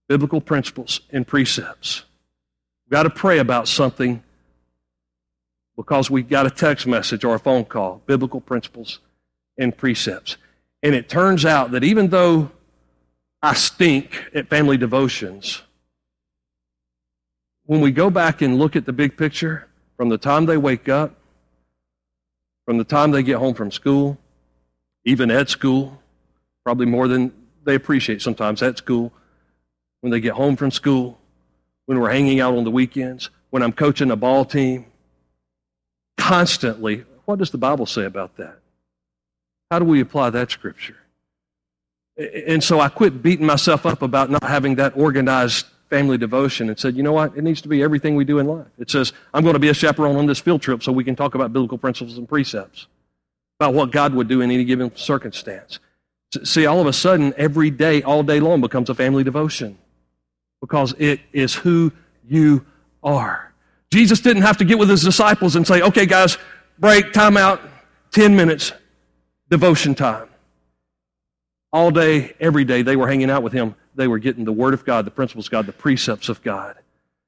Biblical 0.08 0.40
principles 0.40 1.02
and 1.12 1.26
precepts. 1.26 2.04
We've 2.86 2.92
got 2.92 3.04
to 3.04 3.10
pray 3.10 3.40
about 3.40 3.68
something 3.68 4.22
because 5.76 6.12
we 6.12 6.22
got 6.22 6.46
a 6.46 6.52
text 6.52 6.86
message 6.86 7.24
or 7.24 7.34
a 7.34 7.40
phone 7.40 7.66
call, 7.66 8.04
biblical 8.06 8.40
principles 8.40 9.00
and 9.58 9.76
precepts. 9.76 10.38
And 10.84 10.94
it 10.94 11.10
turns 11.10 11.44
out 11.44 11.72
that 11.72 11.84
even 11.84 12.10
though 12.10 12.52
I 13.42 13.56
stink 13.56 14.26
at 14.36 14.48
family 14.48 14.78
devotions, 14.78 15.64
when 17.66 17.82
we 17.82 17.92
go 17.92 18.12
back 18.12 18.44
and 18.44 18.60
look 18.60 18.76
at 18.76 18.86
the 18.86 18.94
big 18.94 19.18
picture, 19.18 19.68
from 20.02 20.10
the 20.10 20.18
time 20.18 20.48
they 20.48 20.58
wake 20.58 20.90
up, 20.90 21.14
from 22.66 22.80
the 22.80 22.84
time 22.84 23.12
they 23.12 23.22
get 23.22 23.38
home 23.38 23.54
from 23.54 23.70
school, 23.70 24.18
even 25.06 25.30
at 25.30 25.48
school, 25.48 26.02
probably 26.64 26.88
more 26.88 27.08
than 27.08 27.32
they 27.66 27.76
appreciate 27.76 28.20
sometimes 28.20 28.64
at 28.64 28.80
school, 28.80 29.14
when 30.00 30.10
they 30.10 30.20
get 30.20 30.34
home 30.34 30.56
from 30.56 30.72
school, 30.72 31.20
when 31.86 32.00
we're 32.00 32.10
hanging 32.10 32.40
out 32.40 32.56
on 32.56 32.64
the 32.64 32.72
weekends, 32.72 33.30
when 33.52 33.62
I'm 33.62 33.74
coaching 33.74 34.10
a 34.10 34.16
ball 34.16 34.44
team, 34.44 34.88
constantly. 36.18 37.06
What 37.26 37.38
does 37.38 37.52
the 37.52 37.60
Bible 37.60 37.86
say 37.86 38.06
about 38.06 38.38
that? 38.38 38.58
How 39.70 39.78
do 39.78 39.86
we 39.86 40.02
apply 40.02 40.32
that 40.32 40.50
scripture? 40.50 40.98
And 42.18 42.64
so 42.64 42.80
I 42.80 42.90
quit 42.90 43.22
beating 43.22 43.46
myself 43.46 43.86
up 43.86 44.02
about 44.02 44.32
not 44.32 44.46
having 44.46 44.78
that 44.78 44.98
organized 44.98 45.68
family 45.92 46.18
devotion 46.18 46.70
and 46.70 46.80
said, 46.80 46.96
you 46.96 47.04
know 47.04 47.12
what? 47.12 47.38
It 47.38 47.44
needs 47.44 47.62
to 47.62 47.68
be 47.68 47.84
everything 47.84 48.16
we 48.16 48.24
do 48.24 48.40
in 48.40 48.48
life. 48.48 48.66
It 48.80 48.90
says, 48.90 49.12
I'm 49.34 49.44
going 49.44 49.56
to 49.56 49.60
be 49.60 49.68
a 49.68 49.74
chaperone 49.74 50.16
on 50.16 50.26
this 50.26 50.40
field 50.40 50.62
trip 50.62 50.82
so 50.82 50.92
we 50.92 51.04
can 51.04 51.18
talk 51.18 51.36
about 51.36 51.52
biblical 51.52 51.78
principles 51.78 52.18
and 52.18 52.28
precepts, 52.28 52.88
about 53.60 53.74
what 53.74 53.92
God 53.92 54.16
would 54.16 54.30
do 54.30 54.40
in 54.40 54.50
any 54.50 54.64
given 54.64 54.96
circumstance. 54.96 55.80
See, 56.44 56.66
all 56.66 56.80
of 56.80 56.88
a 56.88 56.94
sudden, 56.94 57.34
every 57.36 57.70
day, 57.70 58.02
all 58.04 58.24
day 58.24 58.40
long 58.40 58.62
becomes 58.62 58.90
a 58.90 58.96
family 58.96 59.26
devotion 59.26 59.78
because 60.62 60.96
it 60.98 61.20
is 61.34 61.54
who 61.54 61.92
you 62.26 62.66
are. 63.04 63.54
Jesus 63.92 64.22
didn't 64.22 64.44
have 64.44 64.58
to 64.58 64.64
get 64.64 64.80
with 64.80 64.90
his 64.90 65.04
disciples 65.04 65.58
and 65.58 65.68
say, 65.68 65.82
okay, 65.82 66.06
guys, 66.06 66.38
break, 66.80 67.12
time 67.12 67.36
out, 67.36 67.62
10 68.12 68.34
minutes, 68.34 68.72
devotion 69.50 69.94
time. 69.94 70.30
All 71.74 71.92
day, 71.92 72.34
every 72.40 72.66
day, 72.66 72.82
they 72.82 72.96
were 72.96 73.08
hanging 73.08 73.30
out 73.30 73.44
with 73.44 73.54
him. 73.54 73.76
They 73.96 74.08
were 74.08 74.20
getting 74.20 74.46
the 74.46 74.52
Word 74.52 74.74
of 74.74 74.86
God, 74.86 75.06
the 75.06 75.12
principles 75.12 75.48
of 75.48 75.52
God, 75.52 75.66
the 75.66 75.74
precepts 75.74 76.30
of 76.30 76.42
God. 76.42 76.76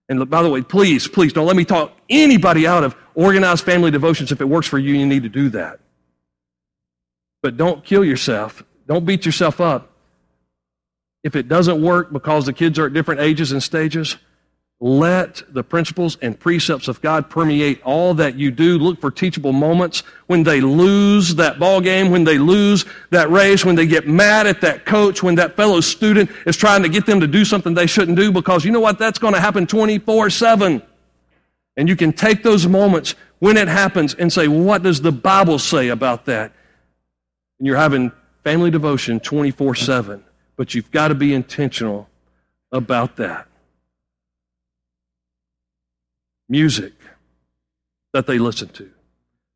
And 0.10 0.30
by 0.30 0.44
the 0.44 0.50
way, 0.50 0.62
please, 0.62 1.08
please 1.08 1.32
don't 1.32 1.46
let 1.46 1.56
me 1.56 1.64
talk 1.64 1.94
anybody 2.10 2.68
out 2.68 2.84
of 2.84 2.96
organized 3.16 3.64
family 3.64 3.90
devotions. 3.90 4.32
If 4.32 4.42
it 4.42 4.46
works 4.46 4.68
for 4.68 4.78
you, 4.78 4.94
you 4.94 5.06
need 5.06 5.24
to 5.24 5.30
do 5.30 5.50
that. 5.50 5.80
But 7.42 7.58
don't 7.58 7.84
kill 7.84 8.04
yourself. 8.04 8.64
Don't 8.88 9.06
beat 9.06 9.26
yourself 9.26 9.62
up. 9.62 9.92
If 11.24 11.38
it 11.38 11.48
doesn't 11.48 11.82
work 11.82 12.12
because 12.12 12.46
the 12.46 12.54
kids 12.54 12.78
are 12.80 12.88
at 12.88 12.94
different 12.94 13.22
ages 13.22 13.54
and 13.54 13.64
stages, 13.64 14.18
let 14.84 15.42
the 15.54 15.64
principles 15.64 16.18
and 16.22 16.38
precepts 16.38 16.90
of 16.90 17.00
God 17.00 17.30
permeate 17.30 17.82
all 17.84 18.14
that 18.16 18.36
you 18.36 18.52
do. 18.52 18.78
Look 18.78 19.00
for 19.00 19.12
teachable 19.12 19.54
moments 19.54 20.02
when 20.28 20.44
they 20.44 20.60
lose 20.60 21.36
that 21.36 21.58
ball 21.58 21.80
game, 21.80 22.12
when 22.12 22.26
they 22.26 22.38
lose 22.38 22.84
that 23.10 23.30
race, 23.32 23.64
when 23.64 23.76
they 23.76 23.88
get 23.88 24.10
mad 24.10 24.46
at 24.46 24.60
that 24.60 24.86
coach, 24.86 25.24
when 25.24 25.36
that 25.36 25.56
fellow 25.56 25.80
student 25.80 26.30
is 26.46 26.58
trying 26.58 26.84
to 26.84 26.90
get 26.90 27.06
them 27.06 27.22
to 27.22 27.28
do 27.28 27.46
something 27.46 27.74
they 27.74 27.88
shouldn't 27.88 28.18
do 28.18 28.30
because 28.30 28.66
you 28.66 28.74
know 28.74 28.82
what? 28.82 29.00
That's 29.00 29.20
going 29.20 29.34
to 29.34 29.40
happen 29.40 29.68
24 29.68 30.30
7. 30.30 30.82
And 31.78 31.88
you 31.88 31.96
can 31.96 32.12
take 32.12 32.44
those 32.44 32.68
moments 32.68 33.16
when 33.40 33.56
it 33.56 33.70
happens 33.70 34.14
and 34.16 34.34
say, 34.34 34.50
what 34.50 34.84
does 34.84 35.00
the 35.00 35.14
Bible 35.14 35.60
say 35.60 35.88
about 35.88 36.26
that? 36.26 36.52
And 37.58 37.66
you're 37.66 37.78
having 37.78 38.12
family 38.44 38.70
devotion 38.70 39.22
24 39.22 39.76
7, 39.76 40.26
but 40.58 40.76
you've 40.76 40.92
got 40.92 41.08
to 41.08 41.16
be 41.16 41.34
intentional 41.34 42.10
about 42.74 43.16
that. 43.16 43.48
Music 46.50 46.94
that 48.14 48.28
they 48.28 48.38
listen 48.38 48.70
to, 48.70 48.90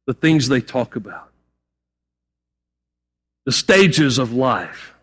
the 0.06 0.14
things 0.14 0.48
they 0.48 0.62
talk 0.62 0.96
about, 0.96 1.32
the 3.46 3.52
stages 3.52 4.18
of 4.18 4.34
life, 4.34 4.94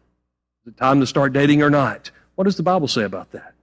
the 0.64 0.72
time 0.72 1.01
to 1.01 1.07
start 1.07 1.32
dating 1.32 1.62
or 1.62 1.70
not. 1.70 2.11
What 2.35 2.45
does 2.45 2.57
the 2.57 2.62
Bible 2.62 2.89
say 2.89 3.05
about 3.05 3.32
that? 3.32 3.55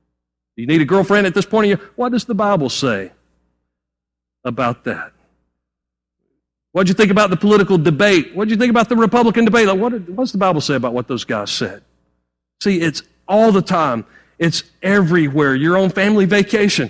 Do 0.55 0.61
you 0.61 0.67
need 0.67 0.81
a 0.81 0.85
girlfriend 0.85 1.27
at 1.27 1.33
this 1.33 1.45
point 1.45 1.65
in 1.65 1.77
your 1.77 1.89
What 1.95 2.11
does 2.11 2.25
the 2.25 2.35
Bible 2.35 2.69
say 2.69 3.11
about 4.43 4.83
that? 4.85 5.11
What 6.71 6.83
did 6.83 6.89
you 6.89 6.95
think 6.95 7.11
about 7.11 7.29
the 7.29 7.37
political 7.37 7.77
debate? 7.77 8.33
What 8.33 8.45
did 8.45 8.51
you 8.51 8.57
think 8.57 8.69
about 8.69 8.87
the 8.87 8.95
Republican 8.95 9.43
debate? 9.43 9.67
Like, 9.67 9.79
what, 9.79 9.91
what 9.91 10.23
does 10.23 10.31
the 10.31 10.37
Bible 10.37 10.61
say 10.61 10.75
about 10.75 10.93
what 10.93 11.07
those 11.07 11.25
guys 11.25 11.51
said? 11.51 11.83
See, 12.61 12.79
it's 12.79 13.03
all 13.27 13.51
the 13.51 13.61
time. 13.61 14.05
It's 14.39 14.63
everywhere. 14.81 15.53
Your 15.55 15.77
own 15.77 15.89
family 15.89 16.25
vacation. 16.25 16.89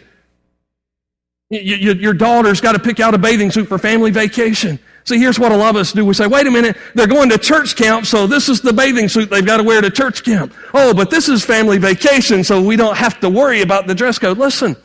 You, 1.52 1.76
you, 1.76 1.94
your 1.94 2.14
daughter's 2.14 2.62
got 2.62 2.72
to 2.72 2.80
pick 2.80 3.02
out 3.02 3.14
a 3.14 3.18
bathing 3.18 3.52
suit 3.52 3.68
for 3.68 3.78
family 3.78 4.10
vacation. 4.10 4.80
See, 5.04 5.20
here's 5.20 5.38
what 5.38 5.52
a 5.52 5.58
lot 5.58 5.72
of 5.72 5.76
us 5.76 5.92
do. 5.92 6.06
We 6.06 6.14
say, 6.14 6.26
wait 6.26 6.48
a 6.48 6.52
minute, 6.52 6.78
they're 6.96 7.08
going 7.08 7.30
to 7.30 7.38
church 7.38 7.76
camp, 7.76 8.06
so 8.06 8.26
this 8.26 8.48
is 8.48 8.62
the 8.62 8.72
bathing 8.72 9.10
suit 9.10 9.30
they've 9.30 9.46
got 9.46 9.58
to 9.58 9.64
wear 9.64 9.82
to 9.82 9.90
church 9.90 10.24
camp. 10.24 10.54
Oh, 10.74 10.94
but 10.94 11.10
this 11.10 11.28
is 11.28 11.44
family 11.44 11.78
vacation, 11.78 12.46
so 12.46 12.62
we 12.62 12.78
don't 12.78 12.96
have 12.96 13.20
to 13.20 13.30
worry 13.30 13.62
about 13.62 13.86
the 13.86 13.94
dress 13.94 14.18
code. 14.18 14.38
Listen, 14.38 14.78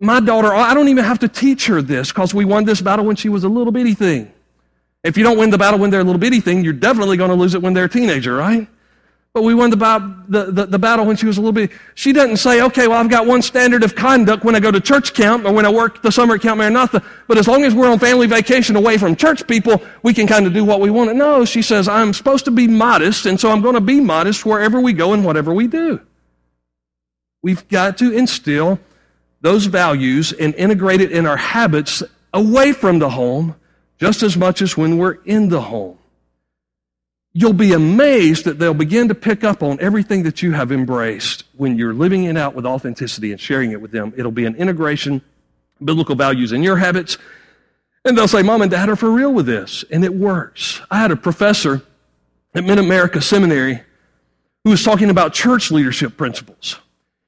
my 0.00 0.20
daughter, 0.20 0.54
I 0.54 0.72
don't 0.72 0.88
even 0.88 1.04
have 1.04 1.18
to 1.18 1.28
teach 1.28 1.66
her 1.66 1.82
this 1.82 2.12
because 2.12 2.32
we 2.32 2.46
won 2.46 2.64
this 2.64 2.80
battle 2.80 3.04
when 3.04 3.16
she 3.16 3.28
was 3.28 3.44
a 3.44 3.48
little 3.48 3.72
bitty 3.72 3.94
thing. 3.94 4.32
If 5.04 5.18
you 5.18 5.22
don't 5.22 5.38
win 5.38 5.50
the 5.50 5.58
battle 5.58 5.78
when 5.78 5.90
they're 5.90 6.00
a 6.00 6.04
little 6.04 6.20
bitty 6.20 6.40
thing, 6.40 6.64
you're 6.64 6.72
definitely 6.72 7.18
going 7.18 7.30
to 7.30 7.36
lose 7.36 7.54
it 7.54 7.60
when 7.60 7.74
they're 7.74 7.84
a 7.84 7.90
teenager, 7.90 8.34
right? 8.34 8.68
But 9.36 9.42
we 9.42 9.54
won 9.54 9.68
the, 9.68 9.76
the, 10.28 10.44
the, 10.50 10.64
the, 10.64 10.78
battle 10.78 11.04
when 11.04 11.16
she 11.16 11.26
was 11.26 11.36
a 11.36 11.42
little 11.42 11.52
bit. 11.52 11.70
She 11.94 12.14
doesn't 12.14 12.38
say, 12.38 12.62
okay, 12.62 12.88
well, 12.88 12.98
I've 12.98 13.10
got 13.10 13.26
one 13.26 13.42
standard 13.42 13.84
of 13.84 13.94
conduct 13.94 14.44
when 14.44 14.54
I 14.54 14.60
go 14.60 14.70
to 14.70 14.80
church 14.80 15.12
camp 15.12 15.44
or 15.44 15.52
when 15.52 15.66
I 15.66 15.68
work 15.70 16.00
the 16.00 16.10
summer 16.10 16.36
at 16.36 16.40
Camp 16.40 16.56
Maranatha. 16.56 17.04
But 17.28 17.36
as 17.36 17.46
long 17.46 17.62
as 17.62 17.74
we're 17.74 17.86
on 17.86 17.98
family 17.98 18.26
vacation 18.26 18.76
away 18.76 18.96
from 18.96 19.14
church 19.14 19.46
people, 19.46 19.82
we 20.02 20.14
can 20.14 20.26
kind 20.26 20.46
of 20.46 20.54
do 20.54 20.64
what 20.64 20.80
we 20.80 20.88
want. 20.88 21.14
No, 21.16 21.44
she 21.44 21.60
says, 21.60 21.86
I'm 21.86 22.14
supposed 22.14 22.46
to 22.46 22.50
be 22.50 22.66
modest, 22.66 23.26
and 23.26 23.38
so 23.38 23.50
I'm 23.50 23.60
going 23.60 23.74
to 23.74 23.80
be 23.82 24.00
modest 24.00 24.46
wherever 24.46 24.80
we 24.80 24.94
go 24.94 25.12
and 25.12 25.22
whatever 25.22 25.52
we 25.52 25.66
do. 25.66 26.00
We've 27.42 27.68
got 27.68 27.98
to 27.98 28.12
instill 28.12 28.78
those 29.42 29.66
values 29.66 30.32
and 30.32 30.54
integrate 30.54 31.02
it 31.02 31.12
in 31.12 31.26
our 31.26 31.36
habits 31.36 32.02
away 32.32 32.72
from 32.72 33.00
the 33.00 33.10
home 33.10 33.54
just 34.00 34.22
as 34.22 34.34
much 34.34 34.62
as 34.62 34.78
when 34.78 34.96
we're 34.96 35.18
in 35.24 35.50
the 35.50 35.60
home 35.60 35.98
you'll 37.36 37.52
be 37.52 37.74
amazed 37.74 38.46
that 38.46 38.58
they'll 38.58 38.72
begin 38.72 39.08
to 39.08 39.14
pick 39.14 39.44
up 39.44 39.62
on 39.62 39.78
everything 39.78 40.22
that 40.22 40.40
you 40.40 40.52
have 40.52 40.72
embraced 40.72 41.44
when 41.54 41.76
you're 41.76 41.92
living 41.92 42.24
it 42.24 42.34
out 42.34 42.54
with 42.54 42.64
authenticity 42.64 43.30
and 43.30 43.38
sharing 43.38 43.72
it 43.72 43.80
with 43.82 43.90
them. 43.90 44.14
It'll 44.16 44.32
be 44.32 44.46
an 44.46 44.56
integration, 44.56 45.20
biblical 45.84 46.14
values 46.14 46.52
in 46.52 46.62
your 46.62 46.78
habits. 46.78 47.18
And 48.06 48.16
they'll 48.16 48.26
say, 48.26 48.42
Mom 48.42 48.62
and 48.62 48.70
Dad 48.70 48.88
are 48.88 48.96
for 48.96 49.10
real 49.10 49.34
with 49.34 49.44
this. 49.44 49.84
And 49.90 50.02
it 50.02 50.14
works. 50.14 50.80
I 50.90 50.96
had 50.96 51.10
a 51.10 51.16
professor 51.16 51.82
at 52.54 52.64
Mid 52.64 52.78
America 52.78 53.20
Seminary 53.20 53.82
who 54.64 54.70
was 54.70 54.82
talking 54.82 55.10
about 55.10 55.34
church 55.34 55.70
leadership 55.70 56.16
principles. 56.16 56.80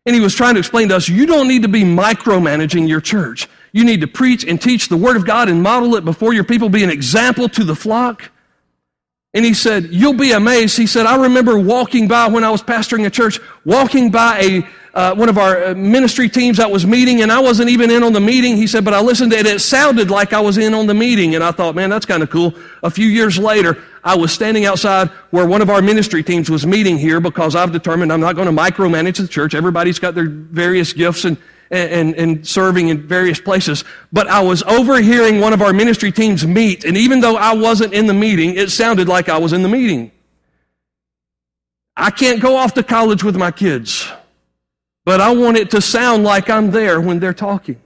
And 0.06 0.14
he 0.14 0.22
was 0.22 0.34
trying 0.34 0.54
to 0.54 0.60
explain 0.60 0.88
to 0.88 0.96
us 0.96 1.10
you 1.10 1.26
don't 1.26 1.48
need 1.48 1.62
to 1.62 1.68
be 1.68 1.82
micromanaging 1.82 2.88
your 2.88 3.02
church. 3.02 3.46
You 3.72 3.84
need 3.84 4.00
to 4.00 4.06
preach 4.06 4.42
and 4.42 4.58
teach 4.58 4.88
the 4.88 4.96
Word 4.96 5.18
of 5.18 5.26
God 5.26 5.50
and 5.50 5.62
model 5.62 5.96
it 5.96 6.04
before 6.06 6.32
your 6.32 6.44
people, 6.44 6.70
be 6.70 6.82
an 6.82 6.88
example 6.88 7.46
to 7.50 7.62
the 7.62 7.76
flock. 7.76 8.30
And 9.34 9.44
he 9.44 9.54
said, 9.54 9.88
You'll 9.90 10.14
be 10.14 10.32
amazed. 10.32 10.76
He 10.76 10.86
said, 10.86 11.06
I 11.06 11.16
remember 11.16 11.58
walking 11.58 12.08
by 12.08 12.28
when 12.28 12.44
I 12.44 12.50
was 12.50 12.62
pastoring 12.62 13.06
a 13.06 13.10
church, 13.10 13.38
walking 13.64 14.10
by 14.10 14.38
a, 14.40 14.66
uh, 14.94 15.14
one 15.14 15.28
of 15.28 15.36
our 15.36 15.66
uh, 15.66 15.74
ministry 15.74 16.28
teams 16.28 16.56
that 16.56 16.70
was 16.70 16.86
meeting, 16.86 17.20
and 17.20 17.30
I 17.30 17.38
wasn't 17.38 17.68
even 17.68 17.90
in 17.90 18.02
on 18.02 18.14
the 18.14 18.20
meeting. 18.20 18.56
He 18.56 18.66
said, 18.66 18.84
But 18.84 18.94
I 18.94 19.00
listened 19.00 19.32
to 19.32 19.38
it, 19.38 19.46
it 19.46 19.60
sounded 19.60 20.10
like 20.10 20.32
I 20.32 20.40
was 20.40 20.56
in 20.56 20.72
on 20.72 20.86
the 20.86 20.94
meeting. 20.94 21.34
And 21.34 21.44
I 21.44 21.52
thought, 21.52 21.74
Man, 21.74 21.90
that's 21.90 22.06
kind 22.06 22.22
of 22.22 22.30
cool. 22.30 22.54
A 22.82 22.90
few 22.90 23.06
years 23.06 23.38
later, 23.38 23.82
I 24.02 24.16
was 24.16 24.32
standing 24.32 24.64
outside 24.64 25.08
where 25.30 25.46
one 25.46 25.60
of 25.60 25.68
our 25.68 25.82
ministry 25.82 26.22
teams 26.22 26.48
was 26.48 26.66
meeting 26.66 26.96
here 26.96 27.20
because 27.20 27.54
I've 27.54 27.72
determined 27.72 28.12
I'm 28.12 28.20
not 28.20 28.34
going 28.34 28.46
to 28.46 28.62
micromanage 28.62 29.18
the 29.18 29.28
church. 29.28 29.54
Everybody's 29.54 29.98
got 29.98 30.14
their 30.14 30.28
various 30.28 30.94
gifts 30.94 31.26
and 31.26 31.36
and, 31.70 32.14
and, 32.14 32.46
serving 32.46 32.88
in 32.88 33.06
various 33.06 33.40
places. 33.40 33.84
But 34.12 34.26
I 34.28 34.40
was 34.40 34.62
overhearing 34.62 35.40
one 35.40 35.52
of 35.52 35.62
our 35.62 35.72
ministry 35.72 36.10
teams 36.12 36.46
meet, 36.46 36.84
and 36.84 36.96
even 36.96 37.20
though 37.20 37.36
I 37.36 37.54
wasn't 37.54 37.92
in 37.92 38.06
the 38.06 38.14
meeting, 38.14 38.56
it 38.56 38.70
sounded 38.70 39.08
like 39.08 39.28
I 39.28 39.38
was 39.38 39.52
in 39.52 39.62
the 39.62 39.68
meeting. 39.68 40.10
I 41.96 42.10
can't 42.10 42.40
go 42.40 42.56
off 42.56 42.74
to 42.74 42.82
college 42.82 43.24
with 43.24 43.36
my 43.36 43.50
kids, 43.50 44.08
but 45.04 45.20
I 45.20 45.34
want 45.34 45.56
it 45.56 45.70
to 45.72 45.80
sound 45.80 46.24
like 46.24 46.48
I'm 46.48 46.70
there 46.70 47.00
when 47.00 47.18
they're 47.18 47.34
talking. 47.34 47.80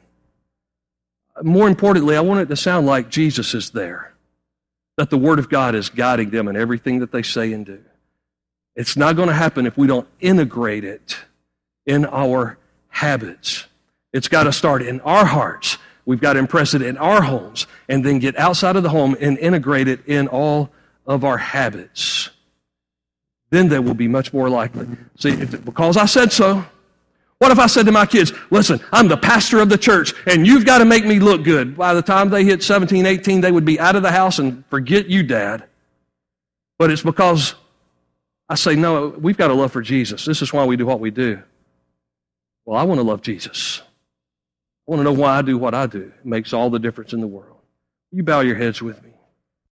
More 1.43 1.67
importantly, 1.67 2.17
I 2.17 2.21
want 2.21 2.41
it 2.41 2.47
to 2.51 2.57
sound 2.57 2.87
like 2.87 3.09
Jesus 3.09 3.55
is 3.55 3.71
there, 3.71 4.13
that 4.99 5.09
the 5.09 5.17
Word 5.17 5.39
of 5.39 5.49
God 5.49 5.75
is 5.75 5.89
guiding 5.89 6.31
them 6.31 6.47
in 6.47 6.57
everything 6.57 6.99
that 6.99 7.11
they 7.11 7.23
say 7.23 7.53
and 7.53 7.65
do. 7.65 7.83
It's 8.77 8.97
not 8.97 9.17
going 9.17 9.29
to 9.29 9.35
happen 9.35 9.67
if 9.67 9.77
we 9.77 9.87
don't 9.87 10.09
integrate 10.21 10.85
it 10.85 11.17
in 11.87 12.05
our 12.07 12.59
habits. 12.89 13.67
It's 14.13 14.29
got 14.29 14.45
to 14.45 14.53
start 14.53 14.83
in 14.83 15.01
our 15.01 15.25
hearts. 15.25 15.79
We've 16.05 16.21
got 16.21 16.35
to 16.35 16.39
impress 16.39 16.75
it 16.75 16.83
in 16.83 16.97
our 16.99 17.23
homes 17.23 17.67
and 17.89 18.05
then 18.05 18.19
get 18.19 18.37
outside 18.37 18.77
of 18.77 18.83
the 18.83 18.89
home 18.89 19.17
and 19.21 19.39
integrate 19.39 19.89
it 19.89 20.07
in 20.07 20.29
all 20.29 20.71
of 21.07 21.25
our 21.25 21.39
habits. 21.39 22.31
Then 23.51 23.69
they 23.69 23.79
will 23.79 23.95
be 23.95 24.09
much 24.09 24.33
more 24.33 24.49
likely. 24.49 24.87
See, 25.17 25.37
because 25.37 25.97
I 25.97 26.07
said 26.07 26.33
so. 26.33 26.65
What 27.39 27.51
if 27.51 27.59
I 27.59 27.67
said 27.67 27.87
to 27.87 27.93
my 27.93 28.07
kids, 28.07 28.33
listen, 28.51 28.81
I'm 28.93 29.09
the 29.09 29.17
pastor 29.17 29.61
of 29.61 29.69
the 29.69 29.77
church 29.77 30.15
and 30.27 30.47
you've 30.47 30.65
got 30.65 30.79
to 30.79 30.85
make 30.85 31.05
me 31.05 31.19
look 31.19 31.43
good? 31.43 31.77
By 31.77 31.93
the 31.93 32.03
time 32.03 32.31
they 32.31 32.45
hit 32.45 32.63
17, 32.63 33.05
18, 33.05 33.41
they 33.41 33.51
would 33.51 33.65
be 33.65 33.81
out 33.81 33.97
of 33.97 34.03
the 34.03 34.13
house 34.13 34.39
and 34.39 34.65
forget 34.67 35.09
you, 35.09 35.23
Dad. 35.23 35.65
But 36.79 36.91
it's 36.91 37.03
because 37.03 37.55
I 38.49 38.55
say, 38.55 38.77
no, 38.77 39.09
we've 39.09 39.37
got 39.37 39.51
a 39.51 39.55
love 39.55 39.73
for 39.73 39.83
Jesus. 39.83 40.25
This 40.25 40.41
is 40.41 40.53
why 40.53 40.65
we 40.65 40.77
do 40.77 40.87
what 40.87 41.01
we 41.01 41.11
do. 41.11 41.43
Well, 42.65 42.79
I 42.79 42.85
want 42.85 42.99
to 43.01 43.03
love 43.03 43.23
Jesus. 43.23 43.83
Want 44.87 45.01
to 45.01 45.05
know 45.05 45.13
why 45.13 45.39
I 45.39 45.43
do 45.43 45.57
what 45.57 45.75
I 45.75 45.87
do. 45.87 46.13
It 46.19 46.27
makes 46.27 46.53
all 46.53 46.71
the 46.71 46.79
difference 46.79 47.13
in 47.13 47.21
the 47.21 47.27
world. 47.27 47.59
You 48.11 48.23
bow 48.23 48.41
your 48.41 48.57
heads 48.57 48.83
with 48.83 49.03
me. 49.03 49.12